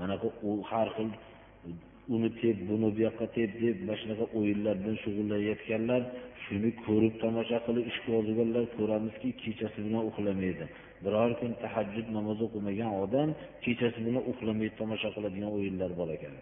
Mana 0.00 0.14
bu 0.22 0.52
har 0.70 0.88
xil 0.96 1.10
uni 2.14 2.30
tep 2.40 2.56
buni 2.68 2.88
bu 2.94 3.00
yoqqa 3.06 3.26
tep 3.36 3.50
deb 3.62 3.76
mana 3.86 3.96
shunaqa 4.02 4.26
o'yinlar 4.38 4.74
bilan 4.82 4.96
shug'ullanayotganlar 5.04 6.02
shuni 6.44 6.70
ko'rib 6.86 7.14
tomosha 7.22 7.58
qilib 7.66 7.84
ish 7.92 8.00
bo'lganlar 8.08 8.64
ko'ramizki 8.76 9.28
kechasi 9.42 9.78
bilan 9.86 10.02
uxlamaydi. 10.10 10.66
Biror 11.04 11.30
kun 11.40 11.52
tahajjud 11.62 12.06
namoz 12.16 12.38
o'qimagan 12.46 12.90
odam 13.04 13.28
kechasi 13.64 13.98
bilan 14.06 14.22
uxlamay 14.30 14.68
tomosha 14.80 15.08
qiladigan 15.16 15.50
o'yinlar 15.56 15.90
bor 16.00 16.08
ekan. 16.16 16.34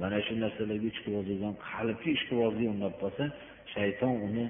Mana 0.00 0.18
shu 0.26 0.32
narsalarga 0.44 0.86
ishqibozlikdan 0.92 1.54
qalbi 1.70 1.94
qalbga 1.94 2.08
ishqibozlik 2.16 2.66
o'rnab 2.72 2.94
qolsa 3.02 3.24
shayton 3.74 4.14
uni 4.26 4.44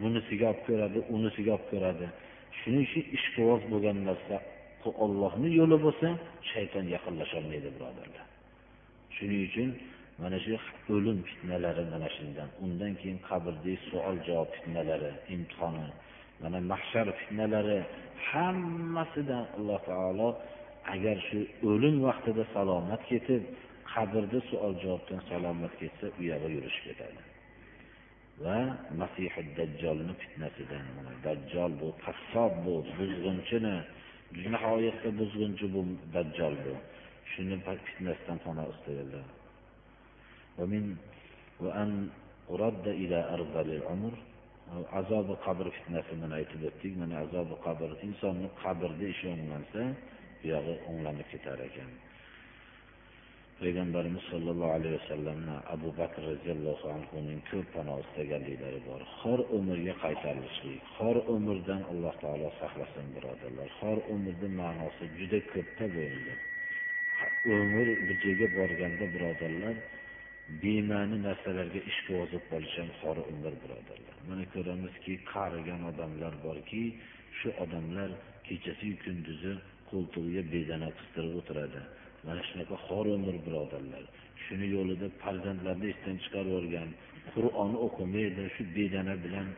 bunisiga 0.00 0.46
olib 0.52 0.62
ko'radi 0.68 0.98
unisiga 1.16 1.50
olib 1.56 1.66
ko'radi. 1.72 2.06
Shuning 2.58 2.82
uchun 2.88 3.04
ishqiboz 3.16 3.62
bo'lgan 3.72 3.98
narsa 4.08 4.36
ollohni 5.04 5.48
yo'li 5.60 5.76
bo'lsa 5.86 6.08
shayton 6.52 6.84
yaqinlasholmaydi 6.94 7.68
birodarlar. 7.76 8.24
Shuning 9.16 9.40
uchun 9.48 9.68
mana 10.22 10.38
shu 10.44 10.50
o'lim 10.94 11.18
fitnalari 11.28 11.84
mana 11.92 12.08
shundan. 12.16 12.48
Undan 12.64 12.92
keyin 13.00 13.18
qabrdagi 13.28 13.74
savol 13.88 14.16
javob 14.28 14.48
fitnalari 14.56 15.10
imtihoni 15.34 15.88
mana 16.41 16.59
mahshar 16.71 17.07
fitnalari 17.19 17.79
hammasidan 18.29 19.43
alloh 19.57 19.79
taolo 19.89 20.29
agar 20.93 21.17
shu 21.27 21.39
o'lim 21.69 21.95
vaqtida 22.07 22.43
salomat 22.55 23.01
ketib 23.11 23.41
qabrda 23.93 24.39
savol 24.49 24.73
javobdan 24.83 25.19
salomat 25.31 25.73
ketsa 25.81 26.05
u 26.19 26.21
yog'i 26.31 26.49
yurishib 26.55 26.83
ketadi 26.87 27.21
va 28.43 28.57
masihi 29.01 29.41
dajjolni 29.57 30.13
fitnasidan 30.21 30.85
dajjol 31.25 31.71
bu 31.81 31.87
qassob 32.05 32.51
bu 32.65 32.73
buzg'unchini 32.97 33.75
nihoyatda 34.53 35.09
buzg'unchi 35.19 35.65
bu 35.73 35.81
dajjol 36.15 36.55
bu 36.65 36.73
shuni 37.31 37.55
fitnasidan 37.87 38.37
panoh 38.45 38.67
istaganlar 38.75 39.27
ومن 40.57 40.83
وأن 41.59 41.91
أرد 42.53 42.85
إلى 42.87 43.19
أرذل 43.33 43.69
العمر 43.79 44.13
azobi 45.00 45.34
qabr 45.46 45.66
fitnasi 45.76 46.14
mana 46.22 46.34
aytib 46.40 46.62
o'tdik. 46.68 46.92
Mana 47.02 47.14
azobi 47.24 47.56
qabr 47.66 47.90
insonni 48.06 48.48
qabrda 48.62 49.04
ishi 49.14 49.26
o'nglansa 49.34 49.82
buyog'i 50.40 50.74
o'nglanib 50.90 51.26
ketar 51.32 51.58
ekan. 51.68 51.90
Payg'ambarimiz 53.60 54.24
sollallohu 54.32 54.72
alayhi 54.78 54.94
vasallamni 54.98 55.56
abu 55.74 55.88
bakr 56.00 56.20
roziyallohu 56.30 56.86
anhuning 56.96 57.40
ko'p 57.50 57.66
panoh 57.76 57.96
istaganliklari 58.04 58.80
bor. 58.88 59.00
Xor 59.20 59.38
umrga 59.58 59.94
qaytarilishlik 60.04 60.82
xor 60.96 61.16
umrdan 61.34 61.82
alloh 61.92 62.14
taolo 62.22 62.48
saqlasin 62.60 63.06
birodarlar. 63.16 63.68
Xor 63.80 63.98
umrni 64.14 64.48
ma'nosi 64.60 65.04
juda 65.18 65.38
ko'pda 65.52 65.84
bu 65.94 66.00
endi 66.10 66.34
umr 67.56 67.88
bir 68.06 68.16
joyga 68.24 68.46
borganda 68.58 69.06
birodarlar 69.14 69.76
bema'ni 70.62 71.16
narsalarga 71.26 71.80
ishqibozib 71.90 72.42
bo'lib 72.42 72.44
qolish 72.50 72.76
ham 72.80 72.90
xor 73.00 73.16
umr 73.32 73.52
birodarlar. 73.62 74.16
Mana 74.28 74.44
ko'ramizki 74.54 75.14
qarigan 75.32 75.80
odamlar 75.90 76.34
borki 76.46 76.82
shu 77.38 77.48
odamlar 77.64 78.10
kechasiyu 78.48 78.96
kunduzi 79.04 79.52
qo'ltig'iga 79.90 80.42
bedana 80.54 80.88
qistirib 80.98 81.34
o'tiradi. 81.40 81.80
Mana 82.26 82.40
shunaqa 82.48 82.76
xor 82.86 83.06
umr 83.18 83.34
birodarlar. 83.46 84.04
Shuni 84.44 84.66
yo'lida 84.76 85.06
farzandlarni 85.22 85.86
esdan 85.92 86.16
chiqarib 86.24 86.50
yuborgan 86.54 86.88
qur'on 87.34 87.72
o'qimaydi 87.86 88.44
shu 88.54 88.62
bedana 88.78 89.14
bilan 89.24 89.48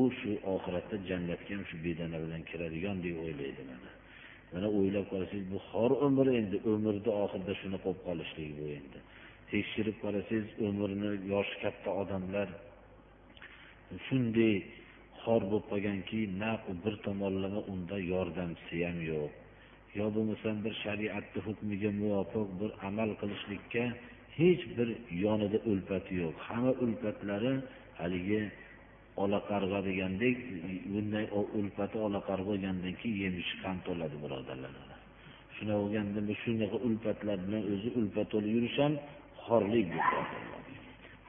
u 0.00 0.02
shu 0.18 0.30
oxiratda 0.54 0.96
jannatga 1.10 1.50
ham 1.56 1.64
shu 1.70 1.76
bedana 1.86 2.18
bilan 2.24 2.42
kiradigan 2.50 2.96
deb 3.06 3.16
o'ylaydi 3.24 3.62
mana. 3.70 3.90
Mana 4.52 4.68
o'ylab 4.78 5.06
qolsangiz 5.12 5.46
bu 5.54 5.58
xor 5.70 5.90
umr 6.06 6.26
endi 6.38 6.56
umrni 6.72 7.10
oxirida 7.22 7.54
shuni 7.60 7.78
qolib 7.84 8.02
qolishlik 8.08 8.50
bu 8.60 8.66
endi. 8.78 9.00
Tekshirib 9.52 9.96
qarasangiz 10.04 10.48
umrini 10.66 11.10
yoshi 11.32 11.56
katta 11.62 11.90
odamlar 12.02 12.48
shunday 14.06 14.54
xor 15.24 15.42
bo'lib 15.50 15.66
qolganki 15.72 16.20
na 16.42 16.52
bir 16.84 16.94
tomonlama 17.06 17.60
unda 17.72 17.96
yordamchisi 18.12 18.76
ham 18.86 18.98
yo'q. 19.12 19.30
Yo 19.98 20.06
bo'lmasam 20.14 20.56
bir 20.64 20.74
shariatni 20.84 21.40
hukmiga 21.46 21.90
muvofiq 22.00 22.48
bir 22.60 22.70
amal 22.88 23.10
qilishlikka 23.20 23.84
hech 24.38 24.62
bir 24.76 24.88
yonida 25.24 25.58
ulfati 25.70 26.12
yo'q. 26.22 26.34
Hamma 26.46 26.72
ulfatlari 26.84 27.52
haligi 28.00 28.42
olaqarg'a 29.22 29.80
degandek 29.88 30.36
bunday 30.92 31.24
ulfati 31.60 31.96
olaqarg'a 32.06 32.46
bo'lgandan 32.50 32.94
keyin 33.00 33.18
yemishi 33.24 33.54
ham 33.64 33.76
to'ladi 33.86 34.16
birodarlar. 34.24 34.72
Shunaqa 35.56 35.80
bo'lganda 35.84 36.34
shunaqa 36.44 36.76
ulfatlar 36.86 37.38
bilan 37.46 37.62
o'zi 37.72 37.88
ulfat 38.00 38.26
to'lib 38.32 38.52
yurish 38.56 38.78
ham 38.82 38.92
xorlik 39.50 39.88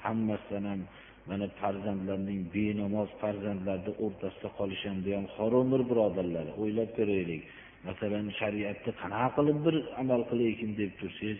hammasidan 0.05 0.65
ham 0.71 0.81
mana 1.29 1.47
farzandlarning 1.61 2.41
benamoz 2.55 3.09
farzandlarni 3.21 3.91
o'rtasida 4.05 4.49
qolish 4.59 4.83
ham 4.89 5.25
haromdir 5.37 5.81
birodarlar 5.91 6.45
o'ylab 6.61 6.89
ko'raylik. 6.97 7.41
Masalan 7.87 8.25
shariatni 8.39 8.91
qanaqa 9.01 9.29
qilib 9.37 9.57
bir 9.65 9.75
amal 10.01 10.21
qilaykin 10.31 10.71
deb 10.81 10.91
tursangiz 10.99 11.39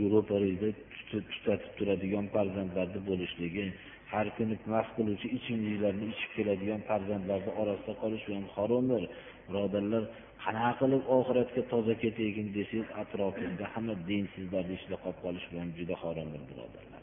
yevropalikda 0.00 0.68
tutatib 1.10 1.72
turadigan 1.78 2.26
farzandlarni 2.34 3.00
bo'lishligi 3.10 3.64
har 4.12 4.26
kuni 4.36 4.54
mast 4.74 4.90
qiluvchi 4.96 5.28
ichimliklarni 5.38 6.06
ichib 6.14 6.30
keladigan 6.36 6.80
farzandlarni 6.90 7.52
orasida 7.62 7.94
qolish 8.02 8.24
bu 8.28 8.32
ham 8.38 8.46
haromdir 8.56 9.02
birodarlar 9.48 10.02
qanaqa 10.44 10.72
qilib 10.80 11.02
oxiratga 11.16 11.62
toza 11.72 11.94
ketaykin 12.02 12.46
desangiz 12.56 12.88
atrofingizda 13.02 13.66
hamma 13.74 13.94
dinsizlarni 14.08 14.74
ichida 14.78 14.96
qolib 15.04 15.18
qolish 15.24 15.46
bu 15.50 15.56
ham 15.62 15.70
juda 15.78 15.94
haromdir 16.02 16.42
birodarlar. 16.50 17.02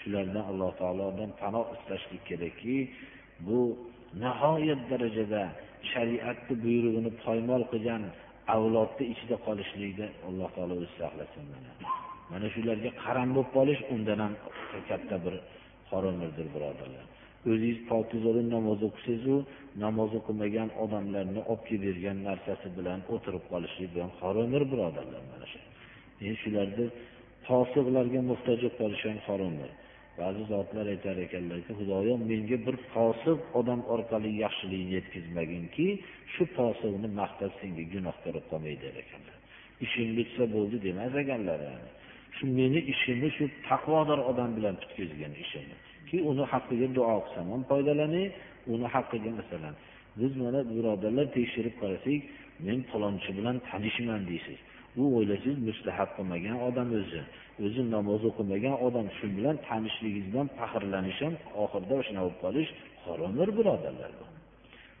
Shulardan 0.00 0.44
alloh 0.50 0.70
taolodan 0.80 1.30
panoh 1.42 1.66
istashlik 1.76 2.22
kerakki 2.30 2.76
bu 3.46 3.60
nihoyat 4.22 4.80
darajada 4.90 5.42
shariatni 5.92 6.54
buyrug'ini 6.64 7.10
poymol 7.24 7.62
qilgan 7.72 8.02
avlodni 8.54 9.04
ichida 9.12 9.36
qolishlikda 9.46 10.06
alloh 10.28 10.48
taolo 10.56 10.72
o'zi 10.80 10.90
saqlasin 11.00 11.44
mana. 11.52 11.70
Mana 12.32 12.46
shularga 12.54 12.90
qaram 13.04 13.28
bo'lib 13.36 13.50
qolish 13.56 13.80
undan 13.94 14.18
ham 14.24 14.34
katta 14.90 15.16
bir 15.24 15.34
haromdir 15.90 16.46
birodarlar. 16.54 17.06
O'zingiz 17.48 17.78
pokizada 17.90 18.42
namoz 18.54 18.80
o'qisangizu 18.88 19.36
namoz 19.84 20.10
o'qimagan 20.18 20.68
odamlarni 20.84 21.40
olib 21.50 21.62
kelib 21.68 21.82
bergan 21.88 22.18
narsasi 22.28 22.68
bilan 22.78 23.00
o'tirib 23.14 23.44
qolishlik 23.52 23.90
bu 23.94 23.98
ham 24.04 24.12
haromdir 24.20 24.62
birodarlar 24.72 25.22
mana 25.32 25.46
shu. 25.52 25.60
Endi 26.24 26.36
shularni 26.42 26.86
fosiqlarga 27.48 28.20
muhtoj 28.30 28.58
bo'lib 28.62 28.76
qolish 28.80 29.02
ham 29.08 29.18
haromdir. 29.28 29.70
Ba'zi 30.20 30.42
zotlar 30.52 30.86
aytar 30.94 31.16
ekanlarki 31.26 31.72
xudoyo 31.78 32.14
menga 32.30 32.58
bir 32.66 32.76
fosiq 32.94 33.38
odam 33.60 33.80
orqali 33.94 34.30
yaxshilikni 34.44 34.92
yetkazmaginki 34.96 35.86
shu 36.34 36.42
fosiqni 36.56 37.08
maqtab 37.20 37.52
senga 37.60 37.84
gunoh 37.94 38.16
ko'rib 38.24 38.44
qolmay 38.50 38.76
der 38.84 38.94
ekanlar. 39.02 39.36
Ishing 39.86 40.10
bitsa 40.18 40.42
bo'ldi 40.54 40.76
demas 40.86 41.14
ekanlar 41.22 41.60
shu 42.36 42.44
meni 42.58 42.80
ishimni 42.92 43.28
shu 43.36 43.44
taqvodor 43.68 44.18
odam 44.30 44.50
bilan 44.56 44.74
bitkazgan 44.82 45.32
ishimni 45.44 45.76
chunki 46.10 46.28
uni 46.30 46.44
haqqiga 46.52 46.88
duo 46.96 47.16
qilsam 47.24 47.46
ham 47.52 47.62
foydalanay 47.70 48.26
uni 48.72 48.86
haqqiga 48.94 49.30
masalan 49.38 49.74
biz 50.18 50.32
mana 50.42 50.60
birodarlar 50.70 51.26
tekshirib 51.36 51.74
qarasak 51.82 52.20
men 52.66 52.78
falonchi 52.90 53.30
bilan 53.38 53.56
tanishman 53.68 54.22
deysiz. 54.30 54.58
U 55.00 55.02
o'ylaysiz 55.16 55.56
mustahab 55.68 56.10
qilmagan 56.16 56.56
odam 56.68 56.88
o'zi 57.00 57.22
o'zi 57.64 57.82
namoz 57.94 58.22
o'qimagan 58.30 58.76
odam 58.86 59.06
shu 59.16 59.26
bilan 59.36 59.56
tanishligingizdan 59.68 60.46
faxrlanish 60.58 61.20
ham 61.24 61.34
oxirida 61.64 61.96
shunaqa 62.06 62.26
bo'lib 62.26 62.38
qolish 62.44 62.70
haromdir 63.06 63.48
birodarlar. 63.58 64.12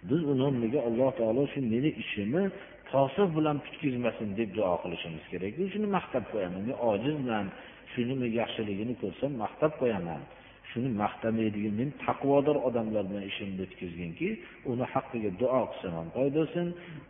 Biz 0.08 0.20
uni 0.32 0.42
o'rniga 0.48 0.80
alloh 0.88 1.10
taolo 1.20 1.42
shu 1.52 1.60
meni 1.72 1.90
ishimni 2.02 2.44
fosiq 2.90 3.28
bilan 3.36 3.56
putkizmasin 3.64 4.28
deb 4.38 4.50
duo 4.56 4.74
qilishimiz 4.82 5.24
kerak 5.32 5.54
shuni 5.72 5.88
maqtab 5.96 6.24
qo'yaman 6.32 6.62
men 6.68 6.76
ojizman 6.90 7.46
shuni 7.92 8.26
yaxshiligini 8.40 8.94
ko'rsam 9.02 9.32
maqtab 9.44 9.72
qo'yaman. 9.82 10.22
Shuni 10.70 10.88
maqtamaydigan 11.02 11.74
men 11.80 11.90
taqvodor 12.04 12.56
odamlar 12.68 13.04
bilan 13.10 13.24
ishimni 13.30 13.60
o'tkazginki 13.66 14.28
uni 14.70 14.84
haqqiga 14.94 15.30
duo 15.40 15.62
qilsam 15.70 15.92
ham 15.98 16.08
foydasi 16.16 16.60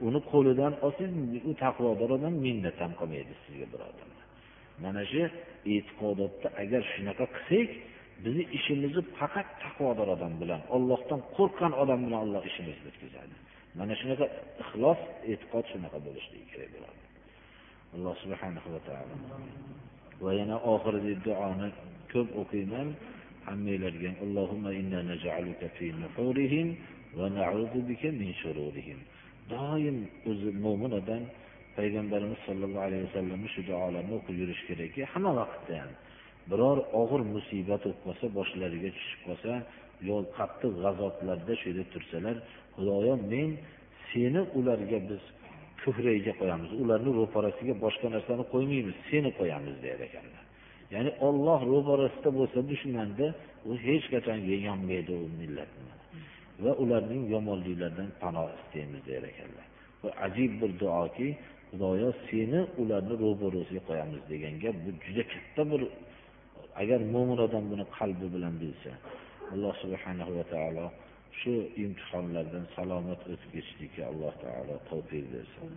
uni 0.07 0.21
qo'lidan 0.33 0.73
olsangiz 0.87 1.43
u 1.51 1.53
taqvodor 1.65 2.11
odam 2.19 2.35
minnat 2.47 2.77
ham 2.83 2.93
qilmaydi 3.01 3.33
sizga 3.45 3.67
birodarlar. 3.73 4.25
Mana 4.85 5.03
shu 5.13 5.23
e'tiqodotda 5.75 6.49
agar 6.63 6.83
shunaqa 6.93 7.25
qilsak 7.37 7.69
bizni 8.25 8.45
ishimizni 8.59 9.03
faqat 9.19 9.49
taqvodor 9.65 10.09
odam 10.17 10.33
bilan 10.43 10.61
ollohdan 10.77 11.21
qo'rqqan 11.37 11.73
odam 11.83 12.01
bilan 12.07 12.21
olloh 12.25 12.43
ishimizni 12.51 12.83
bitkazadi. 12.89 13.35
Mana 13.79 13.95
shunaqa 14.01 14.27
ixlos 14.63 15.01
e'tiqod 15.33 15.65
shunaqa 15.73 15.99
bo'lishligi 16.07 16.47
kerak 16.53 16.71
bo'ladi 16.77 17.01
alloh 17.97 18.15
subhanahu 18.23 18.69
va 18.75 18.81
taolo. 18.89 19.17
Va 20.23 20.31
yana 20.41 20.57
oxirgi 20.73 21.15
duoni 21.27 21.69
ko'p 22.13 22.29
o'qiyman. 22.41 22.89
Hammanglarga 23.51 24.11
allohumma 24.25 24.71
inna 24.81 25.01
naj'aluka 25.11 25.67
fi 25.77 25.87
nuhurihim 26.03 26.69
va 27.19 27.27
na'udhu 27.39 27.79
bika 27.91 28.09
min 28.21 28.31
shururihim. 28.43 28.99
Doim 29.53 29.97
o'zi 30.31 30.49
mo'min 30.65 30.93
odam 31.01 31.23
payg'ambarimiz 31.77 32.41
sollallohu 32.47 32.85
alayhi 32.89 33.05
vasallam 33.09 33.41
shu 33.55 33.61
duolarni 33.69 34.13
o'qib 34.19 34.37
yurish 34.43 34.63
kerakki 34.69 35.01
hamma 35.13 35.33
vaqtda 35.41 35.75
ham 35.83 35.93
biror 36.51 36.79
og'ir 37.03 37.23
musibat 37.35 37.83
bo'lib 37.85 38.01
qolsa 38.07 38.27
boshlariga 38.39 38.91
tushib 38.97 39.21
qolsa 39.29 39.53
yo 40.09 40.17
qattiq 40.39 40.73
g'azoblarda 40.85 41.53
shu 41.61 41.67
yerda 41.71 41.85
tursalar 41.95 42.37
xudoyo 42.77 43.15
men 43.33 43.49
seni 44.11 44.41
ularga 44.59 44.99
biz 45.11 45.23
ko'kragiga 45.83 46.33
qo'yamiz 46.41 46.71
ularni 46.83 47.11
ro'parasiga 47.21 47.75
boshqa 47.85 48.07
narsani 48.15 48.45
qo'ymaymiz 48.53 48.97
seni 49.11 49.31
qo'yamiz 49.39 49.77
der 49.85 49.99
ekanlar. 50.09 50.45
Ya'ni 50.95 51.11
olloh 51.29 51.61
ro'barasida 51.73 52.31
bo'lsa 52.39 52.59
dushmanni 52.71 53.29
u 53.69 53.71
hech 53.87 54.07
qachon 54.13 54.39
yonmaydi 54.69 55.13
u 55.25 55.27
millatni 55.41 55.93
va 56.65 56.73
ularning 56.83 57.23
yomonliklaridan 57.35 58.09
panoh 58.23 58.47
istaymiz 58.59 59.03
der 59.11 59.23
ekanlar. 59.33 59.67
Bu 60.03 60.09
ajib 60.27 60.53
bir 60.61 60.71
duoki 60.83 61.29
xudoyo 61.71 62.09
seni 62.29 62.61
ularni 62.83 63.15
ro'barasiga 63.25 63.83
qo'yamiz 63.89 64.23
degan 64.33 64.55
gap 64.65 64.77
bu 64.85 64.91
juda 65.05 65.23
katta 65.33 65.63
bir 65.71 65.83
agar 66.83 67.01
mo'min 67.15 67.39
odam 67.47 67.65
buni 67.73 67.85
qalbi 67.99 68.27
bilan 68.35 68.55
bilsa 68.63 68.93
alloh 69.53 69.75
subhanahu 69.83 70.33
va 70.39 70.45
taolo 70.55 70.87
shu 71.41 71.53
imtihonlardan 71.85 72.65
salomat 72.77 73.21
o'tib 73.33 73.51
ketishlikka 73.55 74.03
alloh 74.11 74.33
taolo 74.45 74.75
tavfiq 74.89 75.25
bersin. 75.35 75.69